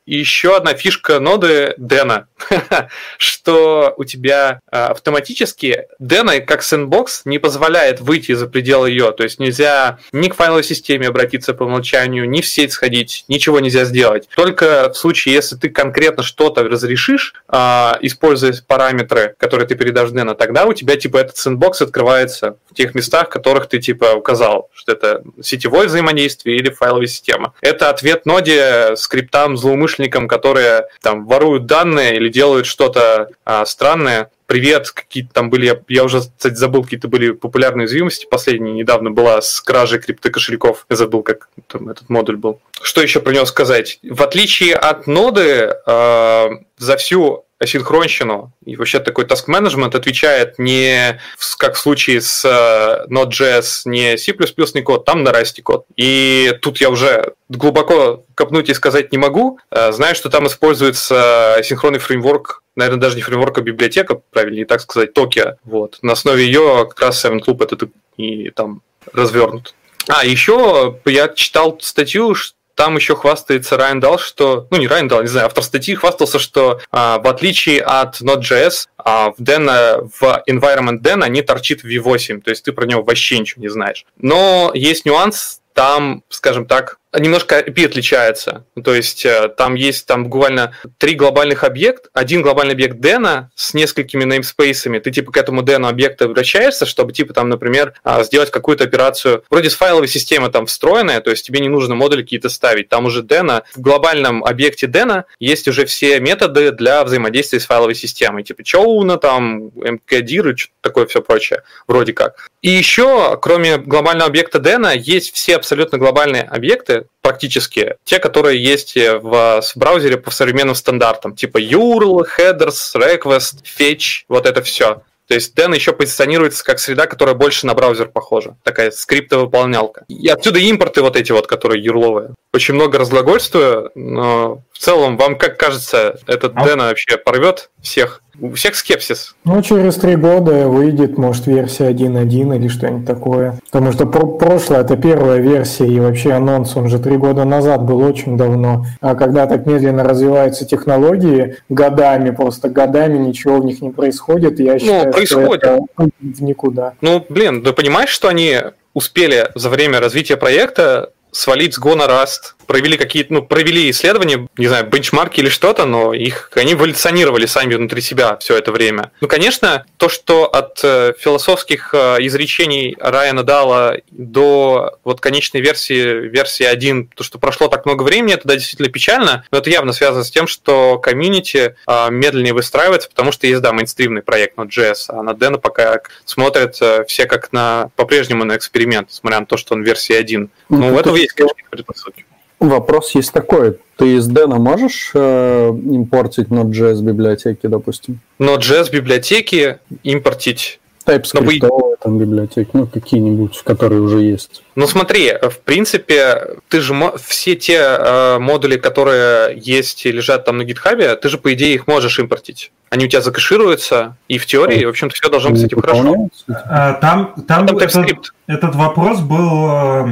еще 0.05 0.55
одна 0.57 0.73
фишка 0.73 1.19
ноды 1.19 1.73
Дэна, 1.77 2.27
что 3.17 3.93
у 3.97 4.03
тебя 4.03 4.59
э, 4.71 4.77
автоматически 4.77 5.87
Дэна 5.99 6.41
как 6.41 6.63
сэндбокс 6.63 7.21
не 7.25 7.39
позволяет 7.39 8.01
выйти 8.01 8.33
за 8.33 8.47
пределы 8.47 8.89
ее. 8.89 9.11
То 9.11 9.23
есть 9.23 9.39
нельзя 9.39 9.99
ни 10.11 10.27
к 10.29 10.35
файловой 10.35 10.63
системе 10.63 11.07
обратиться 11.07 11.53
по 11.53 11.63
умолчанию, 11.63 12.29
ни 12.29 12.41
в 12.41 12.47
сеть 12.47 12.73
сходить, 12.73 13.25
ничего 13.27 13.59
нельзя 13.59 13.85
сделать. 13.85 14.27
Только 14.35 14.91
в 14.91 14.97
случае, 14.97 15.35
если 15.35 15.55
ты 15.55 15.69
конкретно 15.69 16.23
что-то 16.23 16.63
разрешишь, 16.63 17.33
э, 17.47 17.91
используя 18.01 18.53
параметры, 18.67 19.35
которые 19.37 19.67
ты 19.67 19.75
передашь 19.75 20.11
Дэна, 20.11 20.35
тогда 20.35 20.65
у 20.65 20.73
тебя 20.73 20.97
типа 20.97 21.17
этот 21.17 21.37
сэндбокс 21.37 21.81
открывается 21.81 22.57
в 22.69 22.75
тех 22.75 22.93
местах, 22.95 23.29
которых 23.29 23.67
ты 23.67 23.79
типа 23.79 24.13
указал, 24.15 24.69
что 24.73 24.91
это 24.91 25.23
сетевое 25.41 25.87
взаимодействие 25.87 26.57
или 26.57 26.69
файловая 26.69 27.07
система. 27.07 27.53
Это 27.61 27.89
ответ 27.89 28.25
ноде 28.25 28.95
скриптам, 28.95 29.57
злоумышленникам, 29.93 30.27
которые 30.27 30.87
там 31.01 31.25
воруют 31.25 31.65
данные 31.65 32.15
или 32.15 32.29
делают 32.29 32.65
что-то 32.65 33.29
а, 33.45 33.65
странное. 33.65 34.29
Привет, 34.45 34.91
какие-то 34.91 35.33
там 35.33 35.49
были, 35.49 35.65
я, 35.65 35.79
я 35.87 36.03
уже, 36.03 36.19
кстати, 36.19 36.55
забыл, 36.55 36.83
какие-то 36.83 37.07
были 37.07 37.31
популярные 37.31 37.85
уязвимости. 37.85 38.27
Последняя 38.29 38.73
недавно 38.73 39.09
была 39.09 39.41
с 39.41 39.61
кражей 39.61 39.99
криптокошельков. 39.99 40.85
Я 40.89 40.95
забыл, 40.95 41.23
как 41.23 41.49
там 41.67 41.89
этот 41.89 42.09
модуль 42.09 42.35
был. 42.35 42.59
Что 42.81 43.01
еще 43.01 43.19
про 43.19 43.31
него 43.31 43.45
сказать? 43.45 43.99
В 44.03 44.21
отличие 44.21 44.75
от 44.75 45.07
ноды, 45.07 45.73
э, 45.85 46.49
за 46.77 46.97
всю 46.97 47.45
асинхронщину 47.59 48.51
и 48.65 48.75
вообще 48.75 48.99
такой 48.99 49.25
task 49.25 49.47
management 49.47 49.95
отвечает 49.95 50.59
не 50.59 51.19
как 51.57 51.75
в 51.75 51.79
случае 51.79 52.21
с 52.21 52.43
э, 52.45 53.05
Node.js, 53.09 53.83
не 53.85 54.17
C++ 54.17 54.33
не 54.73 54.81
код, 54.81 55.05
там 55.05 55.23
на 55.23 55.29
Rust 55.29 55.61
код. 55.61 55.85
И 55.95 56.57
тут 56.61 56.81
я 56.81 56.89
уже 56.89 57.33
глубоко 57.49 58.23
копнуть 58.35 58.69
и 58.69 58.73
сказать 58.73 59.11
не 59.11 59.17
могу. 59.17 59.59
Э, 59.71 59.91
знаю, 59.91 60.15
что 60.15 60.29
там 60.29 60.47
используется 60.47 61.59
синхронный 61.63 61.99
фреймворк, 61.99 62.63
наверное, 62.75 62.99
даже 62.99 63.15
не 63.15 63.21
фреймворк, 63.21 63.57
а 63.57 63.61
библиотека, 63.61 64.21
правильнее 64.31 64.65
так 64.65 64.81
сказать, 64.81 65.17
Tokio. 65.17 65.55
Вот. 65.63 65.99
На 66.01 66.13
основе 66.13 66.45
ее 66.45 66.85
как 66.89 66.99
раз 66.99 67.23
Seven 67.23 67.41
Loop 67.45 67.63
этот 67.63 67.89
и 68.17 68.49
там 68.49 68.81
развернут. 69.13 69.73
А, 70.07 70.25
еще 70.25 70.99
я 71.05 71.29
читал 71.29 71.77
статью, 71.81 72.35
что 72.35 72.57
там 72.75 72.95
еще 72.95 73.15
хвастается 73.15 73.77
Райан 73.77 73.99
Дал, 73.99 74.17
что... 74.17 74.67
Ну, 74.71 74.77
не 74.77 74.87
Райан 74.87 75.07
Дал, 75.07 75.21
не 75.21 75.27
знаю, 75.27 75.47
автор 75.47 75.63
статьи 75.63 75.95
хвастался, 75.95 76.39
что 76.39 76.81
а, 76.91 77.19
в 77.19 77.27
отличие 77.27 77.81
от 77.81 78.21
Node.js, 78.21 78.87
а, 78.97 79.31
в, 79.31 79.39
Dena, 79.39 80.09
в 80.19 80.43
environment 80.49 81.01
Dena 81.01 81.29
не 81.29 81.41
торчит 81.41 81.83
V8, 81.83 82.41
то 82.41 82.49
есть 82.49 82.63
ты 82.63 82.71
про 82.71 82.85
него 82.85 83.03
вообще 83.03 83.39
ничего 83.39 83.61
не 83.61 83.69
знаешь. 83.69 84.05
Но 84.17 84.71
есть 84.73 85.05
нюанс, 85.05 85.61
там, 85.73 86.23
скажем 86.29 86.65
так, 86.65 86.97
немножко 87.19 87.59
IP 87.59 87.85
отличается. 87.85 88.65
То 88.83 88.93
есть 88.93 89.25
э, 89.25 89.49
там 89.49 89.75
есть 89.75 90.05
там 90.05 90.25
буквально 90.25 90.75
три 90.97 91.15
глобальных 91.15 91.63
объекта, 91.63 92.09
один 92.13 92.41
глобальный 92.41 92.73
объект 92.73 92.97
Дэна 92.97 93.51
с 93.55 93.73
несколькими 93.73 94.23
namespace'ами. 94.23 94.99
Ты 94.99 95.11
типа 95.11 95.31
к 95.31 95.37
этому 95.37 95.61
Дэну 95.61 95.87
объекта 95.87 96.25
обращаешься, 96.25 96.85
чтобы 96.85 97.13
типа 97.13 97.33
там, 97.33 97.49
например, 97.49 97.93
а, 98.03 98.23
сделать 98.23 98.51
какую-то 98.51 98.83
операцию. 98.83 99.43
Вроде 99.49 99.69
с 99.69 99.75
файловой 99.75 100.07
системы 100.07 100.49
там 100.49 100.65
встроенная, 100.65 101.21
то 101.21 101.29
есть 101.29 101.45
тебе 101.45 101.59
не 101.59 101.69
нужно 101.69 101.95
модули 101.95 102.23
какие-то 102.23 102.49
ставить. 102.49 102.89
Там 102.89 103.05
уже 103.05 103.21
Дэна, 103.21 103.63
в 103.75 103.81
глобальном 103.81 104.43
объекте 104.43 104.87
Дэна 104.87 105.25
есть 105.39 105.67
уже 105.67 105.85
все 105.85 106.19
методы 106.19 106.71
для 106.71 107.03
взаимодействия 107.03 107.59
с 107.59 107.65
файловой 107.65 107.95
системой. 107.95 108.43
Типа 108.43 108.63
Чоуна, 108.63 109.17
там, 109.17 109.67
MKDIR 109.67 110.53
и 110.53 110.57
что-то 110.57 110.73
такое 110.81 111.05
все 111.05 111.21
прочее. 111.21 111.63
Вроде 111.87 112.13
как. 112.13 112.49
И 112.61 112.69
еще, 112.69 113.37
кроме 113.41 113.77
глобального 113.77 114.29
объекта 114.29 114.59
Дэна, 114.59 114.93
есть 114.95 115.33
все 115.33 115.55
абсолютно 115.55 115.97
глобальные 115.97 116.43
объекты, 116.43 117.02
практически 117.21 117.95
те, 118.03 118.19
которые 118.19 118.63
есть 118.63 118.95
в, 118.95 119.61
в 119.61 119.71
браузере 119.75 120.17
по 120.17 120.31
современным 120.31 120.75
стандартам, 120.75 121.35
типа 121.35 121.61
URL, 121.61 122.25
headers, 122.37 122.95
request, 122.95 123.63
fetch, 123.63 124.23
вот 124.27 124.45
это 124.45 124.61
все. 124.61 125.01
То 125.27 125.35
есть 125.35 125.57
Den 125.57 125.73
еще 125.73 125.93
позиционируется 125.93 126.63
как 126.63 126.79
среда, 126.79 127.07
которая 127.07 127.33
больше 127.33 127.65
на 127.65 127.73
браузер 127.73 128.09
похожа. 128.09 128.57
Такая 128.63 128.91
скриптовыполнялка. 128.91 130.03
И 130.09 130.27
отсюда 130.27 130.59
импорты 130.59 131.01
вот 131.01 131.15
эти 131.15 131.31
вот, 131.31 131.47
которые 131.47 131.83
юрловые. 131.83 132.31
Очень 132.53 132.75
много 132.75 132.99
разглагольствую, 132.99 133.91
но 133.95 134.61
в 134.73 134.79
целом, 134.79 135.17
вам 135.17 135.37
как 135.37 135.57
кажется, 135.57 136.19
этот 136.27 136.53
а? 136.55 136.65
Дэна 136.65 136.83
вообще 136.87 137.17
порвет 137.17 137.69
всех? 137.81 138.21
У 138.41 138.51
всех 138.53 138.75
скепсис. 138.75 139.35
Ну, 139.45 139.61
через 139.61 139.95
три 139.95 140.15
года 140.15 140.67
выйдет, 140.67 141.19
может, 141.19 141.45
версия 141.45 141.91
1.1 141.91 142.55
или 142.57 142.67
что-нибудь 142.67 143.05
такое. 143.05 143.59
Потому 143.71 143.91
что 143.91 144.07
про 144.07 144.25
прошлое 144.25 144.81
это 144.81 144.97
первая 144.97 145.39
версия, 145.39 145.85
и 145.85 145.99
вообще 145.99 146.31
анонс, 146.31 146.75
он 146.75 146.89
же 146.89 146.97
три 146.97 147.17
года 147.17 147.45
назад 147.45 147.83
был 147.83 147.99
очень 147.99 148.35
давно. 148.35 148.85
А 149.01 149.13
когда 149.13 149.45
так 149.45 149.67
медленно 149.67 150.03
развиваются 150.03 150.65
технологии, 150.65 151.57
годами, 151.69 152.31
просто 152.31 152.69
годами 152.69 153.19
ничего 153.19 153.61
в 153.61 153.65
них 153.65 153.83
не 153.83 153.91
происходит, 153.91 154.59
я 154.59 154.73
ну, 154.73 154.79
считаю, 154.79 155.13
происходит. 155.13 155.63
что 155.63 155.85
это 155.97 156.09
в 156.19 156.41
никуда. 156.41 156.93
Ну, 157.01 157.23
блин, 157.29 157.63
ты 157.63 157.71
понимаешь, 157.71 158.09
что 158.09 158.29
они 158.29 158.57
успели 158.95 159.49
за 159.53 159.69
время 159.69 159.99
развития 159.99 160.37
проекта 160.37 161.11
свалить 161.33 161.73
с 161.73 161.79
Гона 161.79 162.03
Rust, 162.03 162.53
провели 162.65 162.97
какие-то, 162.97 163.33
ну, 163.33 163.41
провели 163.41 163.89
исследования, 163.89 164.47
не 164.57 164.67
знаю, 164.67 164.87
бенчмарки 164.87 165.39
или 165.39 165.49
что-то, 165.49 165.85
но 165.85 166.13
их, 166.13 166.49
они 166.55 166.73
эволюционировали 166.73 167.45
сами 167.45 167.75
внутри 167.75 168.01
себя 168.01 168.37
все 168.37 168.57
это 168.57 168.71
время. 168.71 169.11
Ну, 169.19 169.27
конечно, 169.27 169.85
то, 169.97 170.09
что 170.09 170.45
от 170.45 170.79
э, 170.83 171.13
философских 171.19 171.93
э, 171.93 172.17
изречений 172.21 172.95
Райана 172.99 173.43
Дала 173.43 173.97
до 174.11 174.97
вот 175.03 175.19
конечной 175.19 175.61
версии, 175.61 176.27
версии 176.27 176.63
1, 176.63 177.09
то, 177.15 177.23
что 177.23 177.39
прошло 177.39 177.67
так 177.67 177.85
много 177.85 178.03
времени, 178.03 178.35
это 178.35 178.47
да, 178.47 178.55
действительно 178.55 178.89
печально, 178.89 179.45
но 179.51 179.57
это 179.57 179.69
явно 179.69 179.91
связано 179.91 180.23
с 180.23 180.31
тем, 180.31 180.47
что 180.47 180.99
комьюнити 180.99 181.75
э, 181.87 182.11
медленнее 182.11 182.53
выстраивается, 182.53 183.09
потому 183.09 183.31
что 183.31 183.47
есть, 183.47 183.61
да, 183.61 183.73
мейнстримный 183.73 184.21
проект 184.21 184.57
Node.js, 184.57 185.05
а 185.09 185.23
на 185.23 185.33
Дэна 185.33 185.57
пока 185.57 186.01
смотрят 186.25 186.77
э, 186.81 187.03
все 187.07 187.25
как 187.25 187.51
на, 187.51 187.89
по-прежнему 187.95 188.45
на 188.45 188.55
эксперимент, 188.55 189.09
несмотря 189.09 189.39
на 189.39 189.45
то, 189.45 189.57
что 189.57 189.73
он 189.73 189.83
версия 189.83 190.17
1. 190.17 190.49
Ну, 190.69 190.77
ну 190.77 190.99
этом 190.99 191.13
есть, 191.23 191.33
конечно, 191.33 191.55
предпосылки. 191.69 192.25
Вопрос 192.59 193.13
есть 193.15 193.33
такой. 193.33 193.77
Ты 193.97 194.15
из 194.15 194.27
Дэна 194.27 194.55
можешь 194.55 195.11
э, 195.13 195.69
импортить 195.69 196.47
Node.js 196.47 197.01
библиотеки, 197.01 197.67
допустим? 197.67 198.19
Node.js 198.39 198.89
библиотеки 198.89 199.79
импортить 200.03 200.79
TypeScript 201.05 201.67
вы... 201.67 201.95
там 202.01 202.17
библиотеки, 202.17 202.69
ну, 202.73 202.87
какие-нибудь, 202.87 203.61
которые 203.63 204.01
уже 204.01 204.21
есть. 204.21 204.63
Ну, 204.75 204.87
смотри, 204.87 205.33
в 205.41 205.59
принципе, 205.59 206.57
ты 206.69 206.79
же 206.79 206.95
все 207.21 207.55
те 207.55 207.79
э, 207.79 208.39
модули, 208.39 208.77
которые 208.77 209.57
есть 209.59 210.05
и 210.05 210.11
лежат 210.11 210.45
там 210.45 210.57
на 210.57 210.63
гитхабе, 210.63 211.15
ты 211.15 211.29
же, 211.29 211.37
по 211.37 211.53
идее, 211.53 211.73
их 211.75 211.87
можешь 211.87 212.19
импортить. 212.19 212.71
Они 212.89 213.05
у 213.05 213.07
тебя 213.07 213.21
закэшируются, 213.21 214.15
и 214.27 214.37
в 214.37 214.45
теории, 214.45 214.85
в 214.85 214.89
общем-то, 214.89 215.15
все 215.15 215.29
должно 215.29 215.49
быть 215.49 215.61
с 215.61 215.63
этим 215.63 215.81
хорошо. 215.81 216.29
А, 216.47 216.93
там, 216.93 217.33
там, 217.47 217.67
там 217.67 217.77
этот, 217.77 218.33
этот 218.47 218.75
вопрос 218.75 219.19
был 219.19 219.67
э, 219.69 220.05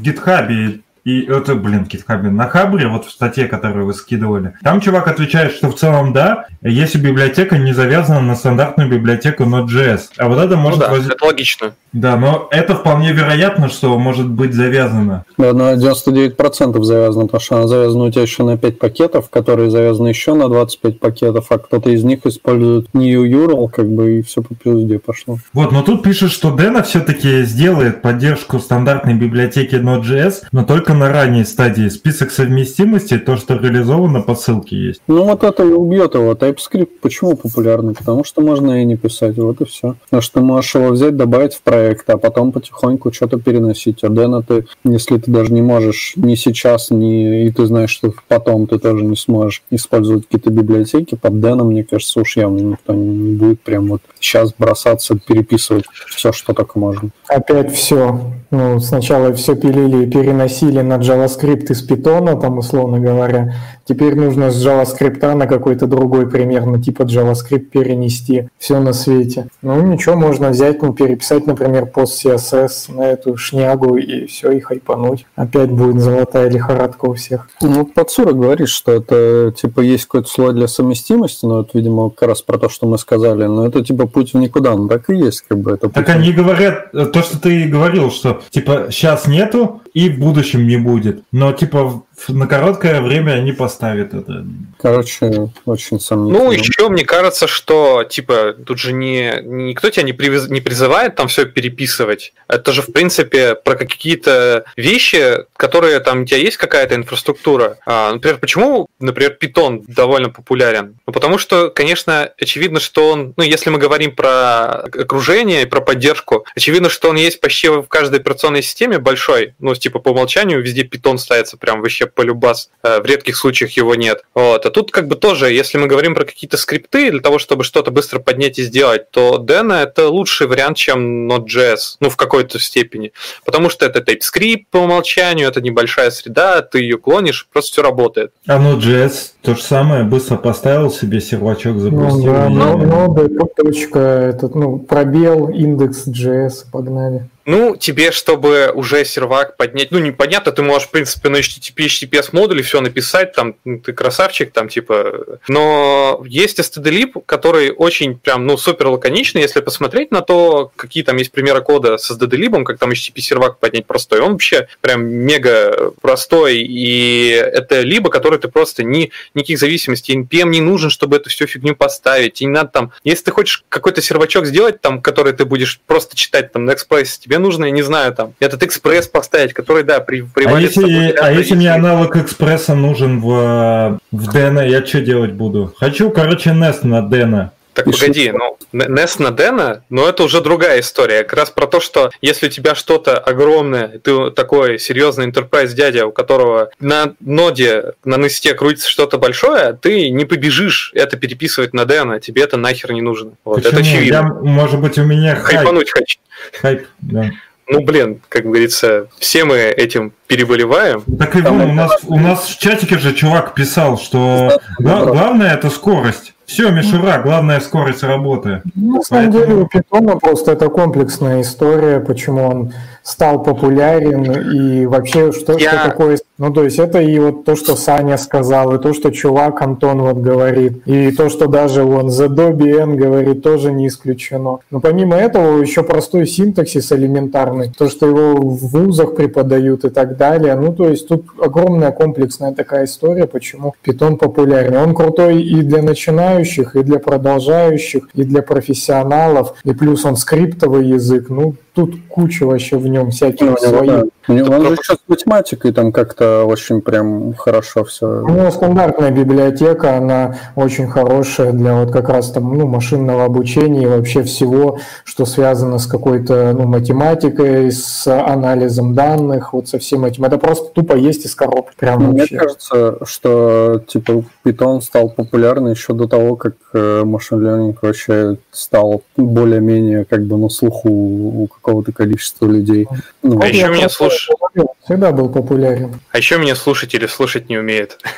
гитхабе 0.00 0.80
и 1.04 1.22
это, 1.22 1.54
блин, 1.54 1.86
GitHub 1.90 2.22
на 2.30 2.48
Хабре, 2.48 2.86
вот 2.88 3.06
в 3.06 3.10
статье, 3.10 3.46
которую 3.46 3.86
вы 3.86 3.94
скидывали, 3.94 4.54
там 4.62 4.80
чувак 4.80 5.08
отвечает, 5.08 5.52
что 5.52 5.70
в 5.70 5.74
целом 5.74 6.12
да, 6.12 6.46
если 6.62 6.98
библиотека 6.98 7.58
не 7.58 7.72
завязана 7.72 8.20
на 8.20 8.36
стандартную 8.36 8.88
библиотеку 8.88 9.44
Node.js. 9.44 10.00
А 10.18 10.28
вот 10.28 10.38
это 10.38 10.56
может... 10.56 10.80
Ну 10.80 10.86
да, 10.86 10.90
воз... 10.92 11.06
это 11.06 11.24
логично. 11.24 11.72
Да, 11.92 12.16
но 12.16 12.48
это 12.50 12.74
вполне 12.74 13.12
вероятно, 13.12 13.68
что 13.68 13.98
может 13.98 14.28
быть 14.28 14.54
завязано. 14.54 15.24
Да, 15.36 15.52
на 15.52 15.74
99% 15.74 16.82
завязано, 16.82 17.26
потому 17.26 17.40
что 17.40 17.56
она 17.56 17.66
завязана 17.66 18.04
у 18.04 18.10
тебя 18.10 18.22
еще 18.22 18.44
на 18.44 18.56
5 18.56 18.78
пакетов, 18.78 19.28
которые 19.28 19.70
завязаны 19.70 20.08
еще 20.08 20.34
на 20.34 20.48
25 20.48 21.00
пакетов, 21.00 21.46
а 21.50 21.58
кто-то 21.58 21.90
из 21.90 22.02
них 22.02 22.24
использует 22.24 22.94
new 22.94 23.24
URL, 23.24 23.68
как 23.68 23.88
бы, 23.88 24.18
и 24.18 24.22
все 24.22 24.42
по 24.42 24.54
пизде 24.54 24.98
пошло. 24.98 25.38
Вот, 25.52 25.72
но 25.72 25.82
тут 25.82 26.02
пишет, 26.02 26.30
что 26.30 26.50
Дэна 26.50 26.82
все-таки 26.82 27.42
сделает 27.42 28.00
поддержку 28.00 28.58
стандартной 28.58 29.14
библиотеки 29.14 29.74
Node.js, 29.74 30.44
но 30.52 30.64
только 30.64 30.91
только 30.92 30.94
на 30.94 31.08
ранней 31.08 31.44
стадии. 31.44 31.88
Список 31.88 32.30
совместимости, 32.30 33.18
то, 33.18 33.36
что 33.36 33.54
реализовано 33.54 34.20
по 34.22 34.34
ссылке 34.34 34.76
есть. 34.76 35.00
Ну 35.08 35.24
вот 35.24 35.44
это 35.44 35.62
и 35.62 35.72
убьет 35.72 36.14
его. 36.14 36.32
TypeScript 36.32 36.88
почему 37.00 37.36
популярный? 37.36 37.94
Потому 37.94 38.24
что 38.24 38.42
можно 38.42 38.82
и 38.82 38.84
не 38.84 38.96
писать, 38.96 39.36
вот 39.38 39.60
и 39.60 39.64
все. 39.64 39.96
Потому 40.04 40.22
что 40.22 40.40
ты 40.40 40.44
можешь 40.44 40.74
его 40.74 40.88
взять, 40.88 41.16
добавить 41.16 41.54
в 41.54 41.62
проект, 41.62 42.08
а 42.10 42.16
потом 42.16 42.52
потихоньку 42.52 43.12
что-то 43.12 43.38
переносить. 43.38 44.04
А 44.04 44.08
Дэна 44.08 44.42
ты, 44.42 44.66
если 44.84 45.18
ты 45.18 45.30
даже 45.30 45.52
не 45.52 45.62
можешь 45.62 46.14
ни 46.16 46.34
сейчас, 46.34 46.90
ни 46.90 47.46
и 47.46 47.50
ты 47.50 47.66
знаешь, 47.66 47.90
что 47.90 48.12
потом 48.28 48.66
ты 48.66 48.78
тоже 48.78 49.04
не 49.04 49.16
сможешь 49.16 49.62
использовать 49.70 50.24
какие-то 50.24 50.50
библиотеки, 50.50 51.14
под 51.14 51.40
Дэном, 51.40 51.68
мне 51.68 51.84
кажется, 51.84 52.20
уж 52.20 52.36
явно 52.36 52.58
никто 52.58 52.92
не 52.92 53.36
будет 53.36 53.60
прям 53.60 53.88
вот 53.88 54.02
сейчас 54.20 54.52
бросаться, 54.58 55.18
переписывать 55.18 55.84
все, 56.08 56.32
что 56.32 56.54
только 56.54 56.78
можно. 56.78 57.10
Опять 57.28 57.72
все. 57.74 58.20
Ну, 58.50 58.78
сначала 58.80 59.32
все 59.32 59.56
пилили 59.56 60.04
и 60.04 60.10
переносили 60.10 60.81
на 60.82 60.98
JavaScript 60.98 61.70
из 61.72 61.88
Python, 61.88 62.40
там, 62.40 62.58
условно 62.58 62.98
говоря, 62.98 63.54
Теперь 63.84 64.14
нужно 64.14 64.50
с 64.50 64.64
JavaScript 64.64 65.34
на 65.34 65.46
какой-то 65.46 65.86
другой 65.86 66.28
примерно 66.28 66.82
типа 66.82 67.02
JavaScript 67.02 67.66
перенести. 67.70 68.48
Все 68.58 68.80
на 68.80 68.92
свете. 68.92 69.48
Ну 69.62 69.80
ничего, 69.82 70.16
можно 70.16 70.50
взять, 70.50 70.82
ну, 70.82 70.92
переписать, 70.92 71.46
например, 71.46 71.86
пост 71.86 72.24
CSS 72.24 72.94
на 72.94 73.02
эту 73.02 73.36
шнягу 73.36 73.96
и 73.96 74.26
все, 74.26 74.52
и 74.52 74.60
хайпануть. 74.60 75.26
Опять 75.36 75.70
будет 75.70 76.00
золотая 76.00 76.50
лихорадка 76.50 77.06
у 77.06 77.14
всех. 77.14 77.48
Ну, 77.60 77.84
Подсура 77.84 78.32
говорит, 78.32 78.68
что 78.68 78.92
это 78.92 79.52
типа 79.52 79.80
есть 79.80 80.04
какой-то 80.04 80.28
слой 80.28 80.54
для 80.54 80.68
совместимости, 80.68 81.44
но 81.44 81.60
это, 81.62 81.70
видимо, 81.74 82.10
как 82.10 82.28
раз 82.30 82.42
про 82.42 82.58
то, 82.58 82.68
что 82.68 82.86
мы 82.86 82.98
сказали, 82.98 83.44
но 83.44 83.66
это 83.66 83.84
типа 83.84 84.06
путь 84.06 84.34
в 84.34 84.38
никуда, 84.38 84.74
ну 84.74 84.88
так 84.88 85.10
и 85.10 85.16
есть, 85.16 85.42
как 85.48 85.58
бы 85.58 85.72
это. 85.72 85.88
Так 85.88 86.08
они 86.08 86.32
говорят, 86.32 86.92
то, 86.92 87.22
что 87.22 87.40
ты 87.40 87.66
говорил, 87.66 88.10
что 88.10 88.40
типа 88.50 88.86
сейчас 88.90 89.26
нету 89.26 89.82
и 89.94 90.08
в 90.08 90.18
будущем 90.18 90.66
не 90.66 90.76
будет, 90.76 91.22
но 91.32 91.52
типа 91.52 92.02
на 92.28 92.46
короткое 92.46 93.00
время 93.00 93.32
они 93.32 93.52
поставят 93.52 94.14
это. 94.14 94.44
Короче, 94.80 95.50
очень 95.64 96.00
сомнительно. 96.00 96.44
Ну, 96.44 96.52
еще 96.52 96.88
мне 96.88 97.04
кажется, 97.04 97.46
что, 97.46 98.04
типа, 98.04 98.54
тут 98.66 98.78
же 98.78 98.92
не, 98.92 99.40
никто 99.42 99.90
тебя 99.90 100.02
не, 100.02 100.12
привез, 100.12 100.48
не 100.48 100.60
призывает 100.60 101.14
там 101.14 101.28
все 101.28 101.44
переписывать. 101.46 102.32
Это 102.48 102.72
же, 102.72 102.82
в 102.82 102.92
принципе, 102.92 103.54
про 103.54 103.74
какие-то 103.76 104.64
вещи, 104.76 105.44
которые 105.56 106.00
там 106.00 106.22
у 106.22 106.24
тебя 106.24 106.38
есть 106.38 106.56
какая-то 106.56 106.94
инфраструктура. 106.94 107.78
А, 107.86 108.12
например, 108.12 108.38
почему, 108.38 108.88
например, 108.98 109.36
Python 109.40 109.84
довольно 109.86 110.30
популярен? 110.30 110.98
Ну, 111.06 111.12
потому 111.12 111.38
что, 111.38 111.70
конечно, 111.70 112.30
очевидно, 112.40 112.80
что 112.80 113.10
он, 113.10 113.34
ну, 113.36 113.44
если 113.44 113.70
мы 113.70 113.78
говорим 113.78 114.14
про 114.14 114.82
окружение 114.82 115.62
и 115.62 115.66
про 115.66 115.80
поддержку, 115.80 116.46
очевидно, 116.54 116.88
что 116.88 117.10
он 117.10 117.16
есть 117.16 117.40
почти 117.40 117.68
в 117.68 117.84
каждой 117.84 118.20
операционной 118.20 118.62
системе 118.62 118.98
большой. 118.98 119.54
Ну, 119.58 119.74
типа, 119.74 119.98
по 119.98 120.10
умолчанию 120.10 120.62
везде 120.62 120.82
Python 120.82 121.18
ставится 121.18 121.56
прям 121.56 121.80
вообще 121.80 122.06
полюбас. 122.14 122.70
Э, 122.82 123.00
в 123.00 123.06
редких 123.06 123.36
случаях 123.36 123.72
его 123.72 123.94
нет. 123.94 124.24
Вот. 124.34 124.66
А 124.66 124.70
тут 124.70 124.90
как 124.90 125.08
бы 125.08 125.16
тоже, 125.16 125.52
если 125.52 125.78
мы 125.78 125.86
говорим 125.86 126.14
про 126.14 126.24
какие-то 126.24 126.56
скрипты 126.56 127.10
для 127.10 127.20
того, 127.20 127.38
чтобы 127.38 127.64
что-то 127.64 127.90
быстро 127.90 128.18
поднять 128.18 128.58
и 128.58 128.62
сделать, 128.62 129.10
то 129.10 129.38
Dena 129.38 129.82
это 129.82 130.08
лучший 130.08 130.46
вариант, 130.46 130.76
чем 130.76 131.30
Node.js, 131.30 131.96
ну, 132.00 132.10
в 132.10 132.16
какой-то 132.16 132.58
степени. 132.58 133.12
Потому 133.44 133.70
что 133.70 133.86
это 133.86 134.00
TypeScript 134.00 134.66
по 134.70 134.78
умолчанию, 134.78 135.48
это 135.48 135.60
небольшая 135.60 136.10
среда, 136.10 136.62
ты 136.62 136.80
ее 136.80 136.98
клонишь, 136.98 137.48
просто 137.52 137.72
все 137.72 137.82
работает. 137.82 138.32
А 138.46 138.58
Node.js 138.58 139.32
то 139.42 139.56
же 139.56 139.62
самое, 139.62 140.04
быстро 140.04 140.36
поставил 140.36 140.90
себе 140.90 141.20
сервачок, 141.20 141.78
запустил. 141.78 142.18
Ну, 142.18 142.32
да, 142.32 142.48
ну, 142.48 142.76
нода, 142.76 143.28
точка, 143.56 143.98
этот, 143.98 144.54
ну, 144.54 144.78
пробел, 144.78 145.48
индекс.js, 145.48 146.66
погнали. 146.70 147.28
Ну, 147.44 147.76
тебе, 147.76 148.12
чтобы 148.12 148.70
уже 148.72 149.04
сервак 149.04 149.56
поднять, 149.56 149.90
ну, 149.90 149.98
непонятно, 149.98 150.52
ты 150.52 150.62
можешь, 150.62 150.88
в 150.88 150.90
принципе, 150.90 151.28
на 151.28 151.38
HTTP, 151.38 151.86
HTTPS 151.86 152.28
модуле 152.32 152.62
все 152.62 152.80
написать, 152.80 153.32
там, 153.32 153.56
ну, 153.64 153.78
ты 153.80 153.92
красавчик, 153.92 154.52
там, 154.52 154.68
типа, 154.68 155.38
но 155.48 156.22
есть 156.26 156.60
stdlib, 156.60 157.22
который 157.26 157.70
очень 157.70 158.18
прям, 158.18 158.46
ну, 158.46 158.56
супер 158.56 158.88
лаконичный, 158.88 159.42
если 159.42 159.60
посмотреть 159.60 160.10
на 160.10 160.20
то, 160.20 160.70
какие 160.76 161.02
там 161.02 161.16
есть 161.16 161.32
примеры 161.32 161.62
кода 161.62 161.98
с 161.98 162.10
stdlib, 162.10 162.62
как 162.64 162.78
там 162.78 162.90
HTTP 162.90 163.20
сервак 163.20 163.58
поднять 163.58 163.86
простой, 163.86 164.20
он 164.20 164.32
вообще 164.32 164.68
прям 164.80 165.04
мега 165.04 165.92
простой, 166.00 166.58
и 166.58 167.30
это 167.30 167.80
либо, 167.80 168.10
который 168.10 168.38
ты 168.38 168.48
просто 168.48 168.84
ни, 168.84 169.10
никаких 169.34 169.58
зависимостей, 169.58 170.16
NPM 170.16 170.50
не 170.50 170.60
нужен, 170.60 170.90
чтобы 170.90 171.16
эту 171.16 171.30
всю 171.30 171.46
фигню 171.46 171.74
поставить, 171.74 172.40
и 172.40 172.44
не 172.44 172.52
надо 172.52 172.70
там, 172.70 172.92
если 173.04 173.24
ты 173.24 173.30
хочешь 173.32 173.64
какой-то 173.68 174.00
сервачок 174.00 174.46
сделать, 174.46 174.80
там, 174.80 175.00
который 175.00 175.32
ты 175.32 175.44
будешь 175.44 175.80
просто 175.86 176.16
читать 176.16 176.52
там 176.52 176.68
Express, 176.68 177.18
тебе 177.20 177.31
нужно, 177.38 177.66
я 177.66 177.70
не 177.70 177.82
знаю, 177.82 178.14
там, 178.14 178.34
этот 178.40 178.62
экспресс 178.62 179.06
поставить, 179.06 179.52
который, 179.52 179.84
да, 179.84 180.00
при, 180.00 180.24
А 180.44 180.60
если, 180.60 181.10
а 181.12 181.30
если 181.30 181.54
мне 181.54 181.72
аналог 181.72 182.16
экспресса 182.16 182.74
нужен 182.74 183.20
в, 183.20 184.00
в 184.10 184.32
Дэна, 184.32 184.60
я 184.60 184.84
что 184.84 185.00
делать 185.00 185.32
буду? 185.32 185.74
Хочу, 185.78 186.10
короче, 186.10 186.50
Nest 186.50 186.86
на 186.86 187.02
Дэна. 187.02 187.52
Так 187.74 187.86
и 187.86 187.92
погоди, 187.92 188.32
ну, 188.32 188.58
NES 188.72 189.22
на 189.22 189.30
Дэна, 189.30 189.84
но 189.88 190.08
это 190.08 190.24
уже 190.24 190.40
другая 190.40 190.80
история. 190.80 191.24
Как 191.24 191.38
раз 191.38 191.50
про 191.50 191.66
то, 191.66 191.80
что 191.80 192.10
если 192.20 192.46
у 192.46 192.50
тебя 192.50 192.74
что-то 192.74 193.16
огромное, 193.18 193.98
ты 193.98 194.30
такой 194.30 194.78
серьезный 194.78 195.28
enterprise 195.28 195.72
дядя, 195.72 196.06
у 196.06 196.12
которого 196.12 196.70
на 196.80 197.14
ноде, 197.20 197.94
на 198.04 198.16
несте 198.16 198.54
крутится 198.54 198.90
что-то 198.90 199.18
большое, 199.18 199.72
ты 199.72 200.10
не 200.10 200.24
побежишь 200.24 200.92
это 200.94 201.16
переписывать 201.16 201.72
на 201.72 201.86
Дэна, 201.86 202.20
тебе 202.20 202.42
это 202.42 202.56
нахер 202.56 202.92
не 202.92 203.00
нужно. 203.00 203.32
Вот, 203.44 203.62
Почему? 203.62 203.72
это 203.72 203.80
очевидно. 203.80 204.16
Я, 204.16 204.22
может 204.22 204.80
быть, 204.80 204.98
у 204.98 205.04
меня 205.04 205.36
хайп. 205.36 205.58
Хайпануть 205.58 205.90
хочу. 205.90 206.18
Хайп, 206.60 206.86
да. 207.00 207.30
Ну, 207.68 207.80
блин, 207.82 208.20
как 208.28 208.44
говорится, 208.44 209.06
все 209.18 209.44
мы 209.44 209.56
этим 209.56 210.12
переболеваем. 210.26 211.04
Так 211.18 211.36
и 211.36 211.40
вон, 211.40 211.60
у 211.60 211.72
нас, 211.72 211.92
у 212.06 212.18
нас 212.18 212.46
в 212.48 212.58
чатике 212.58 212.98
же 212.98 213.14
чувак 213.14 213.54
писал, 213.54 213.98
что 213.98 214.60
главное 214.78 215.54
это 215.54 215.70
скорость. 215.70 216.34
Все, 216.46 216.70
мишура, 216.70 217.20
главная 217.22 217.60
скорость 217.60 218.02
работы. 218.02 218.62
Ну, 218.74 218.96
на 218.96 219.02
самом 219.02 219.30
деле 219.30 219.54
у 219.54 219.66
Питона 219.66 220.16
просто 220.16 220.52
это 220.52 220.68
комплексная 220.68 221.40
история, 221.40 222.00
почему 222.00 222.44
он 222.44 222.72
стал 223.02 223.42
популярен 223.42 224.22
и 224.52 224.86
вообще 224.86 225.32
что, 225.32 225.56
Я... 225.56 225.70
что 225.70 225.88
такое... 225.88 226.18
Ну, 226.38 226.52
то 226.52 226.64
есть 226.64 226.78
это 226.78 227.00
и 227.00 227.18
вот 227.18 227.44
то, 227.44 227.56
что 227.56 227.76
Саня 227.76 228.16
сказал, 228.16 228.74
и 228.74 228.80
то, 228.80 228.94
что 228.94 229.10
чувак 229.10 229.60
Антон 229.60 230.00
вот 230.00 230.16
говорит, 230.16 230.86
и 230.86 231.12
то, 231.12 231.28
что 231.28 231.46
даже 231.46 231.84
он 231.84 232.10
за 232.10 232.24
N 232.24 232.96
говорит, 232.96 233.42
тоже 233.42 233.70
не 233.70 233.88
исключено. 233.88 234.58
Но 234.70 234.80
помимо 234.80 235.16
этого 235.16 235.60
еще 235.60 235.82
простой 235.82 236.26
синтаксис 236.26 236.90
элементарный, 236.92 237.70
то, 237.76 237.88
что 237.88 238.06
его 238.06 238.40
в 238.40 238.72
вузах 238.72 239.14
преподают 239.14 239.84
и 239.84 239.90
так 239.90 240.16
далее. 240.16 240.54
Ну, 240.54 240.72
то 240.72 240.88
есть 240.88 241.06
тут 241.06 241.26
огромная 241.38 241.92
комплексная 241.92 242.52
такая 242.52 242.86
история, 242.86 243.26
почему 243.26 243.74
Питон 243.82 244.16
популярен. 244.16 244.76
Он 244.76 244.94
крутой 244.94 245.42
и 245.42 245.62
для 245.62 245.82
начинающих, 245.82 246.76
и 246.76 246.82
для 246.82 246.98
продолжающих, 246.98 248.08
и 248.14 248.24
для 248.24 248.42
профессионалов, 248.42 249.54
и 249.64 249.72
плюс 249.74 250.04
он 250.06 250.16
скриптовый 250.16 250.86
язык. 250.86 251.28
Ну, 251.28 251.54
тут 251.74 251.94
куча 252.08 252.44
вообще 252.44 252.76
в 252.76 252.86
нем 252.86 253.10
всяких 253.10 253.50
ну, 253.50 253.56
своих. 253.56 254.04
Да. 254.28 254.56
Он 254.56 254.66
же 254.66 254.72
еще 254.72 254.94
с 254.94 255.08
математикой 255.08 255.72
там 255.72 255.92
как-то 255.92 256.21
очень 256.44 256.80
прям 256.80 257.34
хорошо 257.34 257.84
все. 257.84 258.06
Ну, 258.06 258.50
стандартная 258.50 259.10
библиотека, 259.10 259.96
она 259.96 260.36
очень 260.56 260.86
хорошая 260.86 261.52
для 261.52 261.74
вот 261.74 261.92
как 261.92 262.08
раз 262.08 262.30
там, 262.30 262.56
ну, 262.56 262.66
машинного 262.66 263.24
обучения 263.24 263.82
и 263.82 263.86
вообще 263.86 264.22
всего, 264.22 264.78
что 265.04 265.24
связано 265.26 265.78
с 265.78 265.86
какой-то, 265.86 266.52
ну, 266.52 266.66
математикой, 266.66 267.70
с 267.70 268.06
анализом 268.06 268.94
данных, 268.94 269.52
вот 269.52 269.68
со 269.68 269.78
всем 269.78 270.04
этим. 270.04 270.24
Это 270.24 270.38
просто 270.38 270.70
тупо 270.72 270.94
есть 270.94 271.26
из 271.26 271.34
коробки. 271.34 271.74
Прям 271.78 272.12
Мне 272.12 272.26
кажется, 272.26 272.98
что, 273.04 273.82
типа, 273.86 274.24
Python 274.44 274.80
стал 274.80 275.08
популярным 275.10 275.72
еще 275.72 275.92
до 275.92 276.06
того, 276.06 276.36
как 276.36 276.54
э, 276.74 277.02
машин 277.04 277.46
learning 277.46 277.76
вообще 277.80 278.36
стал 278.50 279.02
более-менее 279.16 280.04
как 280.04 280.24
бы 280.24 280.36
на 280.36 280.48
слуху 280.48 280.88
у 280.88 281.46
какого-то 281.46 281.92
количества 281.92 282.46
людей. 282.46 282.86
Ну, 283.22 283.40
а 283.40 283.46
еще 283.46 283.68
меня 283.68 283.88
слушают... 283.88 284.38
Всегда 284.84 285.12
был 285.12 285.28
популярен. 285.28 285.94
А 286.12 286.18
еще 286.18 286.36
меня 286.36 286.54
слушатели 286.54 287.06
слушать 287.06 287.48
не 287.48 287.58
умеют. 287.58 287.98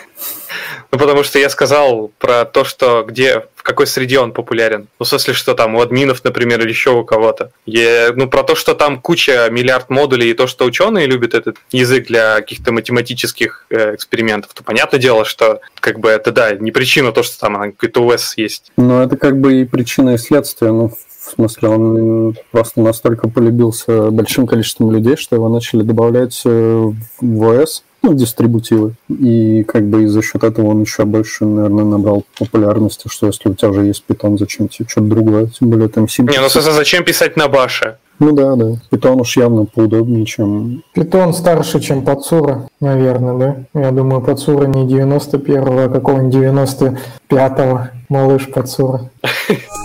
Ну, 0.92 0.98
потому 0.98 1.24
что 1.24 1.40
я 1.40 1.50
сказал 1.50 2.12
про 2.20 2.44
то, 2.44 2.62
что 2.62 3.02
где, 3.02 3.46
в 3.56 3.64
какой 3.64 3.88
среде 3.88 4.20
он 4.20 4.30
популярен. 4.30 4.86
Ну, 5.00 5.04
в 5.04 5.08
смысле, 5.08 5.34
что 5.34 5.54
там 5.54 5.74
у 5.74 5.80
админов, 5.80 6.22
например, 6.22 6.60
или 6.60 6.68
еще 6.68 6.90
у 6.90 7.04
кого-то. 7.04 7.50
Я, 7.66 8.12
ну, 8.14 8.28
про 8.28 8.44
то, 8.44 8.54
что 8.54 8.74
там 8.74 9.00
куча, 9.00 9.48
миллиард 9.50 9.90
модулей, 9.90 10.30
и 10.30 10.34
то, 10.34 10.46
что 10.46 10.64
ученые 10.64 11.06
любят 11.06 11.34
этот 11.34 11.56
язык 11.72 12.06
для 12.06 12.36
каких-то 12.36 12.70
математических 12.70 13.66
э, 13.70 13.96
экспериментов, 13.96 14.52
то 14.54 14.62
понятное 14.62 15.00
дело, 15.00 15.24
что 15.24 15.60
как 15.80 15.98
бы 15.98 16.10
это, 16.10 16.30
да, 16.30 16.52
не 16.52 16.70
причина 16.70 17.10
то, 17.10 17.24
что 17.24 17.40
там 17.40 17.72
какой-то 17.72 18.06
ОС 18.06 18.34
есть. 18.36 18.70
Ну, 18.76 19.02
это 19.02 19.16
как 19.16 19.40
бы 19.40 19.62
и 19.62 19.64
причина 19.64 20.14
и 20.14 20.18
следствие. 20.18 20.70
Ну, 20.70 20.96
смысле, 21.30 21.68
он 21.68 22.36
просто 22.50 22.80
настолько 22.80 23.28
полюбился 23.28 24.10
большим 24.10 24.46
количеством 24.46 24.90
людей, 24.90 25.16
что 25.16 25.36
его 25.36 25.48
начали 25.48 25.82
добавлять 25.82 26.42
э, 26.44 26.92
в 27.20 27.42
ОС, 27.42 27.84
ну, 28.04 28.12
дистрибутивы. 28.12 28.94
И 29.08 29.64
как 29.64 29.88
бы 29.88 30.04
и 30.04 30.06
за 30.06 30.22
счет 30.22 30.44
этого 30.44 30.66
он 30.68 30.82
еще 30.82 31.04
больше, 31.04 31.46
наверное, 31.46 31.84
набрал 31.84 32.24
популярности, 32.38 33.08
что 33.08 33.26
если 33.26 33.48
у 33.48 33.54
тебя 33.54 33.70
уже 33.70 33.86
есть 33.86 34.04
питон, 34.04 34.36
зачем 34.36 34.68
тебе 34.68 34.86
что-то 34.88 35.06
другое, 35.06 35.46
тем 35.46 35.70
более 35.70 35.88
там 35.88 36.06
синтез. 36.06 36.36
Не, 36.36 36.42
ну 36.42 36.48
зачем 36.48 37.04
писать 37.04 37.36
на 37.36 37.48
баше? 37.48 37.96
Ну 38.18 38.32
да, 38.32 38.54
да. 38.54 38.76
Питон 38.90 39.20
уж 39.20 39.36
явно 39.36 39.64
поудобнее, 39.64 40.24
чем... 40.26 40.82
Питон 40.92 41.32
старше, 41.34 41.80
чем 41.80 42.04
Пацура, 42.04 42.68
наверное, 42.80 43.66
да? 43.72 43.80
Я 43.80 43.90
думаю, 43.90 44.20
Пацура 44.20 44.66
не 44.66 44.86
91-го, 44.86 45.78
а 45.78 45.88
какого-нибудь 45.88 46.34
95-го. 46.34 47.88
Малыш 48.08 48.50
Пацура. 48.52 49.10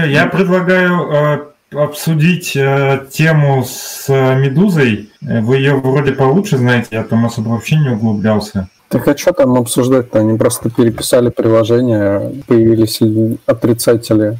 Че, 0.00 0.10
я 0.10 0.26
предлагаю 0.26 1.10
э, 1.12 1.38
обсудить 1.76 2.56
э, 2.56 3.06
тему 3.10 3.64
с 3.64 4.06
э, 4.08 4.36
Медузой. 4.36 5.10
Вы 5.20 5.56
ее 5.56 5.74
вроде 5.74 6.12
получше 6.12 6.58
знаете, 6.58 6.88
я 6.92 7.04
там 7.04 7.26
особо 7.26 7.50
вообще 7.50 7.76
не 7.76 7.90
углублялся. 7.90 8.68
Так 8.88 9.06
а 9.06 9.16
что 9.16 9.32
там 9.32 9.56
обсуждать-то? 9.56 10.18
Они 10.18 10.36
просто 10.38 10.70
переписали 10.70 11.30
приложение, 11.30 12.42
появились 12.46 13.00
отрицатели 13.46 14.38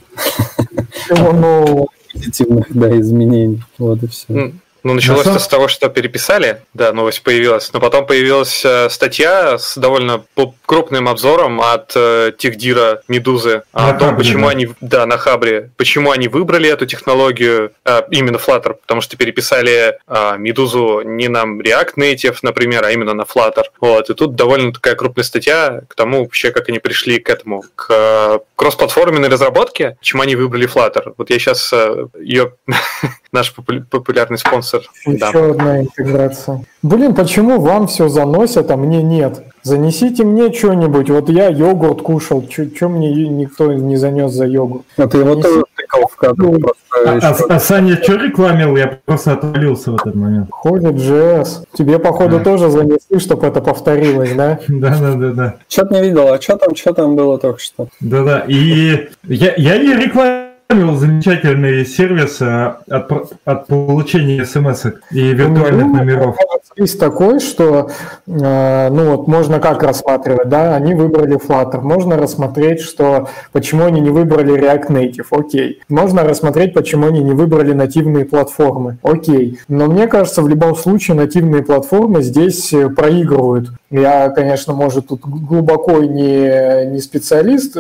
позитивных 2.13 2.67
да, 2.71 2.99
изменений. 2.99 3.63
Вот 3.79 4.03
и 4.03 4.07
все. 4.09 4.53
Ну, 4.83 4.95
началось 4.95 5.27
это 5.27 5.39
с 5.39 5.49
того, 5.49 5.69
что 5.69 5.89
переписали, 5.89 6.63
да, 6.73 6.93
новость 6.93 7.23
появилась, 7.23 7.73
но 7.73 7.81
потом 7.81 8.07
появилась 8.07 8.65
э, 8.65 8.89
статья 8.89 9.59
с 9.59 9.77
довольно 9.77 10.25
крупным 10.65 11.09
обзором 11.09 11.61
от 11.61 11.93
э, 11.95 12.33
Техдира 12.37 13.03
Медузы 13.09 13.63
о 13.73 13.93
том, 13.93 14.11
Хабре, 14.11 14.17
почему 14.17 14.47
да. 14.47 14.51
они, 14.51 14.69
да, 14.81 15.07
на 15.07 15.19
Хабре, 15.19 15.71
почему 15.77 16.13
они 16.13 16.29
выбрали 16.29 16.71
эту 16.71 16.87
технологию, 16.87 17.73
э, 17.85 18.03
именно 18.11 18.37
Flutter, 18.37 18.75
потому 18.75 19.03
что 19.03 19.17
переписали 19.17 19.99
э, 20.07 20.37
Медузу 20.39 21.03
не 21.03 21.29
на 21.29 21.43
React 21.43 21.95
Native, 21.97 22.39
например, 22.43 22.85
а 22.85 22.91
именно 22.91 23.13
на 23.13 23.23
Flutter. 23.23 23.65
Вот, 23.81 24.09
и 24.09 24.15
тут 24.15 24.35
довольно 24.35 24.73
такая 24.73 24.95
крупная 24.95 25.25
статья 25.25 25.83
к 25.89 25.95
тому, 25.95 26.23
вообще, 26.23 26.53
как 26.53 26.69
они 26.71 26.79
пришли 26.79 27.19
к 27.19 27.29
этому, 27.29 27.65
к 27.77 27.87
э, 27.91 28.39
кроссплатформенной 28.57 29.29
разработке, 29.29 29.97
почему 29.99 30.23
они 30.23 30.37
выбрали 30.37 30.67
Flutter. 30.67 31.15
Вот 31.19 31.29
я 31.29 31.39
сейчас 31.39 31.71
э, 31.73 32.07
ее, 32.19 32.55
наш 33.33 33.53
популярный 33.53 34.39
спонсор 34.39 34.70
спонсор. 34.71 34.91
Еще 35.07 35.33
да. 35.33 35.51
одна 35.51 35.81
интеграция. 35.81 36.65
Блин, 36.83 37.15
почему 37.15 37.61
вам 37.61 37.87
все 37.87 38.09
заносят, 38.09 38.71
а 38.71 38.77
мне 38.77 39.03
нет? 39.03 39.43
Занесите 39.63 40.25
мне 40.25 40.51
что-нибудь. 40.53 41.11
Вот 41.11 41.29
я 41.29 41.49
йогурт 41.49 42.01
кушал. 42.01 42.43
Что 42.49 42.89
мне 42.89 43.29
никто 43.29 43.73
не 43.73 43.97
занес 43.97 44.33
за 44.33 44.47
йогурт? 44.47 44.85
А 44.97 45.07
ты 45.07 45.19
его 45.19 45.35
тоже 45.35 45.65
тыкал 45.77 46.09
в 46.09 46.17
кадр. 46.17 46.43
Ну, 46.43 46.59
а, 47.07 47.19
а, 47.21 47.37
а 47.49 47.61
Саня 47.61 48.03
что 48.03 48.15
рекламил? 48.15 48.77
Я 48.77 48.99
просто 49.05 49.33
отвалился 49.33 49.93
в 49.93 49.97
этот 49.97 50.15
момент. 50.15 50.49
Ходит 50.51 50.95
JS. 50.95 51.67
Тебе, 51.75 51.99
походу, 51.99 52.39
да. 52.39 52.45
тоже 52.45 52.71
занесли, 52.71 53.19
чтобы 53.19 53.47
это 53.47 53.61
повторилось, 53.61 54.33
да? 54.37 54.59
Да, 54.69 54.99
да, 54.99 55.15
да, 55.15 55.31
да. 55.33 55.55
Что-то 55.69 55.95
не 55.95 56.03
видел. 56.09 56.33
А 56.33 56.41
что 56.41 56.57
там, 56.57 56.75
что 56.75 56.95
там 56.95 57.15
было 57.15 57.39
только 57.39 57.61
что? 57.61 57.89
Да, 58.01 58.25
да. 58.25 58.45
И 58.49 59.11
я, 59.25 59.55
я 59.57 59.77
не 59.77 59.95
рекламирую 59.95 60.50
Email 60.71 60.97
замечательный 60.97 61.85
сервис 61.85 62.41
э, 62.41 62.75
от, 62.89 63.33
от 63.45 63.67
получения 63.67 64.45
смс 64.45 64.87
и 65.11 65.33
виртуальных 65.33 65.87
ну, 65.87 65.97
номеров. 65.97 66.37
Есть 66.77 67.01
такой, 67.01 67.41
что 67.41 67.91
э, 68.27 68.89
ну 68.91 69.17
вот 69.17 69.27
можно 69.27 69.59
как 69.59 69.83
рассматривать, 69.83 70.49
да, 70.49 70.77
они 70.77 70.95
выбрали 70.95 71.37
Flutter, 71.37 71.81
можно 71.81 72.17
рассмотреть, 72.17 72.81
что 72.81 73.29
почему 73.51 73.85
они 73.87 74.01
не 74.01 74.11
выбрали 74.11 74.55
React 74.55 74.89
Native, 74.89 75.27
окей. 75.31 75.81
Можно 75.89 76.23
рассмотреть, 76.23 76.73
почему 76.73 77.09
они 77.09 77.21
не 77.21 77.33
выбрали 77.33 77.73
нативные 77.73 78.25
платформы, 78.25 78.99
окей. 79.03 79.59
Но 79.67 79.87
мне 79.87 80.07
кажется, 80.07 80.43
в 80.43 80.49
любом 80.49 80.77
случае 80.77 81.17
нативные 81.17 81.65
платформы 81.65 82.23
здесь 82.23 82.73
э, 82.73 82.89
проигрывают. 82.89 83.71
Я, 83.91 84.29
конечно, 84.29 84.73
может, 84.73 85.09
тут 85.09 85.23
глубоко 85.23 85.99
не, 86.05 86.87
не 86.87 87.01
специалист, 87.01 87.77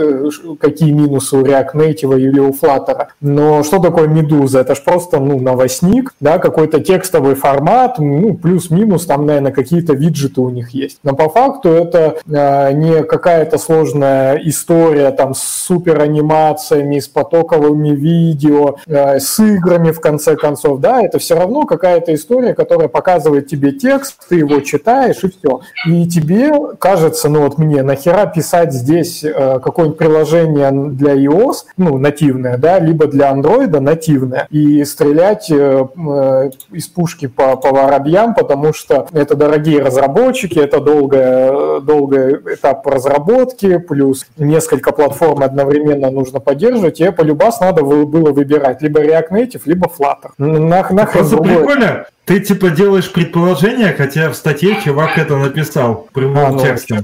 какие 0.58 0.90
минусы 0.90 1.36
у 1.36 1.44
React 1.44 1.74
Native 1.74 2.20
или 2.20 2.40
у 2.40 2.50
Flutter, 2.50 2.79
но 3.20 3.62
что 3.62 3.78
такое 3.78 4.08
Медуза? 4.08 4.60
Это 4.60 4.74
же 4.74 4.82
просто 4.82 5.18
ну, 5.20 5.38
новостник, 5.40 6.14
да, 6.20 6.38
какой-то 6.38 6.80
текстовый 6.80 7.34
формат, 7.34 7.98
ну, 7.98 8.34
плюс-минус, 8.34 9.06
там, 9.06 9.26
наверное, 9.26 9.52
какие-то 9.52 9.94
виджеты 9.94 10.40
у 10.40 10.50
них 10.50 10.70
есть. 10.70 10.98
Но 11.02 11.14
по 11.14 11.28
факту 11.28 11.70
это 11.70 12.16
э, 12.26 12.72
не 12.72 13.02
какая-то 13.02 13.58
сложная 13.58 14.36
история 14.44 15.10
там 15.10 15.34
с 15.34 15.42
супер 15.42 16.00
анимациями, 16.00 16.98
с 16.98 17.08
потоковыми 17.08 17.90
видео, 17.90 18.76
э, 18.86 19.18
с 19.20 19.38
играми, 19.40 19.90
в 19.90 20.00
конце 20.00 20.36
концов, 20.36 20.80
да, 20.80 21.02
это 21.02 21.18
все 21.18 21.36
равно 21.36 21.64
какая-то 21.64 22.14
история, 22.14 22.54
которая 22.54 22.88
показывает 22.88 23.48
тебе 23.48 23.72
текст, 23.72 24.16
ты 24.28 24.36
его 24.36 24.60
читаешь 24.60 25.22
и 25.22 25.30
все. 25.30 25.60
И 25.86 26.08
тебе 26.08 26.52
кажется, 26.78 27.28
ну 27.28 27.42
вот 27.42 27.58
мне, 27.58 27.82
нахера 27.82 28.26
писать 28.26 28.72
здесь 28.72 29.24
э, 29.24 29.58
какое-нибудь 29.62 29.98
приложение 29.98 30.70
для 30.72 31.14
iOS, 31.14 31.54
ну, 31.76 31.98
нативное, 31.98 32.56
да, 32.58 32.69
либо 32.78 33.06
для 33.06 33.32
Android 33.32 33.78
нативное, 33.80 34.46
и 34.50 34.84
стрелять 34.84 35.50
э, 35.50 35.86
э, 35.96 36.50
из 36.70 36.88
пушки 36.88 37.26
по, 37.26 37.56
по 37.56 37.70
воробьям, 37.70 38.34
потому 38.34 38.72
что 38.72 39.06
это 39.12 39.34
дорогие 39.34 39.82
разработчики, 39.82 40.58
это 40.58 40.80
долгая, 40.80 41.80
долгий 41.80 42.54
этап 42.54 42.86
разработки, 42.86 43.78
плюс 43.78 44.26
несколько 44.36 44.92
платформ 44.92 45.42
одновременно 45.42 46.10
нужно 46.10 46.40
поддерживать, 46.40 47.00
и 47.00 47.10
полюбас 47.10 47.60
надо 47.60 47.82
было 47.82 48.32
выбирать 48.32 48.82
либо 48.82 49.00
React 49.02 49.30
Native, 49.30 49.62
либо 49.64 49.88
Flutter. 49.88 50.30
Нах, 50.38 50.90
нахрен 50.90 51.20
Просто 51.20 51.36
прикольно, 51.38 52.06
ты 52.30 52.38
типа 52.38 52.70
делаешь 52.70 53.10
предположение, 53.10 53.92
хотя 53.92 54.30
в 54.30 54.36
статье 54.36 54.80
чувак 54.84 55.18
это 55.18 55.36
написал 55.36 56.06
прямым 56.12 56.38
а, 56.38 56.50
ну, 56.52 56.60
текстом. 56.60 57.02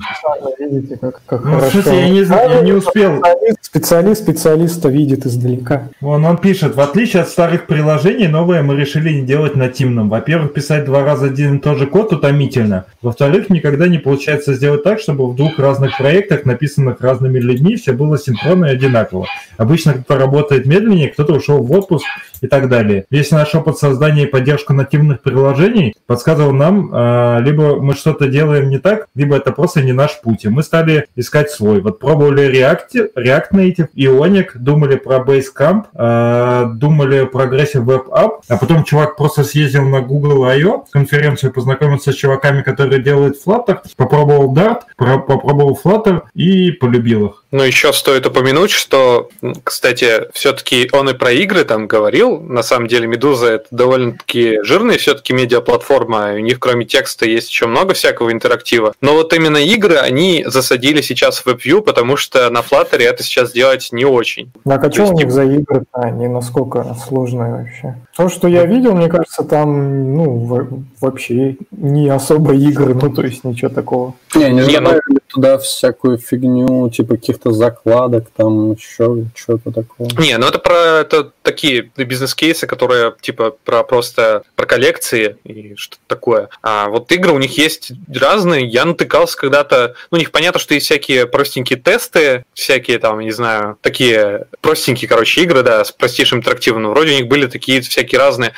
Видите, 0.56 0.96
как, 0.98 1.20
как 1.26 1.44
ну, 1.44 1.54
хорошо. 1.54 1.78
Кстати, 1.80 1.96
я 1.96 2.08
не, 2.10 2.20
я 2.20 2.60
не 2.60 2.72
успел. 2.72 3.20
Специалист 3.60 4.22
специалиста 4.22 4.88
видит 4.88 5.26
издалека. 5.26 5.88
Он, 6.00 6.24
он 6.24 6.38
пишет, 6.38 6.76
в 6.76 6.80
отличие 6.80 7.22
от 7.22 7.28
старых 7.28 7.66
приложений, 7.66 8.28
новое 8.28 8.62
мы 8.62 8.76
решили 8.76 9.14
не 9.14 9.22
делать 9.22 9.56
нативным. 9.56 10.10
Во-первых, 10.10 10.52
писать 10.52 10.84
два 10.84 11.02
раза 11.02 11.26
один 11.26 11.56
и 11.56 11.58
тот 11.58 11.78
же 11.78 11.88
код 11.88 12.12
утомительно. 12.12 12.84
Во-вторых, 13.02 13.50
никогда 13.50 13.88
не 13.88 13.98
получается 13.98 14.54
сделать 14.54 14.84
так, 14.84 15.00
чтобы 15.00 15.26
в 15.26 15.34
двух 15.34 15.58
разных 15.58 15.98
проектах, 15.98 16.44
написанных 16.44 17.00
разными 17.00 17.40
людьми, 17.40 17.74
все 17.74 17.90
было 17.90 18.16
синхронно 18.16 18.66
и 18.66 18.74
одинаково. 18.74 19.26
Обычно 19.56 19.94
кто-то 19.94 20.20
работает 20.20 20.66
медленнее, 20.66 21.08
кто-то 21.08 21.32
ушел 21.32 21.64
в 21.64 21.72
отпуск 21.72 22.04
и 22.40 22.46
так 22.46 22.68
далее. 22.68 23.06
Весь 23.10 23.30
наш 23.30 23.54
опыт 23.54 23.78
создания 23.78 24.24
и 24.24 24.26
поддержку 24.26 24.72
нативных 24.72 25.22
приложений 25.22 25.94
подсказывал 26.06 26.52
нам, 26.52 26.90
а, 26.92 27.38
либо 27.38 27.80
мы 27.80 27.94
что-то 27.94 28.28
делаем 28.28 28.68
не 28.68 28.78
так, 28.78 29.06
либо 29.14 29.36
это 29.36 29.52
просто 29.52 29.82
не 29.82 29.92
наш 29.92 30.20
путь. 30.20 30.44
И 30.44 30.48
мы 30.48 30.62
стали 30.62 31.06
искать 31.16 31.50
свой. 31.50 31.80
Вот 31.80 31.98
пробовали 31.98 32.50
React, 32.50 33.12
React 33.16 33.50
Native, 33.52 33.88
Ionic, 33.96 34.48
думали 34.54 34.96
про 34.96 35.18
Basecamp, 35.18 35.84
а, 35.94 36.64
думали 36.66 37.24
про 37.26 37.44
Aggressive 37.44 37.84
Web 37.84 38.08
App, 38.08 38.40
а 38.48 38.56
потом 38.56 38.84
чувак 38.84 39.16
просто 39.16 39.44
съездил 39.44 39.88
на 39.88 40.00
Google 40.00 40.44
I.O. 40.44 40.84
конференцию, 40.90 41.52
познакомился 41.52 42.12
с 42.12 42.14
чуваками, 42.14 42.62
которые 42.62 43.02
делают 43.02 43.36
Flutter, 43.44 43.78
попробовал 43.96 44.54
Dart, 44.54 44.82
попробовал 44.96 45.78
Flutter 45.82 46.22
и 46.34 46.70
полюбил 46.72 47.26
их. 47.26 47.45
Ну, 47.52 47.62
еще 47.62 47.92
стоит 47.92 48.26
упомянуть, 48.26 48.70
что, 48.70 49.28
кстати, 49.62 50.28
все-таки 50.32 50.88
он 50.92 51.10
и 51.10 51.14
про 51.14 51.30
игры 51.32 51.64
там 51.64 51.86
говорил. 51.86 52.40
На 52.40 52.62
самом 52.62 52.88
деле, 52.88 53.06
Медуза 53.06 53.46
это 53.52 53.66
довольно-таки 53.70 54.58
жирная 54.62 54.98
все-таки 54.98 55.32
медиаплатформа. 55.32 56.34
У 56.34 56.38
них, 56.38 56.58
кроме 56.58 56.84
текста, 56.84 57.24
есть 57.24 57.48
еще 57.50 57.66
много 57.66 57.94
всякого 57.94 58.32
интерактива. 58.32 58.94
Но 59.00 59.14
вот 59.14 59.32
именно 59.32 59.58
игры 59.58 59.96
они 59.96 60.44
засадили 60.46 61.00
сейчас 61.00 61.38
в 61.38 61.46
WebView, 61.46 61.82
потому 61.82 62.16
что 62.16 62.50
на 62.50 62.58
Flutter 62.58 62.98
это 62.98 63.22
сейчас 63.22 63.52
делать 63.52 63.88
не 63.92 64.04
очень. 64.04 64.50
Так 64.64 64.84
а 64.84 64.92
что 64.92 65.06
у 65.06 65.12
них 65.12 65.30
за 65.30 65.44
игры 65.44 65.84
Они 65.92 66.26
насколько 66.26 66.96
сложные 67.06 67.52
вообще? 67.52 67.94
То, 68.16 68.28
что 68.28 68.48
я 68.48 68.64
видел, 68.64 68.94
мне 68.94 69.08
кажется, 69.08 69.44
там 69.44 70.14
ну, 70.14 70.84
вообще 71.00 71.56
не 71.70 72.08
особо 72.08 72.54
игры, 72.54 72.94
ну 72.94 73.12
то 73.12 73.22
есть 73.22 73.44
ничего 73.44 73.70
такого. 73.70 74.14
Не, 74.34 74.50
не, 74.50 74.66
не 74.66 74.80
ну... 74.80 74.90
туда 75.36 75.58
всякую 75.58 76.18
фигню, 76.18 76.90
типа 76.90 77.16
каких-то 77.16 77.52
закладок, 77.52 78.26
там 78.34 78.72
еще 78.72 79.26
что-то 79.34 79.70
такое. 79.70 80.08
Не, 80.18 80.38
ну 80.38 80.46
это 80.46 80.58
про 80.58 81.00
это 81.00 81.32
такие 81.42 81.90
бизнес-кейсы, 81.96 82.66
которые 82.66 83.14
типа 83.20 83.54
про 83.64 83.84
просто 83.84 84.42
про 84.56 84.66
коллекции 84.66 85.36
и 85.44 85.74
что-то 85.76 86.02
такое. 86.06 86.48
А 86.62 86.88
вот 86.88 87.12
игры 87.12 87.32
у 87.32 87.38
них 87.38 87.56
есть 87.58 87.92
разные. 88.12 88.66
Я 88.66 88.84
натыкался 88.84 89.36
когда-то, 89.36 89.94
ну 90.10 90.16
у 90.16 90.18
них 90.18 90.32
понятно, 90.32 90.58
что 90.58 90.74
есть 90.74 90.86
всякие 90.86 91.26
простенькие 91.26 91.78
тесты, 91.78 92.44
всякие 92.54 92.98
там, 92.98 93.20
не 93.20 93.30
знаю, 93.30 93.78
такие 93.82 94.46
простенькие, 94.62 95.08
короче, 95.08 95.42
игры, 95.42 95.62
да, 95.62 95.84
с 95.84 95.92
простейшим 95.92 96.38
интерактивным. 96.38 96.90
Вроде 96.90 97.12
у 97.12 97.16
них 97.16 97.28
были 97.28 97.46
такие 97.46 97.82
всякие 97.82 98.06
всякие 98.06 98.18
разные. 98.20 98.52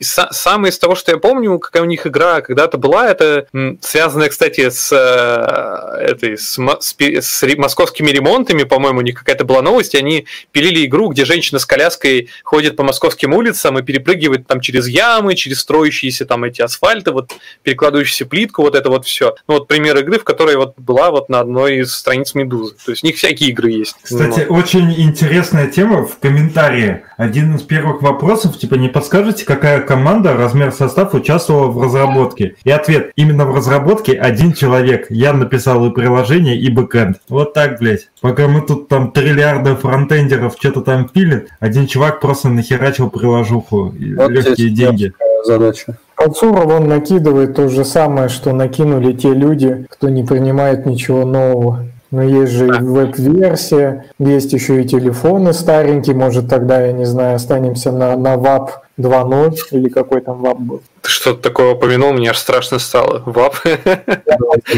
Самое 0.00 0.70
из 0.70 0.78
того, 0.78 0.94
что 0.94 1.10
я 1.12 1.18
помню, 1.18 1.58
какая 1.58 1.82
у 1.82 1.86
них 1.86 2.06
игра 2.06 2.40
когда-то 2.40 2.78
была, 2.78 3.08
это 3.08 3.46
связанная, 3.80 4.28
кстати, 4.28 4.68
с 4.68 4.92
э, 4.92 6.12
этой 6.20 6.38
с, 6.38 6.58
с, 6.80 6.96
с 6.98 7.56
московскими 7.56 8.10
ремонтами, 8.10 8.64
по-моему, 8.64 8.98
у 8.98 9.02
них 9.02 9.18
какая-то 9.18 9.44
была 9.44 9.62
новость, 9.62 9.94
и 9.94 9.98
они 9.98 10.26
пилили 10.52 10.86
игру, 10.86 11.08
где 11.08 11.24
женщина 11.24 11.58
с 11.58 11.66
коляской 11.66 12.28
ходит 12.44 12.76
по 12.76 12.82
московским 12.82 13.34
улицам 13.34 13.78
и 13.78 13.82
перепрыгивает 13.82 14.46
там 14.46 14.60
через 14.60 14.88
ямы, 14.88 15.34
через 15.34 15.60
строящиеся 15.60 16.26
там 16.26 16.44
эти 16.44 16.62
асфальты, 16.62 17.12
вот 17.12 17.32
перекладывающуюся 17.62 18.26
плитку, 18.26 18.62
вот 18.62 18.74
это 18.74 18.90
вот 18.90 19.06
все. 19.06 19.34
Ну 19.48 19.54
вот 19.54 19.68
пример 19.68 19.96
игры, 19.98 20.18
в 20.18 20.24
которой 20.24 20.56
вот 20.56 20.74
была 20.78 21.10
вот 21.10 21.28
на 21.28 21.40
одной 21.40 21.78
из 21.78 21.92
страниц 21.92 22.34
Медузы. 22.34 22.74
То 22.84 22.92
есть 22.92 23.02
у 23.02 23.06
них 23.06 23.16
всякие 23.16 23.50
игры 23.50 23.70
есть. 23.70 23.96
Кстати, 24.02 24.46
ну, 24.48 24.56
очень 24.56 24.92
интересная 25.00 25.68
тема 25.68 26.06
в 26.06 26.18
комментарии. 26.18 27.02
Один 27.16 27.56
из 27.56 27.62
первых 27.62 28.02
вопросов, 28.02 28.58
типа, 28.58 28.74
не 28.74 28.88
подскажете, 28.88 29.44
какая 29.44 29.80
команда, 29.80 30.36
размер 30.36 30.72
состав 30.72 31.14
участвовала 31.14 31.70
в 31.70 31.82
разработке? 31.82 32.56
И 32.64 32.70
ответ, 32.70 33.12
именно 33.16 33.44
в 33.44 33.54
разработке 33.54 34.12
один 34.12 34.52
человек. 34.52 35.06
Я 35.10 35.32
написал 35.32 35.86
и 35.86 35.90
приложение, 36.00 36.56
и 36.56 36.70
бэкэнд. 36.70 37.18
Вот 37.28 37.52
так, 37.52 37.78
блядь. 37.78 38.08
Пока 38.20 38.48
мы 38.48 38.62
тут 38.62 38.88
там 38.88 39.12
триллиарды 39.12 39.76
фронтендеров 39.76 40.56
что-то 40.58 40.80
там 40.80 41.08
пилим, 41.08 41.46
один 41.60 41.86
чувак 41.86 42.20
просто 42.20 42.48
нахерачил 42.48 43.10
приложуху. 43.10 43.92
Вот 44.16 44.30
легкие 44.30 44.70
деньги. 44.70 45.12
Задача. 45.44 45.98
Подсуров 46.16 46.66
он 46.66 46.88
накидывает 46.88 47.54
то 47.54 47.68
же 47.68 47.84
самое, 47.84 48.28
что 48.28 48.52
накинули 48.52 49.12
те 49.12 49.32
люди, 49.32 49.86
кто 49.90 50.08
не 50.08 50.24
принимает 50.24 50.86
ничего 50.86 51.24
нового. 51.24 51.86
Но 52.10 52.22
есть 52.22 52.52
же 52.52 52.66
и 52.66 52.82
веб-версия, 52.82 54.06
есть 54.18 54.52
еще 54.52 54.82
и 54.82 54.88
телефоны 54.88 55.52
старенькие, 55.52 56.16
может 56.16 56.48
тогда, 56.48 56.80
я 56.84 56.92
не 56.92 57.04
знаю, 57.04 57.36
останемся 57.36 57.92
на, 57.92 58.16
на 58.16 58.34
VAP 58.34 58.70
2.0 58.98 59.56
или 59.72 59.88
какой 59.88 60.20
там 60.20 60.40
ВАП 60.40 60.58
был. 60.58 60.82
Ты 61.02 61.08
что-то 61.08 61.40
такое 61.40 61.74
упомянул, 61.74 62.12
мне 62.12 62.30
аж 62.30 62.38
страшно 62.38 62.78
стало. 62.78 63.22
ВАП? 63.24 63.54
Я 63.64 63.74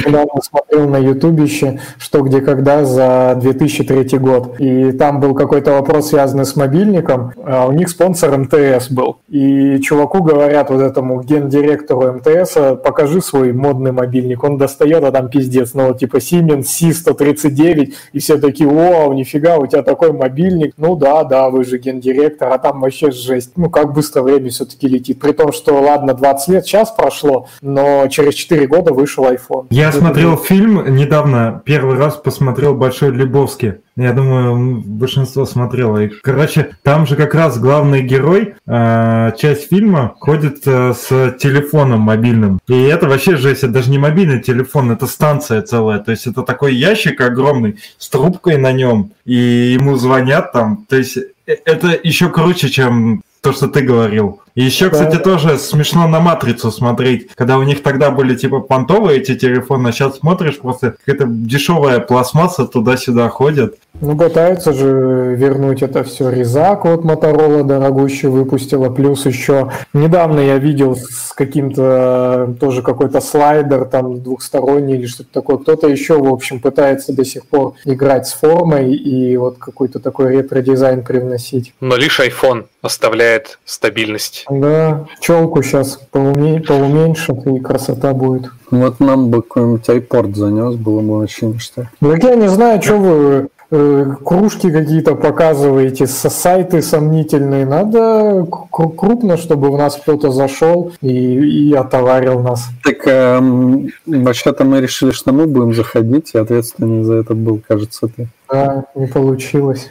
недавно 0.07 0.41
смотрел 0.41 0.89
на 0.89 0.97
ютубище 0.99 1.81
«Что, 1.99 2.21
где, 2.21 2.41
когда» 2.41 2.85
за 2.85 3.37
2003 3.41 4.19
год. 4.19 4.61
И 4.61 4.93
там 4.93 5.19
был 5.19 5.35
какой-то 5.35 5.73
вопрос, 5.73 6.11
связанный 6.11 6.45
с 6.45 6.55
мобильником. 6.55 7.33
А 7.45 7.67
у 7.67 7.73
них 7.73 7.89
спонсор 7.89 8.39
МТС 8.39 8.89
был. 8.91 9.19
И 9.29 9.81
чуваку 9.81 10.23
говорят 10.23 10.71
вот 10.71 10.81
этому 10.81 11.21
гендиректору 11.23 12.13
МТС, 12.13 12.57
покажи 12.85 13.21
свой 13.21 13.53
модный 13.53 13.91
мобильник. 13.91 14.45
Он 14.45 14.59
достает, 14.59 15.03
а 15.03 15.11
там 15.11 15.29
пиздец. 15.29 15.75
Ну, 15.75 15.93
типа 15.93 16.19
Siemens 16.19 16.67
C139. 16.67 17.95
И 18.13 18.19
все 18.21 18.39
такие, 18.39 18.71
о, 18.71 19.13
нифига, 19.13 19.57
у 19.57 19.67
тебя 19.67 19.83
такой 19.83 20.13
мобильник. 20.13 20.75
Ну 20.77 20.95
да, 20.95 21.25
да, 21.25 21.51
вы 21.51 21.65
же 21.65 21.79
гендиректор, 21.79 22.53
а 22.53 22.59
там 22.59 22.81
вообще 22.81 23.11
жесть. 23.11 23.53
Ну, 23.57 23.69
как 23.71 23.93
быстро 23.93 24.23
время 24.23 24.51
все-таки 24.51 24.87
летит. 24.87 25.19
При 25.21 25.33
том, 25.33 25.51
что, 25.53 25.81
ладно, 25.81 26.12
20 26.15 26.49
лет 26.49 26.67
сейчас 26.67 26.91
прошло, 26.91 27.49
но 27.61 28.09
через 28.09 28.35
4 28.35 28.67
года 28.67 28.93
вышел 28.93 29.25
iPhone. 29.25 29.67
Я 29.71 29.89
Это 29.89 29.99
смотрел 29.99 30.31
будет... 30.33 30.45
фильм 30.45 30.95
недавно, 30.95 31.63
первый 31.65 31.97
раз 31.97 32.17
посмотрел 32.17 32.75
«Большой 32.75 33.11
Любовский». 33.11 33.75
Я 33.95 34.15
думаю, 34.15 34.83
большинство 34.85 35.45
смотрело. 35.45 35.99
И, 35.99 36.09
короче, 36.09 36.71
там 36.83 37.07
же 37.07 37.15
как 37.15 37.35
раз 37.35 37.59
главный 37.59 38.03
герой, 38.03 38.55
э, 38.67 39.33
часть 39.39 39.69
фильма, 39.69 40.15
ходит 40.19 40.63
э, 40.67 40.95
с 40.95 41.37
телефоном 41.39 42.01
мобильным. 42.01 42.59
И 42.69 42.83
это 42.85 43.07
вообще 43.07 43.37
жесть, 43.37 43.65
это 43.65 43.73
даже 43.73 43.91
не 43.91 43.99
мобильный 43.99 44.41
телефон, 44.41 44.93
это 44.93 45.07
станция 45.07 45.61
целая. 45.61 45.99
То 45.99 46.11
есть 46.11 46.27
это 46.27 46.43
такой 46.43 46.75
ящик 46.75 47.21
огромный 47.21 47.77
с 47.99 48.09
трубкой 48.09 48.57
на 48.57 48.73
нем, 48.73 49.13
и 49.27 49.35
ему 49.35 49.97
звонят 49.97 50.53
там. 50.53 50.87
То 50.89 50.97
есть 50.97 51.19
это 51.45 51.99
еще 52.03 52.31
круче, 52.31 52.71
чем 52.71 53.23
то, 53.43 53.53
что 53.53 53.69
ты 53.69 53.83
говорил. 53.83 54.41
И 54.55 54.63
еще, 54.63 54.87
да. 54.87 54.93
кстати, 54.93 55.17
тоже 55.17 55.59
смешно 55.59 56.07
на 56.09 56.21
матрицу 56.21 56.71
смотреть, 56.71 57.29
когда 57.35 57.59
у 57.59 57.63
них 57.63 57.83
тогда 57.83 58.11
были 58.11 58.35
типа 58.35 58.61
понтовые 58.61 59.21
эти 59.21 59.35
телефоны, 59.35 59.89
а 59.89 59.93
сейчас 59.93 60.19
смотришь 60.19 60.59
просто 60.59 60.97
какая-то 61.05 61.27
дешевая 61.27 62.01
пластмасса 62.01 62.67
туда-сюда 62.67 63.29
ходит. 63.29 63.77
Ну, 64.01 64.17
пытаются 64.17 64.73
же 64.73 65.35
вернуть 65.37 65.83
это 65.83 66.03
все. 66.05 66.29
Razr 66.29 66.85
вот 66.85 67.05
Motorola 67.05 67.63
дорогущий 67.63 68.29
выпустила, 68.29 68.91
плюс 68.91 69.27
еще 69.27 69.71
недавно 69.93 70.41
я 70.41 70.59
видел 70.59 70.97
с 70.97 71.33
каким-то 71.33 72.55
тоже 72.61 72.83
какой-то 72.83 73.21
слайдер 73.21 73.85
там 73.85 74.23
двухсторонний 74.23 74.97
или 74.97 75.07
что-то 75.07 75.31
такое. 75.33 75.59
Кто-то 75.59 75.89
еще, 75.89 76.19
в 76.19 76.29
общем, 76.29 76.61
пытается 76.61 77.13
до 77.13 77.25
сих 77.25 77.47
пор 77.47 77.75
играть 77.85 78.27
с 78.27 78.33
формой 78.33 78.93
и 78.95 79.37
вот 79.37 79.59
какой-то 79.59 79.99
такой 79.99 80.31
ретро-дизайн 80.31 81.05
привносить. 81.05 81.75
Но 81.81 81.97
лишь 81.97 82.21
iPhone 82.21 82.67
оставляет 82.83 83.59
стабильность. 83.65 84.42
Да, 84.51 85.07
челку 85.21 85.63
сейчас 85.63 86.01
поуме... 86.11 86.61
поуменьшат, 86.61 87.47
и 87.47 87.61
красота 87.61 88.13
будет. 88.13 88.51
Вот 88.71 89.01
нам 89.01 89.29
бы 89.29 89.43
какой-нибудь 89.43 89.89
iPort 89.89 90.35
занес, 90.35 90.75
было 90.77 91.01
бы 91.01 91.19
очень 91.19 91.59
что. 91.59 91.89
Так 92.01 92.23
я 92.23 92.35
не 92.37 92.49
знаю, 92.49 92.81
что 92.83 92.97
вы 92.97 93.49
Э, 93.75 94.05
кружки 94.23 94.71
какие-то 94.71 95.15
показываете, 95.15 96.07
сайты 96.07 96.83
сомнительные. 96.83 97.65
Надо 97.65 98.47
крупно, 98.71 99.39
чтобы 99.39 99.71
у 99.71 99.79
нас 99.79 99.97
кто-то 99.97 100.31
зашел 100.31 100.93
и, 101.01 101.69
и 101.69 101.73
отоварил 101.73 102.41
нас. 102.41 102.67
Так 102.85 103.07
эм, 103.07 103.89
вообще-то 104.05 104.65
мы 104.65 104.83
решили, 104.83 105.13
что 105.13 105.33
мы 105.33 105.47
будем 105.47 105.73
заходить, 105.73 106.33
и 106.35 106.39
ответственный 106.39 107.03
за 107.03 107.15
это 107.15 107.33
был, 107.33 107.63
кажется, 107.67 108.09
ты. 108.09 108.29
Да, 108.53 108.85
не 108.95 109.07
получилось. 109.07 109.89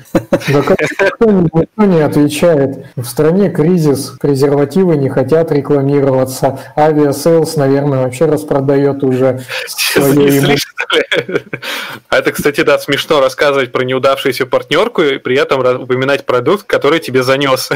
никто, 0.47 1.83
не 1.83 2.01
отвечает. 2.01 2.85
В 2.95 3.05
стране 3.05 3.49
кризис, 3.49 4.13
презервативы 4.21 4.97
не 4.97 5.09
хотят 5.09 5.51
рекламироваться. 5.51 6.59
Авиасейлс, 6.77 7.55
наверное, 7.55 8.03
вообще 8.03 8.25
распродает 8.25 9.03
уже 9.03 9.41
свои 9.67 10.57
А 12.09 12.17
это, 12.17 12.31
кстати, 12.31 12.61
да, 12.61 12.77
смешно 12.77 13.19
рассказывать 13.19 13.71
про 13.71 13.83
неудавшуюся 13.83 14.45
партнерку 14.45 15.01
и 15.01 15.17
при 15.17 15.39
этом 15.39 15.81
упоминать 15.81 16.27
продукт, 16.27 16.67
который 16.67 16.99
тебе 16.99 17.23
занес. 17.23 17.71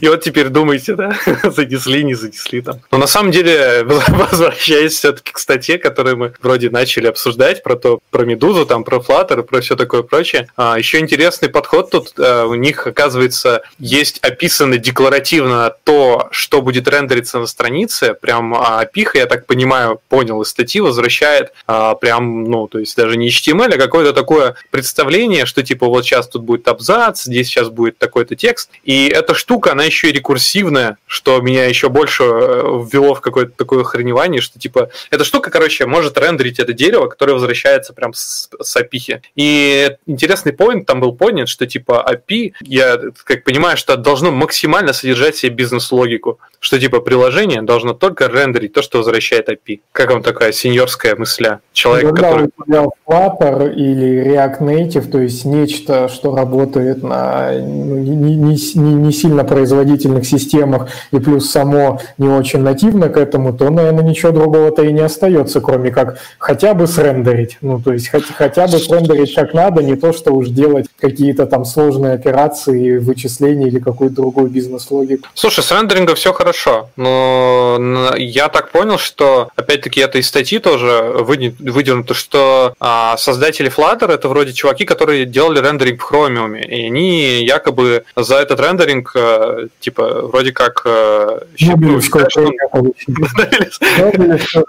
И 0.00 0.08
вот 0.08 0.22
теперь 0.22 0.48
думайте, 0.48 0.94
да, 0.94 1.16
занесли, 1.44 2.02
не 2.02 2.14
занесли 2.14 2.62
там. 2.62 2.80
Но 2.90 2.98
на 2.98 3.06
самом 3.06 3.30
деле, 3.30 3.84
возвращаясь 4.08 4.94
все-таки 4.94 5.32
к 5.32 5.38
статье, 5.38 5.78
которую 5.78 6.16
мы 6.16 6.32
вроде 6.42 6.70
начали 6.70 7.06
обсуждать, 7.06 7.62
про 7.62 7.76
то, 7.76 8.00
про 8.10 8.24
Медузу, 8.24 8.66
там, 8.66 8.81
про 8.84 8.98
Flutter, 8.98 9.42
про 9.42 9.60
все 9.60 9.76
такое 9.76 10.02
прочее, 10.02 10.48
а, 10.56 10.78
еще 10.78 10.98
интересный 10.98 11.48
подход 11.48 11.90
тут 11.90 12.12
а, 12.18 12.46
у 12.46 12.54
них, 12.54 12.86
оказывается, 12.86 13.62
есть 13.78 14.18
описано 14.20 14.78
декларативно 14.78 15.74
то, 15.84 16.28
что 16.30 16.62
будет 16.62 16.88
рендериться 16.88 17.38
на 17.38 17.46
странице, 17.46 18.14
прям 18.14 18.54
а, 18.54 18.84
я 19.14 19.26
так 19.26 19.46
понимаю, 19.46 20.00
понял 20.08 20.40
из 20.42 20.48
статьи, 20.48 20.80
возвращает 20.80 21.52
а, 21.66 21.94
прям, 21.94 22.44
ну, 22.44 22.68
то 22.68 22.78
есть 22.78 22.96
даже 22.96 23.16
не 23.16 23.28
HTML, 23.28 23.74
а 23.74 23.78
какое-то 23.78 24.12
такое 24.12 24.56
представление, 24.70 25.46
что 25.46 25.62
типа 25.62 25.86
вот 25.86 26.04
сейчас 26.04 26.28
тут 26.28 26.42
будет 26.42 26.68
абзац, 26.68 27.24
здесь 27.24 27.48
сейчас 27.48 27.68
будет 27.68 27.98
такой-то 27.98 28.36
текст, 28.36 28.70
и 28.84 29.06
эта 29.06 29.34
штука 29.34 29.72
она 29.72 29.84
еще 29.84 30.08
и 30.08 30.12
рекурсивная, 30.12 30.98
что 31.06 31.40
меня 31.40 31.66
еще 31.66 31.88
больше 31.88 32.24
э, 32.24 32.62
ввело 32.90 33.14
в 33.14 33.20
какое-то 33.20 33.52
такое 33.56 33.82
охреневание, 33.82 34.40
что 34.40 34.58
типа 34.58 34.90
эта 35.10 35.24
штука, 35.24 35.50
короче, 35.50 35.86
может 35.86 36.16
рендерить 36.18 36.58
это 36.58 36.72
дерево, 36.72 37.08
которое 37.08 37.34
возвращается 37.34 37.92
прям 37.92 38.14
с, 38.14 38.48
с 38.60 38.71
API. 38.76 39.20
И 39.36 39.96
интересный 40.06 40.52
поинт 40.52 40.86
там 40.86 41.00
был 41.00 41.12
понят, 41.14 41.48
что 41.48 41.66
типа 41.66 42.04
API, 42.08 42.54
я 42.60 42.98
как 43.24 43.44
понимаю, 43.44 43.76
что 43.76 43.96
должно 43.96 44.30
максимально 44.30 44.92
содержать 44.92 45.36
себе 45.36 45.52
бизнес-логику, 45.52 46.40
что 46.62 46.78
типа 46.78 47.00
приложение 47.00 47.60
должно 47.60 47.92
только 47.92 48.28
рендерить 48.28 48.72
то, 48.72 48.82
что 48.82 48.98
возвращает 48.98 49.48
API. 49.48 49.80
Как 49.90 50.12
вам 50.12 50.22
такая 50.22 50.52
сеньорская 50.52 51.16
мысля? 51.16 51.60
Человек, 51.72 52.10
Когда 52.10 52.30
который... 52.30 52.50
у 52.56 52.64
тебя 52.64 52.84
Flutter 53.08 53.74
или 53.74 54.24
React 54.24 54.60
Native, 54.60 55.10
то 55.10 55.18
есть 55.18 55.44
нечто, 55.44 56.08
что 56.08 56.36
работает 56.36 57.02
на 57.02 57.50
ну, 57.52 57.96
не, 57.98 58.36
не, 58.36 58.94
не, 58.94 59.12
сильно 59.12 59.42
производительных 59.42 60.24
системах 60.24 60.88
и 61.10 61.18
плюс 61.18 61.50
само 61.50 62.00
не 62.16 62.28
очень 62.28 62.60
нативно 62.60 63.08
к 63.08 63.16
этому, 63.16 63.52
то, 63.52 63.68
наверное, 63.68 64.04
ничего 64.04 64.30
другого-то 64.30 64.84
и 64.84 64.92
не 64.92 65.00
остается, 65.00 65.60
кроме 65.60 65.90
как 65.90 66.18
хотя 66.38 66.74
бы 66.74 66.86
срендерить. 66.86 67.58
Ну, 67.60 67.80
то 67.80 67.92
есть 67.92 68.08
хоть, 68.08 68.26
хотя 68.26 68.68
бы 68.68 68.78
срендерить 68.78 69.34
как 69.34 69.52
надо, 69.52 69.82
не 69.82 69.96
то, 69.96 70.12
что 70.12 70.32
уж 70.32 70.48
делать 70.48 70.86
какие-то 71.00 71.46
там 71.46 71.64
сложные 71.64 72.14
операции, 72.14 72.98
вычисления 72.98 73.66
или 73.66 73.80
какую-то 73.80 74.14
другую 74.14 74.48
бизнес-логику. 74.48 75.26
Слушай, 75.34 75.64
с 75.64 75.72
рендерингом 75.72 76.14
все 76.14 76.32
хорошо, 76.32 76.51
но 76.96 78.12
я 78.16 78.48
так 78.48 78.70
понял, 78.70 78.98
что, 78.98 79.50
опять-таки, 79.56 80.00
это 80.00 80.18
из 80.18 80.28
статьи 80.28 80.58
тоже 80.58 81.14
выдернуто, 81.18 82.14
что 82.14 82.74
а, 82.80 83.16
создатели 83.16 83.70
Flutter 83.70 84.12
это 84.12 84.28
вроде 84.28 84.52
чуваки, 84.52 84.84
которые 84.84 85.24
делали 85.24 85.60
рендеринг 85.60 86.02
в 86.02 86.12
Chromium, 86.12 86.58
и 86.60 86.86
они 86.86 87.44
якобы 87.44 88.04
за 88.16 88.36
этот 88.36 88.60
рендеринг 88.60 89.12
э, 89.14 89.68
типа, 89.80 90.22
вроде 90.26 90.52
как... 90.52 90.82
Э, 90.84 91.40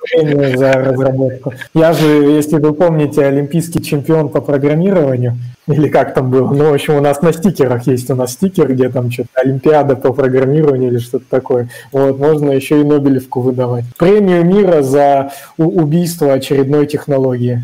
премию 0.01 0.57
за 0.57 0.73
разработку. 0.73 1.53
Я 1.73 1.93
же, 1.93 2.07
если 2.07 2.57
вы 2.57 2.73
помните, 2.73 3.25
олимпийский 3.25 3.83
чемпион 3.83 4.29
по 4.29 4.41
программированию, 4.41 5.37
или 5.67 5.87
как 5.87 6.13
там 6.13 6.29
было. 6.29 6.51
Ну, 6.51 6.71
в 6.71 6.73
общем, 6.73 6.95
у 6.95 7.01
нас 7.01 7.21
на 7.21 7.31
стикерах 7.31 7.87
есть 7.87 8.09
у 8.09 8.15
нас 8.15 8.33
стикер, 8.33 8.73
где 8.73 8.89
там 8.89 9.09
что-то 9.11 9.29
Олимпиада 9.35 9.95
по 9.95 10.11
программированию 10.11 10.91
или 10.91 10.97
что-то 10.99 11.25
такое. 11.29 11.69
Вот, 11.91 12.17
можно 12.19 12.51
еще 12.51 12.81
и 12.81 12.83
Нобелевку 12.83 13.41
выдавать. 13.41 13.85
Премию 13.97 14.45
мира 14.45 14.81
за 14.81 15.31
убийство 15.57 16.33
очередной 16.33 16.87
технологии. 16.87 17.63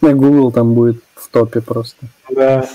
На 0.00 0.14
Google 0.14 0.50
там 0.52 0.74
будет 0.74 1.02
в 1.14 1.28
топе 1.28 1.60
просто. 1.60 2.06
Да. 2.30 2.66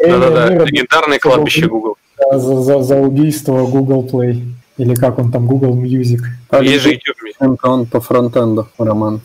Да-да-да, 0.00 0.64
легендарное 0.64 1.18
кладбище 1.18 1.66
Google 1.66 1.96
за, 2.32 2.62
за, 2.62 2.82
за 2.82 2.96
убийство 2.96 3.66
Google 3.66 4.08
Play. 4.10 4.44
Или 4.76 4.94
как 4.94 5.18
он 5.18 5.32
там, 5.32 5.46
Google 5.46 5.74
Music. 5.74 6.20
YouTube. 6.52 7.16
Чемпион 7.38 7.86
по 7.86 8.00
фронтенду, 8.00 8.68
Роман. 8.78 9.20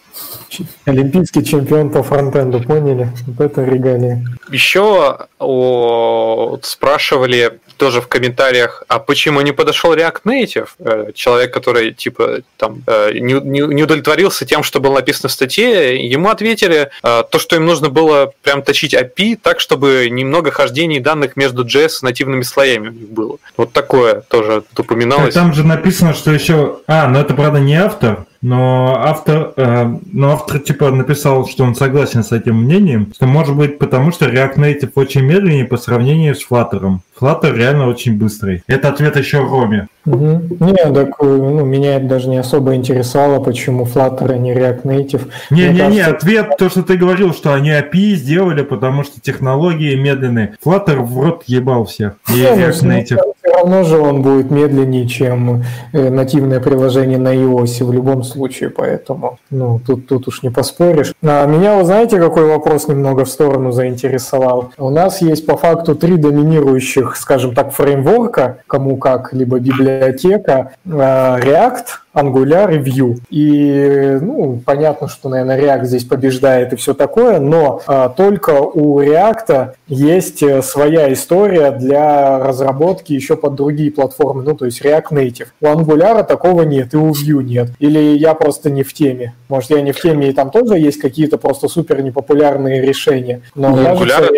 Олимпийский 0.85 1.43
чемпион 1.43 1.89
по 1.89 2.03
фронтенду, 2.03 2.61
поняли? 2.61 3.09
Вот 3.25 3.41
это 3.41 3.63
регалия. 3.63 4.23
Еще 4.51 5.17
о, 5.39 6.59
спрашивали 6.61 7.59
тоже 7.77 8.01
в 8.01 8.07
комментариях, 8.07 8.83
а 8.87 8.99
почему 8.99 9.41
не 9.41 9.51
подошел 9.51 9.95
React 9.95 10.21
Native? 10.25 10.67
Э, 10.79 11.11
человек, 11.13 11.53
который 11.53 11.91
типа 11.91 12.41
там 12.57 12.83
э, 12.87 13.13
не, 13.13 13.33
не, 13.33 13.59
не 13.59 13.83
удовлетворился 13.83 14.45
тем, 14.45 14.63
что 14.63 14.79
было 14.79 14.95
написано 14.95 15.29
в 15.29 15.31
статье, 15.31 16.07
ему 16.07 16.29
ответили 16.29 16.89
э, 17.03 17.23
то, 17.29 17.39
что 17.39 17.55
им 17.55 17.65
нужно 17.65 17.89
было 17.89 18.31
прям 18.43 18.61
точить 18.61 18.93
API 18.93 19.37
так, 19.41 19.59
чтобы 19.59 20.07
немного 20.09 20.51
хождений 20.51 20.99
данных 20.99 21.35
между 21.35 21.65
JS 21.65 21.99
и 22.01 22.05
нативными 22.05 22.43
слоями 22.43 22.89
у 22.89 22.91
них 22.91 23.09
было. 23.09 23.37
Вот 23.57 23.73
такое 23.73 24.21
тоже 24.21 24.63
упоминалось. 24.77 25.33
Там 25.33 25.53
же 25.53 25.65
написано, 25.65 26.13
что 26.13 26.31
еще... 26.31 26.79
А, 26.87 27.07
но 27.13 27.19
это, 27.19 27.35
правда, 27.35 27.59
не 27.59 27.75
автор, 27.75 28.25
но 28.43 28.95
автор, 28.99 29.53
э, 29.55 29.95
но 30.11 30.33
автор 30.33 30.59
типа 30.59 30.91
написал, 30.91 31.47
что 31.47 31.63
он 31.63 31.75
согласен 31.75 32.23
с 32.23 32.33
этим 32.33 32.57
мнением, 32.57 33.11
что 33.15 33.25
может 33.25 33.55
быть 33.55 33.79
потому, 33.79 34.11
что 34.11 34.25
React 34.25 34.57
Native 34.57 34.91
очень 34.95 35.21
медленнее 35.21 35.65
по 35.65 35.77
сравнению 35.77 36.35
с 36.35 36.45
Flutter. 36.45 36.99
Flutter 37.19 37.55
реально 37.55 37.87
очень 37.87 38.17
быстрый. 38.17 38.61
Это 38.67 38.89
ответ 38.89 39.15
еще 39.15 39.39
Роме. 39.39 39.87
Угу. 40.05 40.41
Не, 40.59 40.93
так 40.93 41.21
ну, 41.21 41.63
меня 41.63 41.95
это 41.95 42.07
даже 42.07 42.27
не 42.27 42.37
особо 42.37 42.75
интересовало, 42.75 43.41
почему 43.41 43.85
Flutter, 43.85 44.33
а 44.33 44.37
не 44.37 44.53
React 44.53 44.83
Native. 44.83 45.29
Не-не-не, 45.49 45.77
кажется... 45.77 45.89
не, 45.89 46.01
ответ, 46.01 46.57
то, 46.57 46.69
что 46.69 46.83
ты 46.83 46.97
говорил, 46.97 47.33
что 47.33 47.53
они 47.53 47.69
API 47.69 48.15
сделали, 48.15 48.63
потому 48.63 49.03
что 49.03 49.21
технологии 49.21 49.95
медленные. 49.95 50.55
Flutter 50.65 51.01
в 51.01 51.17
рот 51.17 51.43
ебал 51.47 51.85
всех. 51.85 52.15
И 52.27 52.41
ну, 52.41 52.57
React 52.57 52.83
Native. 52.83 53.19
Все 53.41 53.53
равно 53.55 53.83
же 53.83 53.97
он 53.97 54.21
будет 54.21 54.51
медленнее, 54.51 55.07
чем 55.07 55.63
э, 55.93 56.09
нативное 56.09 56.59
приложение 56.59 57.17
на 57.17 57.33
iOS 57.33 57.85
в 57.85 57.93
любом 57.93 58.23
случае, 58.23 58.32
поэтому 58.69 59.39
ну, 59.49 59.79
тут, 59.85 60.07
тут 60.07 60.27
уж 60.27 60.43
не 60.43 60.49
поспоришь. 60.49 61.13
А 61.21 61.45
меня, 61.45 61.75
вы 61.77 61.85
знаете, 61.85 62.19
какой 62.19 62.45
вопрос 62.45 62.87
немного 62.87 63.25
в 63.25 63.29
сторону 63.29 63.71
заинтересовал? 63.71 64.71
У 64.77 64.89
нас 64.89 65.21
есть 65.21 65.45
по 65.45 65.57
факту 65.57 65.95
три 65.95 66.17
доминирующих, 66.17 67.15
скажем 67.15 67.55
так, 67.55 67.71
фреймворка, 67.71 68.59
кому 68.67 68.97
как, 68.97 69.33
либо 69.33 69.59
библиотека, 69.59 70.73
а, 70.85 71.39
React, 71.39 71.85
Angular 72.13 72.75
и 72.75 72.77
Vue. 72.77 73.17
И, 73.29 74.19
ну, 74.21 74.61
понятно, 74.65 75.07
что, 75.07 75.29
наверное, 75.29 75.59
React 75.59 75.85
здесь 75.85 76.03
побеждает 76.03 76.73
и 76.73 76.75
все 76.75 76.93
такое, 76.93 77.39
но 77.39 77.81
а, 77.87 78.09
только 78.09 78.51
у 78.51 79.01
React 79.01 79.73
есть 79.87 80.43
э, 80.43 80.61
своя 80.61 81.11
история 81.11 81.71
для 81.71 82.39
разработки 82.39 83.13
еще 83.13 83.35
под 83.35 83.55
другие 83.55 83.91
платформы, 83.91 84.43
ну, 84.43 84.55
то 84.55 84.65
есть 84.65 84.81
React 84.81 85.11
Native. 85.11 85.47
У 85.61 85.65
Angular 85.65 86.23
такого 86.23 86.63
нет, 86.63 86.93
и 86.93 86.97
у 86.97 87.11
Vue 87.11 87.43
нет. 87.43 87.69
Или 87.79 88.17
я 88.17 88.33
просто 88.33 88.69
не 88.69 88.83
в 88.83 88.93
теме. 88.93 89.33
Может, 89.49 89.71
я 89.71 89.81
не 89.81 89.91
в 89.91 89.99
теме, 89.99 90.29
и 90.29 90.33
там 90.33 90.51
тоже 90.51 90.77
есть 90.77 90.99
какие-то 90.99 91.37
просто 91.37 91.67
супер 91.67 92.01
непопулярные 92.01 92.81
решения. 92.81 93.41
Но 93.55 93.73
у 93.73 93.77
Angular, 93.77 94.29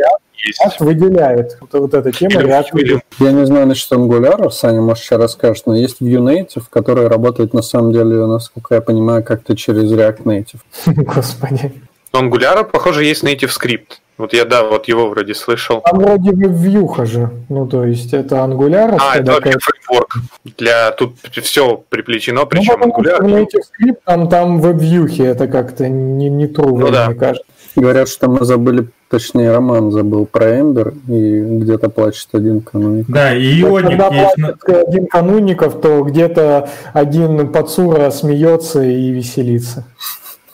есть. 0.45 0.79
выделяет. 0.79 1.57
Вот, 1.61 1.73
вот 1.73 1.93
эта 1.93 2.11
тема 2.11 2.41
или, 2.41 2.49
React 2.49 2.79
или... 2.79 3.01
Я 3.19 3.31
не 3.31 3.45
знаю 3.45 3.67
насчет 3.67 3.91
Angular, 3.91 4.49
Саня, 4.49 4.81
может, 4.81 5.03
сейчас 5.03 5.19
расскажешь, 5.19 5.63
но 5.65 5.75
есть 5.75 6.01
Vue 6.01 6.19
Native, 6.19 6.63
который 6.69 7.07
работает, 7.07 7.53
на 7.53 7.61
самом 7.61 7.91
деле, 7.91 8.25
насколько 8.25 8.75
я 8.75 8.81
понимаю, 8.81 9.23
как-то 9.23 9.55
через 9.55 9.91
React 9.91 10.23
Native. 10.23 10.59
Господи. 11.03 11.73
У 12.13 12.17
Angular, 12.17 12.63
похоже, 12.63 13.03
есть 13.03 13.23
native 13.23 13.49
скрипт. 13.49 14.01
Вот 14.17 14.31
я, 14.31 14.45
да, 14.45 14.63
вот 14.63 14.87
его 14.87 15.09
вроде 15.09 15.35
слышал. 15.35 15.81
Там 15.81 15.99
вроде 15.99 16.31
вьюха 16.31 17.05
же. 17.05 17.29
Ну, 17.49 17.67
то 17.67 17.83
есть 17.83 18.13
это 18.13 18.37
Angular. 18.37 18.97
А, 18.97 19.17
это 19.17 19.33
вообще 19.33 19.59
фреймворк. 19.59 20.15
Для... 20.57 20.91
Тут 20.91 21.15
все 21.43 21.83
приплетено, 21.89 22.45
причем 22.45 22.79
ну, 22.79 22.87
Angular. 22.87 23.19
Native 23.19 23.63
скрипт, 23.63 24.01
там, 24.05 24.29
там 24.29 24.61
веб-вьюхи, 24.61 25.21
это 25.21 25.47
как-то 25.47 25.89
не, 25.89 26.29
не 26.29 26.45
true, 26.45 26.77
ну, 26.77 26.91
да. 26.91 27.07
мне 27.07 27.15
кажется. 27.15 27.45
Говорят, 27.75 28.07
что 28.07 28.29
мы 28.29 28.45
забыли, 28.45 28.87
точнее, 29.09 29.51
Роман 29.51 29.91
забыл 29.91 30.25
про 30.25 30.59
Эмбер, 30.59 30.93
и 31.07 31.41
где-то 31.41 31.89
плачет 31.89 32.29
один 32.31 32.61
кануник. 32.61 33.05
Да, 33.07 33.35
и 33.35 33.61
Ионик 33.61 33.99
Когда 33.99 34.07
есть. 34.07 34.35
плачет 34.35 34.87
один 34.87 35.07
кануников, 35.07 35.81
то 35.81 36.01
где-то 36.01 36.69
один 36.93 37.51
подсура 37.51 38.09
смеется 38.11 38.81
и 38.81 39.09
веселится. 39.09 39.85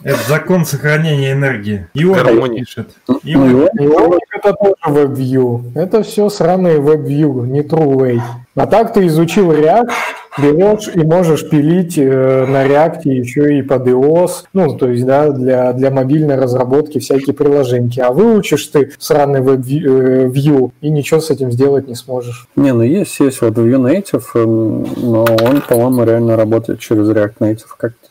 Это 0.03 0.19
закон 0.27 0.65
сохранения 0.65 1.33
энергии. 1.33 1.87
Ионик 1.93 2.65
пишет. 2.65 2.89
Ионик. 3.23 3.69
Ионик 3.79 4.21
это 4.33 4.53
тоже 4.53 4.75
WebView. 4.87 5.71
Это 5.75 6.01
все 6.01 6.29
сраные 6.29 6.79
WebView, 6.79 7.45
не 7.45 7.61
TrueWay. 7.61 8.19
А 8.55 8.65
так 8.65 8.93
ты 8.93 9.05
изучил 9.05 9.51
React, 9.51 9.91
берешь 10.37 10.89
и 10.93 10.99
можешь 10.99 11.49
пилить 11.49 11.97
э, 11.97 12.45
на 12.45 12.65
React 12.65 13.01
еще 13.03 13.57
и 13.57 13.61
под 13.61 13.87
iOS, 13.87 14.29
ну, 14.53 14.77
то 14.77 14.89
есть, 14.89 15.05
да, 15.05 15.31
для, 15.31 15.73
для 15.73 15.91
мобильной 15.91 16.35
разработки 16.35 16.99
всякие 16.99 17.33
приложения. 17.33 18.03
А 18.03 18.11
выучишь 18.11 18.67
ты 18.67 18.91
сраный 18.99 19.41
WebView 19.41 20.67
э, 20.67 20.71
и 20.81 20.89
ничего 20.89 21.19
с 21.19 21.29
этим 21.29 21.51
сделать 21.51 21.87
не 21.87 21.95
сможешь. 21.95 22.47
Не, 22.55 22.73
ну 22.73 22.83
есть, 22.83 23.19
есть 23.19 23.41
вот 23.41 23.53
Vue 23.53 23.77
Native, 23.77 24.23
эм, 24.35 24.87
но 24.97 25.23
он, 25.23 25.61
по-моему, 25.67 26.03
реально 26.03 26.35
работает 26.35 26.79
через 26.79 27.09
React 27.09 27.35
Native. 27.39 27.67
Как-то 27.77 28.07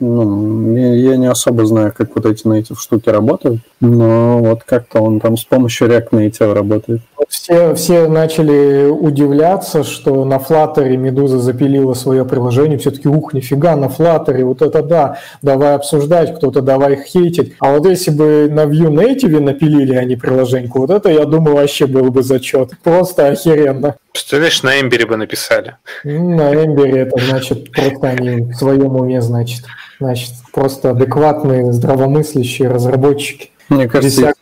ну, 0.00 0.76
я 0.76 1.16
не 1.16 1.26
особо 1.26 1.66
знаю, 1.66 1.92
как 1.96 2.14
вот 2.14 2.26
эти 2.26 2.46
native 2.46 2.78
штуки 2.78 3.08
работают, 3.08 3.60
но 3.80 4.38
вот 4.38 4.62
как-то 4.64 5.00
он 5.00 5.20
там 5.20 5.36
с 5.36 5.44
помощью 5.44 5.88
React 5.88 6.10
Native 6.10 6.52
работает. 6.52 7.00
Все, 7.28 7.74
все 7.74 8.08
начали 8.08 8.88
удивляться, 8.88 9.84
что 9.84 10.24
на 10.24 10.36
Flutter 10.36 10.96
Медуза 10.96 11.38
запилила 11.38 11.94
свое 11.94 12.24
приложение, 12.24 12.78
все-таки 12.78 13.08
ух, 13.08 13.34
нифига, 13.34 13.76
на 13.76 13.86
Flutter, 13.86 14.42
вот 14.44 14.62
это 14.62 14.82
да, 14.82 15.18
давай 15.42 15.74
обсуждать, 15.74 16.34
кто-то 16.36 16.62
давай 16.62 16.96
хейтить. 17.02 17.54
А 17.60 17.72
вот 17.72 17.86
если 17.86 18.10
бы 18.10 18.48
на 18.50 18.64
Vue 18.64 18.90
Native 18.90 19.40
напилили 19.40 19.94
они 19.94 20.16
приложение, 20.16 20.70
вот 20.74 20.90
это, 20.90 21.10
я 21.10 21.24
думаю, 21.24 21.56
вообще 21.56 21.86
был 21.86 22.10
бы 22.10 22.22
зачет. 22.22 22.72
Просто 22.82 23.28
охеренно. 23.28 23.96
Представляешь, 24.18 24.64
на 24.64 24.80
Эмбере 24.80 25.06
бы 25.06 25.16
написали. 25.16 25.76
На 26.02 26.52
Эмбере 26.52 27.02
это 27.02 27.24
значит 27.24 27.70
просто 27.70 28.08
они 28.08 28.50
в 28.50 28.54
своем 28.54 28.96
уме, 28.96 29.22
значит. 29.22 29.64
Значит, 30.00 30.32
просто 30.52 30.90
адекватные, 30.90 31.72
здравомыслящие 31.72 32.68
разработчики. 32.68 33.50
Мне 33.68 33.88
кажется, 33.88 34.32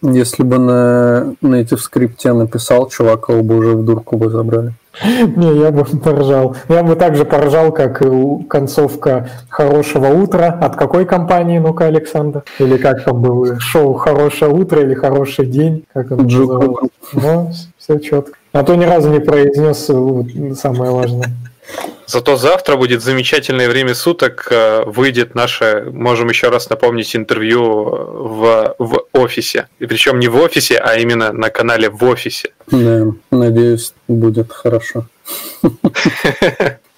если 0.00 0.42
бы 0.44 0.58
на 0.58 1.34
Native 1.42 1.76
скрипте 1.76 2.32
написал, 2.32 2.88
чувак, 2.88 3.28
его 3.28 3.42
бы 3.42 3.58
уже 3.58 3.76
в 3.76 3.84
дурку 3.84 4.16
бы 4.16 4.30
забрали. 4.30 4.72
Не, 5.36 5.60
я 5.60 5.70
бы 5.72 5.84
поржал. 5.84 6.56
Я 6.70 6.82
бы 6.82 6.96
также 6.96 7.26
поржал, 7.26 7.72
как 7.72 8.00
и 8.00 8.42
концовка 8.48 9.28
«Хорошего 9.50 10.06
утра». 10.06 10.58
От 10.58 10.76
какой 10.76 11.04
компании, 11.04 11.58
ну-ка, 11.58 11.84
Александр? 11.84 12.44
Или 12.58 12.78
как 12.78 13.04
там 13.04 13.20
было? 13.20 13.60
Шоу 13.60 13.92
«Хорошее 13.92 14.50
утро» 14.50 14.80
или 14.80 14.94
«Хороший 14.94 15.44
день»? 15.44 15.84
Как 15.92 16.10
он 16.10 16.24
назывался? 16.24 16.88
Ну, 17.12 17.52
все 17.78 17.98
четко. 17.98 18.39
А 18.52 18.62
то 18.62 18.74
ни 18.74 18.84
разу 18.84 19.10
не 19.10 19.20
произнес 19.20 19.90
самое 20.58 20.90
важное. 20.90 21.30
Зато 22.06 22.36
завтра 22.36 22.76
будет 22.76 23.02
замечательное 23.02 23.68
время 23.68 23.94
суток. 23.94 24.48
Э, 24.50 24.82
выйдет 24.84 25.36
наше, 25.36 25.86
можем 25.92 26.28
еще 26.28 26.48
раз 26.48 26.68
напомнить, 26.68 27.14
интервью 27.14 27.62
в, 27.62 28.74
в 28.80 29.04
офисе. 29.12 29.68
И 29.78 29.86
причем 29.86 30.18
не 30.18 30.26
в 30.26 30.34
офисе, 30.36 30.78
а 30.78 30.96
именно 30.96 31.32
на 31.32 31.50
канале 31.50 31.88
в 31.88 32.02
офисе. 32.02 32.50
Да, 32.72 33.06
надеюсь, 33.30 33.94
будет 34.08 34.50
хорошо. 34.52 35.06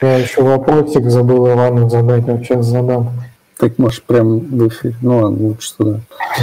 Я 0.00 0.16
еще 0.16 0.42
вопросик 0.42 1.10
забыл 1.10 1.46
Ивану 1.46 1.90
задать, 1.90 2.26
а 2.28 2.38
сейчас 2.38 2.64
задам. 2.64 3.12
Так 3.58 3.78
можешь 3.78 4.02
прям 4.02 4.38
в 4.38 4.68
эфире. 4.68 4.94
Ну 5.02 5.18
ладно, 5.18 5.48
лучше 5.48 5.76
туда. 5.76 6.00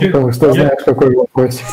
Потому 0.00 0.32
что 0.32 0.52
знаешь, 0.52 0.82
какой 0.84 1.14
вопросик. 1.14 1.66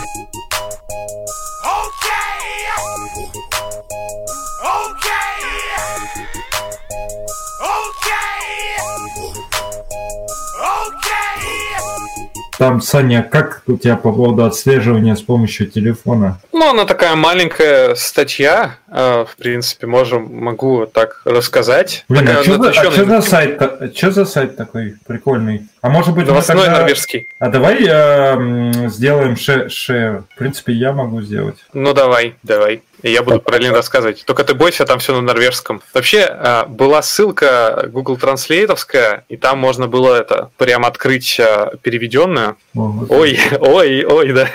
Там, 12.64 12.80
Саня, 12.80 13.24
как 13.30 13.62
у 13.68 13.76
тебя 13.76 13.98
по 13.98 14.14
поводу 14.14 14.46
отслеживания 14.46 15.18
с 15.18 15.22
помощью 15.22 15.68
телефона? 15.68 16.40
Ну, 16.54 16.70
она 16.70 16.86
такая 16.86 17.14
маленькая 17.14 17.94
статья. 17.96 18.78
Э, 18.88 19.26
в 19.30 19.36
принципе, 19.36 19.86
можем, 19.86 20.34
могу 20.34 20.86
так 20.86 21.24
рассказать. 21.26 22.06
Блин, 22.08 22.30
а 22.30 22.42
что, 22.42 22.64
за, 22.64 22.70
а 22.70 22.74
что 22.74 23.06
за 23.06 23.22
сайт? 23.22 23.62
Что 23.94 24.12
за 24.12 24.24
сайт 24.24 24.56
такой 24.56 24.96
прикольный? 25.06 25.68
А 25.82 25.90
может 25.90 26.16
быть, 26.16 26.26
Новостной 26.26 26.64
тогда... 26.64 26.80
норвежский. 26.80 27.28
А 27.38 27.50
давай 27.50 27.86
э, 27.86 28.88
сделаем 28.88 29.36
шею. 29.36 30.26
В 30.34 30.38
принципе, 30.38 30.72
я 30.72 30.94
могу 30.94 31.22
сделать. 31.22 31.58
Ну 31.74 31.94
давай, 31.94 32.36
давай. 32.44 32.82
И 33.04 33.12
я 33.12 33.22
буду 33.22 33.40
параллельно 33.40 33.76
рассказывать. 33.78 34.24
Только 34.26 34.44
ты 34.46 34.54
бойся, 34.54 34.86
там 34.86 35.00
все 35.00 35.14
на 35.14 35.22
норвежском. 35.22 35.82
Вообще, 35.94 36.22
а, 36.22 36.66
была 36.66 37.02
ссылка 37.02 37.90
Google 37.92 38.16
Translate'овская, 38.16 39.24
и 39.28 39.36
там 39.36 39.60
можно 39.60 39.88
было 39.88 40.16
это 40.16 40.50
прям 40.58 40.86
открыть 40.86 41.38
а, 41.40 41.74
переведенную. 41.82 42.56
Ой, 42.74 43.40
ой, 43.60 44.06
ой, 44.06 44.34
да. 44.34 44.48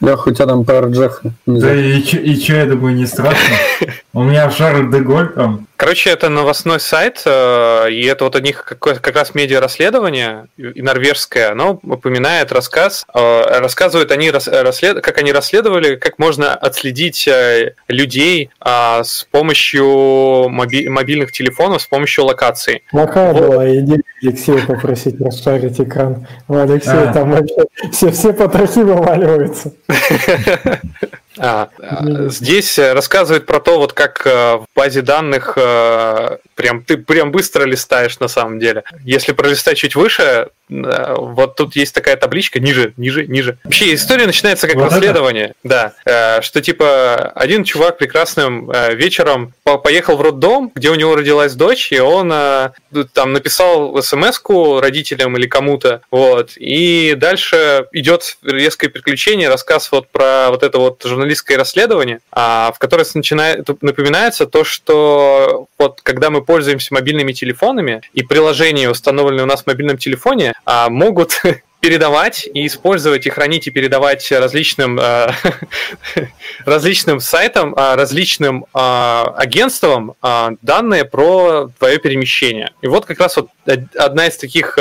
Леха, 0.00 0.28
у 0.28 0.32
тебя 0.32 0.46
там 0.46 0.64
про 0.64 0.80
Джеха. 0.88 1.32
Да 1.44 1.74
и, 1.74 1.98
и 2.00 2.40
что, 2.40 2.54
я 2.54 2.66
думаю, 2.66 2.94
не 2.94 3.06
страшно. 3.06 3.56
У 4.14 4.22
меня 4.22 4.50
Шарль 4.50 4.90
де 4.90 5.00
Голь 5.00 5.28
там. 5.28 5.66
Короче, 5.80 6.10
это 6.10 6.28
новостной 6.28 6.78
сайт, 6.78 7.22
э, 7.24 7.90
и 7.90 8.04
это 8.04 8.24
вот 8.24 8.36
у 8.36 8.40
них 8.40 8.64
как 8.78 9.16
раз 9.16 9.34
медиа-расследование 9.34 10.44
и 10.58 10.82
норвежское, 10.82 11.52
оно 11.52 11.80
упоминает 11.82 12.52
рассказ, 12.52 13.06
э, 13.14 13.58
рассказывают 13.60 14.10
они, 14.10 14.30
расслед... 14.30 15.00
как 15.00 15.16
они 15.16 15.32
расследовали, 15.32 15.96
как 15.96 16.18
можно 16.18 16.54
отследить 16.54 17.26
э, 17.26 17.76
людей 17.88 18.50
а, 18.60 19.02
с 19.02 19.26
помощью 19.30 20.50
мобильных 20.50 21.32
телефонов, 21.32 21.80
с 21.80 21.86
помощью 21.86 22.26
локации. 22.26 22.82
Какая 22.92 23.32
вот. 23.32 23.48
была 23.48 23.74
идея 23.76 24.02
Алексея 24.22 24.66
попросить 24.66 25.18
расшарить 25.18 25.80
экран? 25.80 26.26
У 26.46 26.56
Алексея 26.56 27.08
а. 27.08 27.14
там 27.14 27.30
вообще 27.30 27.64
все, 27.90 28.10
все 28.10 28.34
потрохи 28.34 28.80
вываливаются. 28.80 29.72
А, 31.38 31.68
здесь 32.28 32.78
рассказывает 32.78 33.46
про 33.46 33.60
то, 33.60 33.78
вот 33.78 33.92
как 33.92 34.24
в 34.24 34.66
базе 34.74 35.02
данных 35.02 35.56
прям 36.60 36.84
ты 36.84 36.98
прям 36.98 37.32
быстро 37.32 37.64
листаешь 37.64 38.18
на 38.20 38.28
самом 38.28 38.58
деле. 38.58 38.84
Если 39.02 39.32
пролистать 39.32 39.78
чуть 39.78 39.96
выше, 39.96 40.48
э, 40.68 41.14
вот 41.16 41.56
тут 41.56 41.74
есть 41.74 41.94
такая 41.94 42.16
табличка 42.16 42.60
ниже, 42.60 42.92
ниже, 42.98 43.26
ниже. 43.26 43.58
Вообще 43.64 43.94
история 43.94 44.26
начинается 44.26 44.66
как 44.66 44.76
вот 44.76 44.92
расследование, 44.92 45.46
это? 45.46 45.54
да, 45.64 45.92
э, 46.04 46.42
что 46.42 46.60
типа 46.60 47.32
один 47.34 47.64
чувак 47.64 47.96
прекрасным 47.96 48.70
э, 48.70 48.94
вечером 48.94 49.54
поехал 49.64 50.18
в 50.18 50.20
роддом, 50.20 50.70
где 50.74 50.90
у 50.90 50.94
него 50.96 51.16
родилась 51.16 51.54
дочь, 51.54 51.92
и 51.92 51.98
он 51.98 52.30
там 53.12 53.32
написал 53.32 54.02
смс 54.02 54.40
родителям 54.80 55.36
или 55.36 55.46
кому-то, 55.46 56.02
вот, 56.10 56.52
и 56.56 57.14
дальше 57.16 57.86
идет 57.92 58.36
резкое 58.42 58.88
приключение, 58.88 59.48
рассказ 59.48 59.90
вот 59.92 60.08
про 60.08 60.50
вот 60.50 60.62
это 60.62 60.78
вот 60.78 61.04
журналистское 61.30 61.56
расследование, 61.56 62.20
а, 62.32 62.72
в 62.74 62.78
котором 62.78 63.04
начинает 63.14 63.68
напоминается 63.82 64.46
то, 64.46 64.64
что 64.64 65.66
вот 65.78 66.00
когда 66.02 66.30
мы 66.30 66.42
пользуемся 66.42 66.92
мобильными 66.92 67.32
телефонами, 67.32 68.02
и 68.12 68.22
приложения, 68.22 68.90
установленные 68.90 69.44
у 69.44 69.46
нас 69.46 69.62
в 69.62 69.66
мобильном 69.66 69.96
телефоне, 69.96 70.54
а, 70.64 70.88
могут 70.88 71.40
передавать 71.80 72.48
и 72.52 72.66
использовать 72.66 73.26
и 73.26 73.30
хранить 73.30 73.66
и 73.66 73.70
передавать 73.70 74.30
различным 74.30 75.00
э, 75.00 75.30
различным 76.66 77.20
сайтам, 77.20 77.74
э, 77.74 77.94
различным 77.94 78.66
э, 78.72 78.78
агентствам 79.36 80.14
данные 80.62 81.04
про 81.04 81.70
твое 81.78 81.98
перемещение. 81.98 82.72
И 82.82 82.86
вот 82.86 83.06
как 83.06 83.18
раз 83.20 83.36
вот 83.36 83.48
одна 83.96 84.26
из 84.26 84.36
таких 84.36 84.78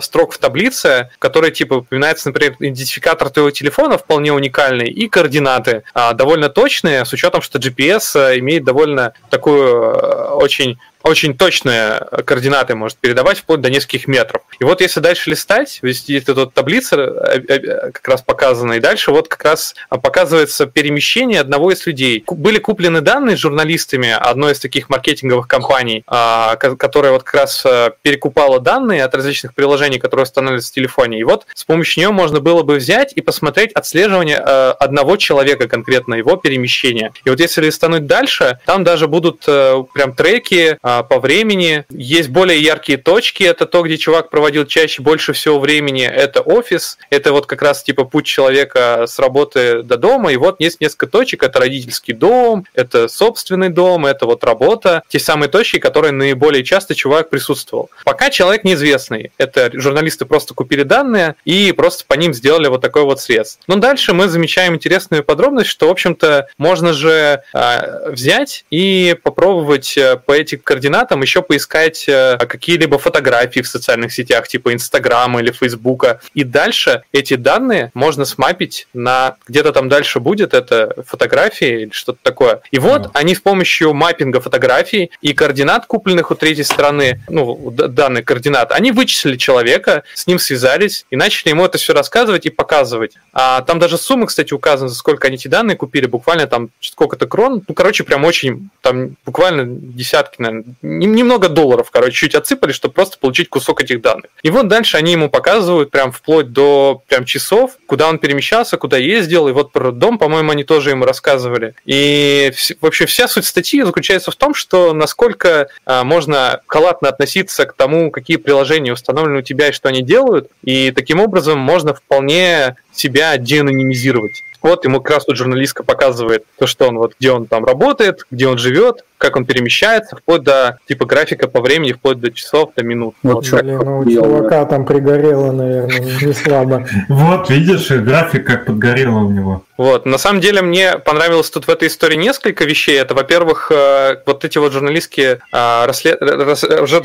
строк 0.00 0.32
в 0.34 0.38
таблице, 0.38 1.10
в 1.14 1.18
которой 1.18 1.50
типа 1.50 1.74
упоминается, 1.74 2.28
например, 2.28 2.56
идентификатор 2.58 3.30
твоего 3.30 3.50
телефона 3.50 3.98
вполне 3.98 4.32
уникальный 4.32 4.88
и 4.88 5.08
координаты 5.08 5.82
довольно 6.14 6.48
точные, 6.48 7.04
с 7.04 7.12
учетом, 7.12 7.42
что 7.42 7.58
GPS 7.58 8.38
имеет 8.38 8.64
довольно 8.64 9.14
такую 9.30 9.92
очень 10.36 10.78
очень 11.02 11.36
точные 11.36 12.00
координаты 12.24 12.74
может 12.74 12.98
передавать 12.98 13.38
вплоть 13.38 13.60
до 13.60 13.70
нескольких 13.70 14.06
метров. 14.06 14.42
И 14.58 14.64
вот 14.64 14.80
если 14.80 15.00
дальше 15.00 15.30
листать, 15.30 15.80
есть 15.82 16.26
тут 16.26 16.52
таблица 16.52 16.96
э, 16.96 17.40
э, 17.48 17.90
как 17.92 18.06
раз 18.06 18.22
показана, 18.22 18.74
и 18.74 18.80
дальше 18.80 19.10
вот 19.10 19.28
как 19.28 19.42
раз 19.44 19.74
показывается 19.88 20.66
перемещение 20.66 21.40
одного 21.40 21.72
из 21.72 21.86
людей. 21.86 22.22
Были 22.28 22.58
куплены 22.58 23.00
данные 23.00 23.36
журналистами 23.36 24.10
одной 24.10 24.52
из 24.52 24.60
таких 24.60 24.90
маркетинговых 24.90 25.48
компаний, 25.48 26.04
а, 26.06 26.56
которая 26.56 27.12
вот 27.12 27.22
как 27.22 27.34
раз 27.34 27.62
э, 27.64 27.92
перекупала 28.02 28.60
данные 28.60 29.04
от 29.04 29.14
различных 29.14 29.54
приложений, 29.54 29.98
которые 29.98 30.24
устанавливаются 30.24 30.70
в 30.70 30.74
телефоне. 30.74 31.20
И 31.20 31.24
вот 31.24 31.46
с 31.54 31.64
помощью 31.64 32.02
нее 32.02 32.10
можно 32.10 32.40
было 32.40 32.62
бы 32.62 32.76
взять 32.76 33.12
и 33.14 33.22
посмотреть 33.22 33.72
отслеживание 33.72 34.36
одного 34.38 35.16
человека 35.16 35.68
конкретно, 35.68 36.14
его 36.14 36.36
перемещения. 36.36 37.12
И 37.24 37.30
вот 37.30 37.40
если 37.40 37.62
листануть 37.62 38.06
дальше, 38.06 38.58
там 38.66 38.84
даже 38.84 39.08
будут 39.08 39.40
прям 39.40 40.14
треки 40.14 40.78
а, 40.90 41.02
по 41.04 41.20
времени. 41.20 41.84
Есть 41.88 42.30
более 42.30 42.60
яркие 42.60 42.98
точки, 42.98 43.44
это 43.44 43.66
то, 43.66 43.82
где 43.82 43.96
чувак 43.96 44.28
проводил 44.28 44.66
чаще, 44.66 45.02
больше 45.02 45.32
всего 45.32 45.60
времени. 45.60 46.02
Это 46.02 46.40
офис, 46.40 46.98
это 47.10 47.32
вот 47.32 47.46
как 47.46 47.62
раз 47.62 47.84
типа 47.84 48.04
путь 48.04 48.26
человека 48.26 49.04
с 49.06 49.20
работы 49.20 49.84
до 49.84 49.96
дома. 49.96 50.32
И 50.32 50.36
вот 50.36 50.56
есть 50.58 50.80
несколько 50.80 51.06
точек, 51.06 51.44
это 51.44 51.60
родительский 51.60 52.12
дом, 52.12 52.66
это 52.74 53.06
собственный 53.06 53.68
дом, 53.68 54.04
это 54.04 54.26
вот 54.26 54.42
работа. 54.42 55.04
Те 55.08 55.20
самые 55.20 55.48
точки, 55.48 55.78
которые 55.78 56.10
наиболее 56.10 56.64
часто 56.64 56.96
чувак 56.96 57.30
присутствовал. 57.30 57.88
Пока 58.04 58.30
человек 58.30 58.64
неизвестный. 58.64 59.30
Это 59.38 59.70
журналисты 59.72 60.24
просто 60.24 60.54
купили 60.54 60.82
данные 60.82 61.36
и 61.44 61.70
просто 61.70 62.04
по 62.04 62.14
ним 62.14 62.34
сделали 62.34 62.66
вот 62.66 62.80
такой 62.80 63.04
вот 63.04 63.20
срез. 63.20 63.60
Но 63.68 63.76
дальше 63.76 64.12
мы 64.12 64.28
замечаем 64.28 64.74
интересную 64.74 65.22
подробность, 65.22 65.70
что, 65.70 65.86
в 65.86 65.90
общем-то, 65.92 66.48
можно 66.58 66.92
же 66.92 67.42
э, 67.54 68.10
взять 68.10 68.64
и 68.70 69.16
попробовать 69.22 69.96
э, 69.96 70.16
по 70.16 70.32
этим 70.32 70.58
координатам 70.58 70.79
еще 71.22 71.42
поискать 71.42 72.04
э, 72.08 72.38
какие-либо 72.38 72.98
фотографии 72.98 73.60
в 73.60 73.68
социальных 73.68 74.12
сетях, 74.12 74.48
типа 74.48 74.72
Инстаграма 74.72 75.40
или 75.40 75.52
Фейсбука. 75.52 76.20
И 76.34 76.44
дальше 76.44 77.02
эти 77.12 77.34
данные 77.34 77.90
можно 77.94 78.24
смапить 78.24 78.88
на... 78.94 79.36
Где-то 79.48 79.72
там 79.72 79.88
дальше 79.88 80.20
будет 80.20 80.54
это 80.54 80.94
фотографии 81.06 81.82
или 81.82 81.90
что-то 81.90 82.18
такое. 82.22 82.60
И 82.70 82.78
вот 82.78 83.06
mm. 83.06 83.10
они 83.14 83.34
с 83.34 83.40
помощью 83.40 83.92
маппинга 83.94 84.40
фотографий 84.40 85.10
и 85.20 85.32
координат, 85.32 85.86
купленных 85.86 86.30
у 86.30 86.34
третьей 86.34 86.64
стороны, 86.64 87.20
ну, 87.28 87.70
данные 87.70 88.22
координат, 88.22 88.72
они 88.72 88.92
вычислили 88.92 89.36
человека, 89.36 90.04
с 90.14 90.26
ним 90.26 90.38
связались 90.38 91.06
и 91.10 91.16
начали 91.16 91.50
ему 91.50 91.64
это 91.64 91.78
все 91.78 91.92
рассказывать 91.92 92.46
и 92.46 92.50
показывать. 92.50 93.14
А 93.32 93.62
там 93.62 93.78
даже 93.78 93.98
суммы, 93.98 94.26
кстати, 94.26 94.52
указаны, 94.54 94.88
за 94.88 94.96
сколько 94.96 95.28
они 95.28 95.36
эти 95.36 95.48
данные 95.48 95.76
купили, 95.76 96.06
буквально 96.06 96.46
там 96.46 96.70
сколько-то 96.80 97.26
крон. 97.26 97.62
Ну, 97.66 97.74
короче, 97.74 98.04
прям 98.04 98.24
очень, 98.24 98.70
там 98.80 99.16
буквально 99.24 99.64
десятки, 99.66 100.40
наверное, 100.40 100.69
немного 100.82 101.48
долларов, 101.48 101.90
короче, 101.90 102.16
чуть 102.16 102.34
отсыпали, 102.34 102.72
чтобы 102.72 102.94
просто 102.94 103.18
получить 103.18 103.48
кусок 103.48 103.82
этих 103.82 104.00
данных. 104.00 104.26
И 104.42 104.50
вот 104.50 104.68
дальше 104.68 104.96
они 104.96 105.12
ему 105.12 105.28
показывают 105.30 105.90
прям 105.90 106.12
вплоть 106.12 106.52
до 106.52 107.02
прям 107.08 107.24
часов, 107.24 107.72
куда 107.86 108.08
он 108.08 108.18
перемещался, 108.18 108.76
куда 108.76 108.96
ездил, 108.96 109.48
и 109.48 109.52
вот 109.52 109.72
про 109.72 109.92
дом, 109.92 110.18
по-моему, 110.18 110.50
они 110.50 110.64
тоже 110.64 110.90
ему 110.90 111.04
рассказывали. 111.04 111.74
И 111.84 112.52
вообще 112.80 113.06
вся 113.06 113.28
суть 113.28 113.46
статьи 113.46 113.82
заключается 113.82 114.30
в 114.30 114.36
том, 114.36 114.54
что 114.54 114.92
насколько 114.92 115.68
а, 115.84 116.04
можно 116.04 116.60
халатно 116.66 117.08
относиться 117.08 117.66
к 117.66 117.74
тому, 117.74 118.10
какие 118.10 118.36
приложения 118.36 118.92
установлены 118.92 119.38
у 119.40 119.42
тебя 119.42 119.68
и 119.68 119.72
что 119.72 119.88
они 119.88 120.02
делают, 120.02 120.50
и 120.62 120.90
таким 120.90 121.20
образом 121.20 121.58
можно 121.58 121.94
вполне 121.94 122.76
себя 122.92 123.36
деанонимизировать. 123.36 124.42
Вот 124.62 124.84
ему 124.84 125.00
как 125.00 125.16
раз 125.16 125.24
тут 125.24 125.36
журналистка 125.36 125.82
показывает 125.82 126.44
то, 126.58 126.66
что 126.66 126.88
он 126.88 126.98
вот, 126.98 127.14
где 127.18 127.30
он 127.30 127.46
там 127.46 127.64
работает, 127.64 128.26
где 128.30 128.46
он 128.46 128.58
живет, 128.58 129.04
как 129.18 129.36
он 129.36 129.44
перемещается, 129.44 130.16
вплоть 130.16 130.42
до 130.42 130.78
типа 130.86 131.06
графика 131.06 131.48
по 131.48 131.60
времени, 131.60 131.92
вплоть 131.92 132.20
до 132.20 132.30
часов, 132.30 132.70
до 132.76 132.84
минут. 132.84 133.14
Вот, 133.22 133.48
вот 133.48 133.62
блин, 133.62 133.80
ну, 133.84 133.98
у 134.00 134.10
чувака 134.10 134.64
там 134.64 134.84
пригорело, 134.84 135.52
наверное, 135.52 136.00
не 136.00 136.32
слабо. 136.32 136.86
Вот, 137.08 137.50
видишь, 137.50 137.90
график 137.90 138.46
как 138.46 138.66
подгорело 138.66 139.18
у 139.18 139.30
него. 139.30 139.62
Вот. 139.80 140.04
На 140.04 140.18
самом 140.18 140.42
деле 140.42 140.60
мне 140.60 140.98
понравилось 140.98 141.48
тут 141.48 141.66
в 141.66 141.70
этой 141.70 141.88
истории 141.88 142.16
несколько 142.16 142.66
вещей. 142.66 143.00
Это, 143.00 143.14
во-первых, 143.14 143.72
э, 143.72 144.16
вот 144.26 144.44
эти 144.44 144.58
вот 144.58 144.74
журналистские 144.74 145.40
э, 145.50 145.84
расслед... 145.86 146.18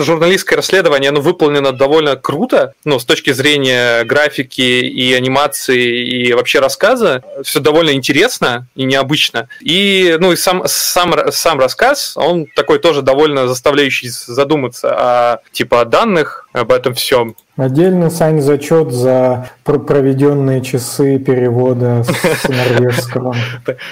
журналистское 0.03 0.57
расследование, 0.57 1.07
оно 1.07 1.21
выполнено 1.21 1.71
довольно 1.71 2.17
круто, 2.17 2.73
ну, 2.83 2.99
с 2.99 3.05
точки 3.05 3.31
зрения 3.31 4.03
графики 4.03 4.59
и 4.59 5.13
анимации 5.13 6.05
и 6.05 6.33
вообще 6.33 6.59
рассказа. 6.59 7.23
Все 7.45 7.61
довольно 7.61 7.91
интересно 7.91 8.67
и 8.75 8.83
необычно. 8.83 9.47
И, 9.61 10.17
ну, 10.19 10.33
и 10.33 10.35
сам, 10.35 10.63
сам, 10.65 11.31
сам 11.31 11.61
рассказ, 11.61 12.17
он 12.17 12.45
такой 12.57 12.79
тоже 12.79 13.03
довольно 13.03 13.47
заставляющий 13.47 14.09
задуматься 14.09 14.89
о, 14.91 15.39
типа, 15.53 15.79
о 15.79 15.85
данных, 15.85 16.49
об 16.51 16.73
этом 16.73 16.93
всем. 16.93 17.37
Отдельно, 17.57 18.09
Сань, 18.09 18.41
зачет 18.41 18.91
за 18.91 19.49
проведенные 19.63 20.61
часы 20.61 21.19
перевода 21.19 22.03
с 22.03 22.43
норвежского. 22.49 23.35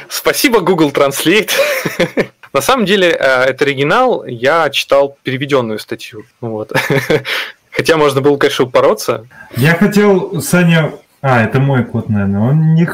Спасибо, 0.09 0.59
Google 0.59 0.91
Translate. 0.91 1.51
На 2.53 2.61
самом 2.61 2.85
деле, 2.85 3.09
э, 3.09 3.43
это 3.45 3.63
оригинал, 3.63 4.25
я 4.25 4.69
читал 4.69 5.17
переведенную 5.23 5.79
статью. 5.79 6.25
Вот. 6.41 6.71
Хотя 7.71 7.97
можно 7.97 8.21
было, 8.21 8.37
конечно, 8.37 8.65
упороться. 8.65 9.27
Я 9.55 9.75
хотел, 9.75 10.41
Саня, 10.41 10.91
а, 11.23 11.41
это 11.41 11.61
мой 11.61 11.85
кот, 11.85 12.09
наверное. 12.09 12.41
Он 12.41 12.75
не, 12.75 12.85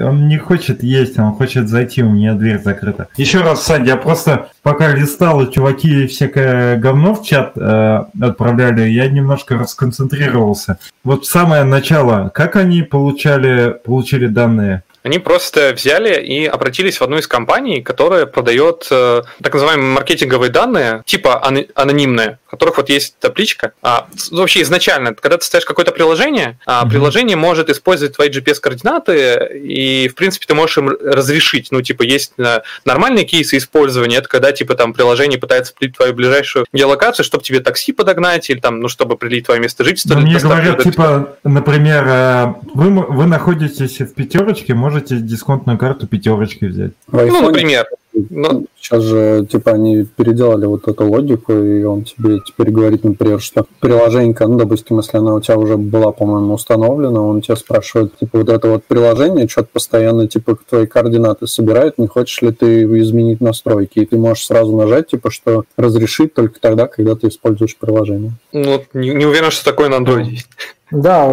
он 0.00 0.28
не 0.28 0.38
хочет 0.38 0.84
есть, 0.84 1.18
он 1.18 1.32
хочет 1.32 1.68
зайти, 1.68 2.04
у 2.04 2.10
меня 2.10 2.34
дверь 2.34 2.60
закрыта. 2.62 3.08
Еще 3.16 3.40
раз, 3.40 3.64
Сань, 3.64 3.88
я 3.88 3.96
просто 3.96 4.50
пока 4.62 4.94
листал, 4.94 5.50
чуваки 5.50 6.06
всякое 6.06 6.76
говно 6.76 7.14
в 7.14 7.24
чат 7.24 7.52
э, 7.56 8.04
отправляли, 8.20 8.88
я 8.88 9.08
немножко 9.08 9.58
расконцентрировался. 9.58 10.78
Вот 11.02 11.26
самое 11.26 11.64
начало, 11.64 12.30
как 12.32 12.54
они 12.54 12.82
получали, 12.82 13.76
получили 13.84 14.28
данные? 14.28 14.84
Они 15.02 15.18
просто 15.18 15.72
взяли 15.74 16.20
и 16.20 16.46
обратились 16.46 16.98
в 16.98 17.02
одну 17.02 17.18
из 17.18 17.26
компаний, 17.26 17.82
которая 17.82 18.26
продает 18.26 18.86
э, 18.90 19.22
так 19.42 19.52
называемые 19.52 19.94
маркетинговые 19.94 20.50
данные, 20.50 21.02
типа 21.04 21.42
анонимные, 21.74 22.38
в 22.41 22.41
которых 22.52 22.76
вот 22.78 22.88
есть 22.88 23.18
табличка. 23.18 23.72
А, 23.82 24.08
вообще 24.30 24.62
изначально, 24.62 25.14
когда 25.14 25.36
ты 25.36 25.44
ставишь 25.44 25.64
какое-то 25.64 25.92
приложение, 25.92 26.58
а, 26.64 26.84
mm-hmm. 26.84 26.90
приложение 26.90 27.36
может 27.36 27.68
использовать 27.68 28.14
твои 28.14 28.30
GPS-координаты, 28.30 29.50
и, 29.62 30.08
в 30.08 30.14
принципе, 30.14 30.46
ты 30.46 30.54
можешь 30.54 30.78
им 30.78 30.88
разрешить. 30.88 31.68
Ну, 31.70 31.82
типа, 31.82 32.02
есть 32.02 32.32
э, 32.38 32.60
нормальные 32.84 33.24
кейсы 33.24 33.56
использования, 33.56 34.16
это 34.16 34.28
когда, 34.28 34.52
типа, 34.52 34.74
там, 34.74 34.92
приложение 34.94 35.38
пытается 35.38 35.72
определить 35.72 35.96
твою 35.96 36.14
ближайшую 36.14 36.66
геолокацию, 36.72 37.24
чтобы 37.24 37.44
тебе 37.44 37.60
такси 37.60 37.92
подогнать, 37.92 38.48
или 38.50 38.60
там, 38.60 38.80
ну, 38.80 38.88
чтобы 38.88 39.14
определить 39.14 39.46
твое 39.46 39.60
место 39.60 39.84
жительства. 39.84 40.14
мне 40.18 40.38
говорят, 40.38 40.82
типа, 40.82 41.36
например, 41.44 42.04
э, 42.06 42.54
вы, 42.74 42.90
вы 42.90 43.26
находитесь 43.26 44.00
в 44.00 44.14
пятерочке, 44.14 44.74
может 44.74 44.92
можете 44.92 45.16
дисконтную 45.16 45.78
карту 45.78 46.06
пятерочки 46.06 46.66
взять. 46.66 46.92
Ну, 47.10 47.48
например. 47.48 47.86
Ну, 48.14 48.66
сейчас 48.78 49.02
же, 49.02 49.46
типа, 49.50 49.72
они 49.72 50.04
переделали 50.04 50.66
вот 50.66 50.86
эту 50.86 51.10
логику, 51.10 51.52
и 51.52 51.82
он 51.82 52.04
тебе 52.04 52.40
теперь 52.46 52.70
говорит, 52.70 53.04
например, 53.04 53.40
что 53.40 53.64
приложение, 53.80 54.36
ну, 54.38 54.58
допустим, 54.58 54.98
если 54.98 55.16
она 55.16 55.34
у 55.34 55.40
тебя 55.40 55.56
уже 55.56 55.76
была, 55.76 56.12
по-моему, 56.12 56.54
установлена, 56.54 57.22
он 57.22 57.40
тебя 57.40 57.56
спрашивает, 57.56 58.16
типа, 58.18 58.38
вот 58.38 58.48
это 58.50 58.68
вот 58.68 58.84
приложение 58.84 59.48
что-то 59.48 59.68
постоянно, 59.72 60.28
типа, 60.28 60.58
твои 60.68 60.86
координаты 60.86 61.46
собирает, 61.46 61.98
не 61.98 62.06
хочешь 62.06 62.42
ли 62.42 62.52
ты 62.52 62.84
изменить 63.00 63.40
настройки, 63.40 64.00
и 64.00 64.06
ты 64.06 64.18
можешь 64.18 64.46
сразу 64.46 64.76
нажать, 64.76 65.08
типа, 65.08 65.30
что 65.30 65.64
разрешить 65.76 66.34
только 66.34 66.60
тогда, 66.60 66.86
когда 66.86 67.14
ты 67.14 67.28
используешь 67.28 67.76
приложение. 67.76 68.32
Ну, 68.52 68.84
не, 68.92 69.10
не 69.10 69.24
уверен, 69.24 69.50
что 69.50 69.64
такое 69.64 69.88
на 69.88 69.96
Android 69.96 70.24
есть. 70.24 70.48
Да, 70.92 71.30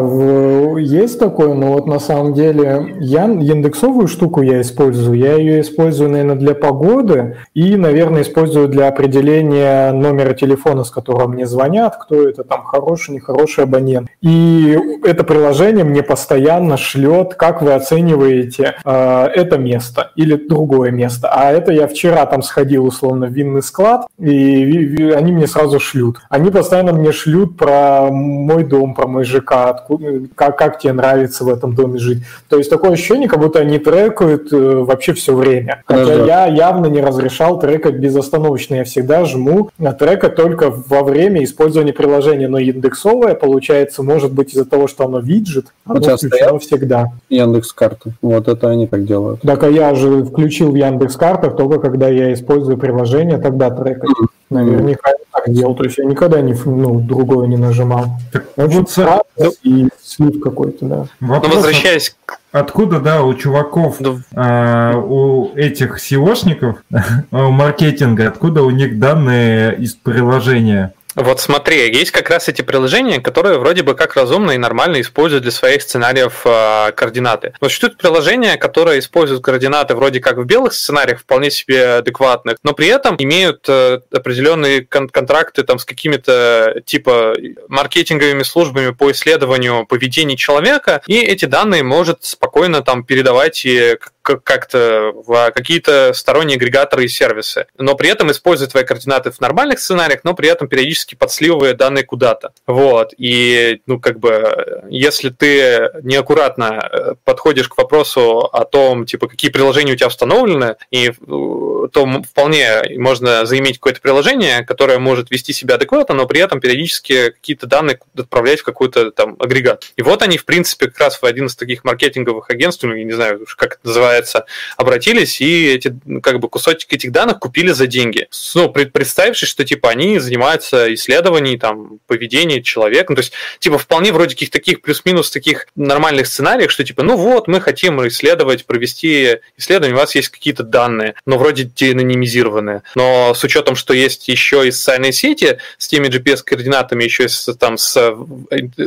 есть 0.78 1.20
такое, 1.20 1.54
но 1.54 1.74
вот 1.74 1.86
на 1.86 2.00
самом 2.00 2.34
деле 2.34 2.96
я 3.02 3.26
индексовую 3.26 4.08
штуку 4.08 4.42
я 4.42 4.62
использую. 4.62 5.18
Я 5.18 5.36
ее 5.36 5.60
использую, 5.60 6.10
наверное, 6.10 6.36
для 6.36 6.56
погоды 6.56 7.36
и, 7.54 7.76
наверное, 7.76 8.22
использую 8.22 8.70
для 8.70 8.88
определения 8.88 9.92
номера 9.92 10.34
телефона, 10.34 10.86
с 10.86 10.92
которого 10.92 11.28
мне 11.28 11.46
звонят, 11.46 11.98
кто 11.98 12.28
это 12.28 12.46
там 12.46 12.64
хороший, 12.64 13.16
нехороший 13.16 13.66
абонент. 13.66 14.08
И 14.22 14.78
это 15.04 15.26
приложение 15.26 15.84
мне 15.84 16.04
постоянно 16.04 16.78
шлет, 16.78 17.34
как 17.36 17.62
вы 17.62 17.74
оцениваете 17.74 18.76
э, 18.86 19.26
это 19.36 19.58
место 19.58 20.12
или 20.16 20.36
другое 20.36 20.92
место. 20.92 21.30
А 21.34 21.52
это 21.52 21.74
я 21.74 21.88
вчера 21.88 22.26
там 22.28 22.44
сходил 22.44 22.86
условно 22.86 23.28
в 23.28 23.32
винный 23.32 23.62
склад, 23.62 24.08
и, 24.18 24.30
и 24.30 25.12
они 25.12 25.34
мне 25.34 25.48
сразу 25.48 25.82
шлют. 25.82 26.22
Они 26.30 26.50
постоянно 26.50 26.94
мне 26.94 27.12
шлют 27.12 27.58
про 27.58 28.08
мой 28.10 28.64
дом, 28.64 28.94
про 28.94 29.08
мой 29.08 29.26
ЖК 29.26 29.49
языка, 29.50 29.70
откуда, 29.70 30.28
как, 30.36 30.58
как 30.58 30.80
тебе 30.80 30.94
нравится 30.94 31.44
в 31.44 31.50
этом 31.50 31.76
доме 31.76 32.00
жить. 32.00 32.24
То 32.48 32.58
есть 32.58 32.70
такое 32.70 32.92
ощущение, 32.92 33.28
как 33.28 33.40
будто 33.40 33.60
они 33.60 33.80
трекают 33.80 34.52
э, 34.54 34.58
вообще 34.58 35.14
все 35.14 35.36
время. 35.36 35.84
Хотя 35.86 36.18
да. 36.18 36.26
я 36.26 36.46
явно 36.48 36.88
не 36.88 37.02
разрешал 37.02 37.60
трекать 37.60 37.96
безостановочно. 37.96 38.76
Я 38.76 38.84
всегда 38.84 39.26
жму 39.26 39.70
на 39.78 39.94
трека 39.94 40.30
только 40.30 40.72
во 40.72 41.04
время 41.04 41.44
использования 41.44 41.94
приложения. 41.94 42.48
Но 42.48 42.60
индексовое, 42.60 43.36
получается, 43.36 44.04
может 44.04 44.32
быть 44.32 44.54
из-за 44.54 44.66
того, 44.66 44.88
что 44.88 45.06
оно 45.06 45.20
виджет, 45.20 45.68
оно 45.86 46.02
включено 46.02 46.60
всегда. 46.60 47.08
Яндекс 47.30 47.74
карты. 47.74 48.14
Вот 48.22 48.48
это 48.48 48.70
они 48.70 48.88
так 48.88 49.06
делают. 49.06 49.42
Так, 49.42 49.64
а 49.64 49.70
я 49.70 49.94
же 49.96 50.24
включил 50.24 50.72
в 50.72 50.76
Яндекс 50.76 51.16
картах 51.16 51.56
только 51.56 51.80
когда 51.80 52.08
я 52.10 52.34
использую 52.34 52.78
приложение, 52.78 53.38
тогда 53.38 53.70
трекать. 53.70 54.10
Наверняка 54.50 55.12
я 55.12 55.18
так 55.44 55.54
делал. 55.54 55.76
То 55.76 55.84
есть 55.84 55.98
я 55.98 56.06
никогда 56.06 56.42
не, 56.42 56.54
ну, 56.66 57.00
другое 57.00 57.48
не 57.48 57.58
нажимал. 57.58 58.08
Так, 58.32 58.46
вот, 58.56 58.90
ну, 59.38 59.52
и 59.64 59.88
слив 60.02 60.42
какой-то, 60.42 60.86
да. 60.86 61.06
Вопрос, 61.20 61.54
Но 61.54 61.56
возвращаясь 61.58 62.16
Откуда, 62.52 63.00
да, 63.00 63.24
у 63.24 63.34
чуваков, 63.36 63.98
да. 64.00 64.16
А, 64.34 64.98
у 64.98 65.52
этих 65.56 66.00
SEOшников, 66.00 66.78
у 67.32 67.52
маркетинга, 67.52 68.28
откуда 68.28 68.64
у 68.64 68.72
них 68.72 68.98
данные 68.98 69.78
из 69.78 69.94
приложения? 69.94 70.94
Вот 71.16 71.40
смотри, 71.40 71.92
есть 71.92 72.12
как 72.12 72.30
раз 72.30 72.50
эти 72.50 72.62
приложения, 72.62 73.20
которые 73.20 73.58
вроде 73.58 73.82
бы 73.82 73.96
как 73.96 74.16
разумно 74.16 74.52
и 74.52 74.58
нормально 74.58 75.02
используют 75.02 75.44
для 75.44 75.52
своих 75.52 75.82
сценариев 75.82 76.42
э, 76.46 76.92
координаты. 76.92 77.54
Но 77.60 77.68
существуют 77.68 77.98
приложения, 77.98 78.58
которые 78.58 79.00
используют 79.00 79.44
координаты 79.44 79.96
вроде 79.96 80.20
как 80.20 80.38
в 80.38 80.46
белых 80.46 80.74
сценариях, 80.74 81.22
вполне 81.22 81.50
себе 81.50 81.96
адекватных, 81.96 82.58
но 82.64 82.74
при 82.74 82.88
этом 82.88 83.16
имеют 83.18 83.68
э, 83.68 84.02
определенные 84.12 84.86
кон- 84.86 85.10
контракты 85.10 85.64
там 85.64 85.80
с 85.80 85.86
какими-то 85.86 86.82
типа 86.86 87.34
маркетинговыми 87.68 88.44
службами 88.44 88.92
по 88.92 89.12
исследованию 89.12 89.88
поведения 89.88 90.38
человека, 90.38 91.02
и 91.08 91.20
эти 91.20 91.46
данные 91.46 91.82
может 91.82 92.24
спокойно 92.24 92.82
там 92.82 93.04
передавать 93.04 93.66
и 93.66 93.98
как-то 94.22 95.12
в 95.16 95.52
какие-то 95.52 96.14
сторонние 96.14 96.58
агрегаторы 96.58 97.06
и 97.06 97.08
сервисы, 97.08 97.68
но 97.78 97.96
при 97.96 98.10
этом 98.10 98.32
используя 98.32 98.68
твои 98.68 98.84
координаты 98.84 99.32
в 99.32 99.40
нормальных 99.40 99.80
сценариях, 99.80 100.22
но 100.24 100.34
при 100.34 100.50
этом 100.50 100.68
периодически 100.68 101.16
подсливывая 101.16 101.74
данные 101.74 102.04
куда-то. 102.04 102.54
Вот. 102.68 103.14
И, 103.18 103.82
ну, 103.86 104.00
как 104.00 104.20
бы, 104.20 104.84
если 104.90 105.30
ты 105.30 105.90
неаккуратно 106.04 106.90
э, 106.92 107.16
подходишь 107.24 107.68
к 107.68 107.78
вопросу 107.78 108.40
о 108.40 108.66
том, 108.66 109.06
типа, 109.06 109.28
какие 109.28 109.52
приложения 109.52 109.94
у 109.94 109.96
тебя 109.96 110.08
установлены, 110.08 110.76
и 110.92 111.10
э, 111.10 111.14
то 111.20 112.22
вполне 112.30 112.84
можно 112.98 113.46
заиметь 113.46 113.78
какое-то 113.78 114.02
приложение, 114.02 114.64
которое 114.64 115.00
может 115.00 115.32
вести 115.32 115.54
себя 115.54 115.76
адекватно, 115.76 116.16
но 116.16 116.26
при 116.26 116.42
этом 116.42 116.60
периодически 116.60 117.32
какие-то 117.32 117.68
данные 117.68 118.00
отправлять 118.18 118.60
в 118.60 118.64
какой-то 118.64 119.12
там 119.12 119.36
агрегат. 119.40 119.92
И 119.96 120.02
вот 120.02 120.22
они, 120.22 120.38
в 120.38 120.46
принципе, 120.46 120.88
как 120.88 121.00
раз 121.00 121.22
в 121.22 121.26
один 121.26 121.48
из 121.48 121.56
таких 121.56 121.84
маркетинговых 121.84 122.50
агентств, 122.50 122.84
ну, 122.84 122.94
я 122.94 123.04
не 123.04 123.14
знаю, 123.14 123.46
как 123.58 123.74
это 123.74 123.88
называется, 123.88 124.09
называется, 124.10 124.46
обратились 124.78 125.42
и 125.42 125.68
эти, 125.68 125.96
как 126.22 126.40
бы 126.40 126.50
кусочек 126.50 126.92
этих 126.94 127.12
данных 127.12 127.40
купили 127.40 127.72
за 127.72 127.88
деньги. 127.88 128.28
Ну, 128.56 128.70
представившись, 128.70 129.50
что 129.50 129.64
типа 129.64 129.90
они 129.90 130.20
занимаются 130.20 130.94
исследованием 130.94 131.60
там 131.60 132.00
поведения 132.08 132.62
человека, 132.62 133.12
ну, 133.12 133.16
то 133.16 133.22
есть 133.22 133.34
типа 133.60 133.78
вполне 133.78 134.12
вроде 134.12 134.36
каких 134.36 134.50
таких 134.50 134.82
плюс-минус 134.82 135.32
таких 135.32 135.68
нормальных 135.76 136.28
сценариев, 136.28 136.72
что 136.72 136.84
типа, 136.84 137.04
ну 137.04 137.16
вот, 137.16 137.48
мы 137.48 137.62
хотим 137.62 138.06
исследовать, 138.08 138.66
провести 138.66 139.38
исследование, 139.58 139.96
у 139.96 140.00
вас 140.00 140.16
есть 140.16 140.30
какие-то 140.30 140.64
данные, 140.64 141.16
но 141.26 141.38
вроде 141.38 141.64
деанонимизированные. 141.64 142.84
Но 142.96 143.34
с 143.34 143.44
учетом, 143.44 143.76
что 143.76 143.94
есть 143.94 144.28
еще 144.28 144.68
и 144.68 144.72
социальные 144.72 145.14
сети 145.14 145.58
с 145.78 145.88
теми 145.88 146.08
GPS-координатами, 146.08 147.04
еще 147.04 147.30
с, 147.30 147.54
там 147.56 147.78
с, 147.78 147.96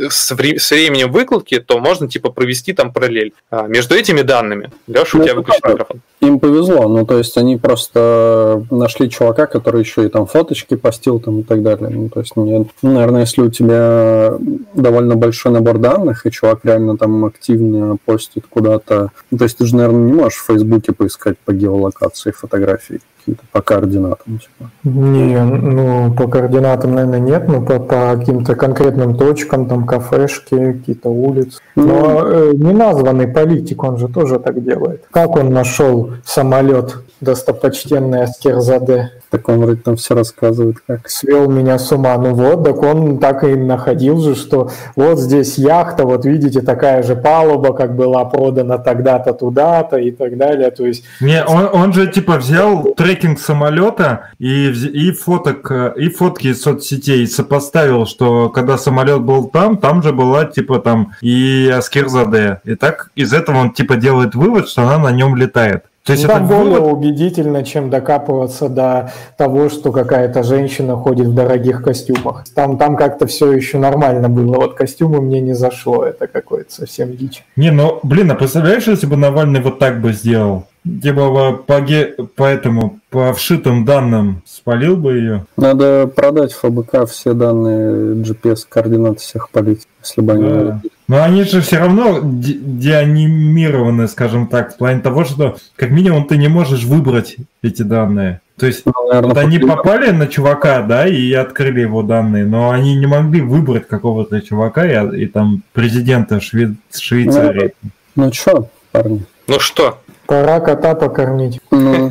с, 0.09 0.31
временем 0.71 1.11
выкладки, 1.11 1.59
то 1.59 1.79
можно 1.79 2.09
типа 2.09 2.29
провести 2.29 2.73
там 2.73 2.91
параллель 2.91 3.33
а, 3.49 3.67
между 3.67 3.95
этими 3.95 4.21
данными. 4.21 4.71
Леша, 4.87 5.12
у 5.15 5.23
тебя 5.23 5.35
выключен 5.35 5.71
микрофон. 5.71 6.01
Им 6.21 6.39
повезло, 6.39 6.87
ну 6.87 7.05
то 7.05 7.17
есть 7.17 7.37
они 7.37 7.57
просто 7.57 8.65
нашли 8.71 9.09
чувака, 9.09 9.45
который 9.45 9.81
еще 9.81 10.05
и 10.05 10.09
там 10.09 10.25
фоточки 10.25 10.75
постил 10.75 11.19
там 11.19 11.41
и 11.41 11.43
так 11.43 11.61
далее. 11.61 11.89
Ну 11.89 12.09
то 12.09 12.21
есть 12.21 12.35
нет. 12.35 12.67
Ну, 12.81 12.93
наверное, 12.93 13.21
если 13.21 13.41
у 13.41 13.49
тебя 13.49 14.37
довольно 14.73 15.15
большой 15.15 15.51
набор 15.51 15.77
данных, 15.79 16.25
и 16.25 16.31
чувак 16.31 16.59
реально 16.63 16.97
там 16.97 17.25
активно 17.25 17.97
постит 18.05 18.45
куда-то, 18.49 19.11
ну, 19.31 19.37
то 19.37 19.43
есть 19.43 19.57
ты 19.57 19.65
же, 19.65 19.75
наверное, 19.75 20.05
не 20.05 20.13
можешь 20.13 20.39
в 20.39 20.45
Фейсбуке 20.45 20.93
поискать 20.93 21.37
по 21.39 21.51
геолокации 21.53 22.31
фотографий 22.31 23.01
какие-то 23.23 23.43
по 23.51 23.61
координатам? 23.61 24.39
Типа? 24.39 24.69
Не, 24.83 25.41
ну, 25.43 26.13
по 26.13 26.27
координатам, 26.27 26.95
наверное, 26.95 27.19
нет, 27.19 27.47
но 27.47 27.61
по, 27.61 27.79
по 27.79 28.15
каким-то 28.17 28.55
конкретным 28.55 29.15
точкам, 29.15 29.67
там, 29.67 29.85
кафешки, 29.85 30.73
какие-то 30.73 31.09
улицы. 31.09 31.59
Ну, 31.75 31.87
но 31.87 32.27
э, 32.27 32.51
неназванный 32.53 33.27
политик, 33.27 33.83
он 33.83 33.97
же 33.97 34.07
тоже 34.07 34.39
так 34.39 34.63
делает. 34.63 35.03
Как 35.11 35.35
он 35.35 35.51
нашел 35.51 36.11
самолет 36.25 36.97
достопочтенный 37.21 38.23
Аскерзаде? 38.23 39.11
Так 39.33 39.49
он 39.49 39.61
вроде 39.61 39.81
там 39.81 39.95
все 39.95 40.13
рассказывает, 40.13 40.77
как. 40.85 41.09
Свел 41.09 41.49
меня 41.49 41.79
с 41.79 41.91
ума. 41.91 42.15
Ну 42.17 42.35
вот, 42.35 42.63
так 42.63 42.83
он 42.83 43.17
так 43.17 43.43
и 43.43 43.55
находил 43.55 44.19
же, 44.19 44.35
что 44.35 44.69
вот 44.95 45.17
здесь 45.19 45.57
яхта, 45.57 46.05
вот 46.05 46.25
видите, 46.25 46.61
такая 46.61 47.01
же 47.01 47.15
палуба, 47.15 47.73
как 47.73 47.95
была 47.95 48.25
продана 48.25 48.77
тогда-то 48.77 49.33
туда-то 49.33 49.97
и 49.97 50.11
так 50.11 50.37
далее. 50.37 50.69
То 50.69 50.85
есть... 50.85 51.05
Не, 51.19 51.43
он, 51.43 51.67
он 51.73 51.93
же 51.93 52.05
типа 52.11 52.37
взял 52.37 52.83
трекинг 53.13 53.39
самолета 53.39 54.29
и, 54.39 54.69
и, 54.71 55.11
фоток, 55.11 55.71
и 55.95 56.09
фотки 56.09 56.47
из 56.47 56.61
соцсетей 56.61 57.27
сопоставил, 57.27 58.05
что 58.05 58.49
когда 58.49 58.77
самолет 58.77 59.21
был 59.21 59.47
там, 59.47 59.77
там 59.77 60.01
же 60.01 60.11
была 60.11 60.45
типа 60.45 60.79
там 60.79 61.13
и 61.21 61.71
Аскерзаде. 61.75 62.61
И 62.63 62.75
так 62.75 63.11
из 63.15 63.33
этого 63.33 63.57
он 63.57 63.71
типа 63.71 63.95
делает 63.95 64.35
вывод, 64.35 64.67
что 64.67 64.83
она 64.83 64.97
на 64.97 65.11
нем 65.11 65.35
летает. 65.35 65.85
То 66.03 66.11
есть 66.11 66.27
ну, 66.27 66.33
это 66.33 66.41
более 66.41 66.79
вывод... 66.81 66.93
убедительно, 66.97 67.63
чем 67.63 67.89
докапываться 67.89 68.67
до 68.67 69.13
того, 69.37 69.69
что 69.69 69.93
какая-то 69.93 70.43
женщина 70.43 70.97
ходит 70.97 71.27
в 71.27 71.33
дорогих 71.33 71.81
костюмах. 71.81 72.43
Там, 72.53 72.77
там 72.77 72.97
как-то 72.97 73.25
все 73.25 73.53
еще 73.53 73.77
нормально 73.77 74.27
было. 74.27 74.55
Вот 74.55 74.73
костюмы 74.73 75.21
мне 75.21 75.39
не 75.39 75.53
зашло. 75.53 76.03
Это 76.03 76.27
какое-то 76.27 76.73
совсем 76.73 77.15
дичь. 77.15 77.45
Не, 77.55 77.71
ну, 77.71 77.99
блин, 78.03 78.31
а 78.31 78.35
представляешь, 78.35 78.87
если 78.87 79.05
бы 79.05 79.15
Навальный 79.15 79.61
вот 79.61 79.79
так 79.79 80.01
бы 80.01 80.11
сделал? 80.11 80.65
Типа 81.01 81.53
по, 81.53 81.79
ге... 81.79 82.13
по 82.35 82.43
этому, 82.43 82.99
по 83.09 83.33
вшитым 83.33 83.85
данным 83.85 84.41
спалил 84.45 84.97
бы 84.97 85.13
ее? 85.13 85.45
Надо 85.55 86.07
продать 86.07 86.51
ФБК 86.51 87.09
все 87.09 87.33
данные 87.33 88.15
GPS-координат 88.15 89.19
всех 89.21 89.49
политиков, 89.49 89.87
если 90.03 90.21
бы 90.21 90.33
они... 90.33 90.43
Да. 90.43 90.81
Но 91.07 91.23
они 91.23 91.43
же 91.43 91.61
все 91.61 91.77
равно 91.77 92.19
де- 92.21 92.57
деанимированы, 92.59 94.07
скажем 94.07 94.47
так, 94.47 94.73
в 94.73 94.77
плане 94.77 94.99
того, 94.99 95.23
что 95.23 95.57
как 95.75 95.91
минимум 95.91 96.25
ты 96.25 96.37
не 96.37 96.49
можешь 96.49 96.83
выбрать 96.83 97.37
эти 97.61 97.81
данные. 97.83 98.41
То 98.57 98.65
есть 98.65 98.85
ну, 98.85 98.93
наверное, 99.07 99.29
вот 99.29 99.37
они 99.37 99.59
попали 99.59 100.11
на 100.11 100.27
чувака, 100.27 100.81
да, 100.81 101.07
и 101.07 101.31
открыли 101.33 101.81
его 101.81 102.03
данные, 102.03 102.45
но 102.45 102.71
они 102.71 102.95
не 102.95 103.05
могли 103.05 103.41
выбрать 103.41 103.87
какого-то 103.87 104.41
чувака 104.41 104.85
и, 104.85 105.23
и 105.23 105.25
там 105.27 105.63
президента 105.73 106.39
Шве- 106.39 106.75
Швейцарии. 106.93 107.73
Ну, 108.15 108.25
ну 108.25 108.33
что, 108.33 108.69
парни? 108.91 109.25
Ну 109.47 109.59
что? 109.59 109.99
Пора 110.27 110.59
кота 110.59 110.95
покормить. 110.95 111.59
Ну, 111.71 112.09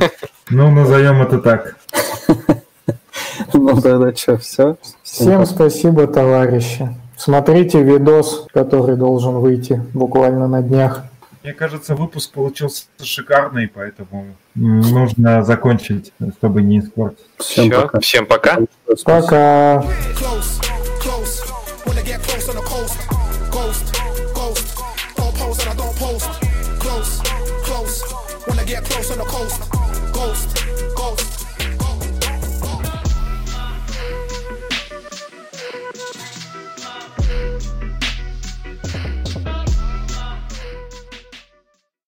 ну 0.50 0.70
назовем 0.70 1.22
это 1.22 1.38
так. 1.38 1.76
Ну 3.54 3.80
тогда 3.80 4.14
что, 4.14 4.38
все? 4.38 4.76
Всем 5.02 5.46
спасибо, 5.46 6.06
товарищи. 6.06 6.88
Смотрите 7.16 7.82
видос, 7.82 8.46
который 8.52 8.96
должен 8.96 9.34
выйти 9.34 9.82
буквально 9.94 10.48
на 10.48 10.62
днях. 10.62 11.04
Мне 11.42 11.52
кажется, 11.52 11.94
выпуск 11.94 12.32
получился 12.32 12.84
шикарный, 13.02 13.68
поэтому 13.68 14.26
нужно 14.54 15.42
закончить, 15.42 16.12
чтобы 16.38 16.62
не 16.62 16.78
испортить. 16.78 17.24
Всем 17.38 17.70
Все, 17.70 17.82
пока. 17.82 18.00
Всем 18.00 18.26
пока. 18.26 18.58
Пока. 19.04 19.84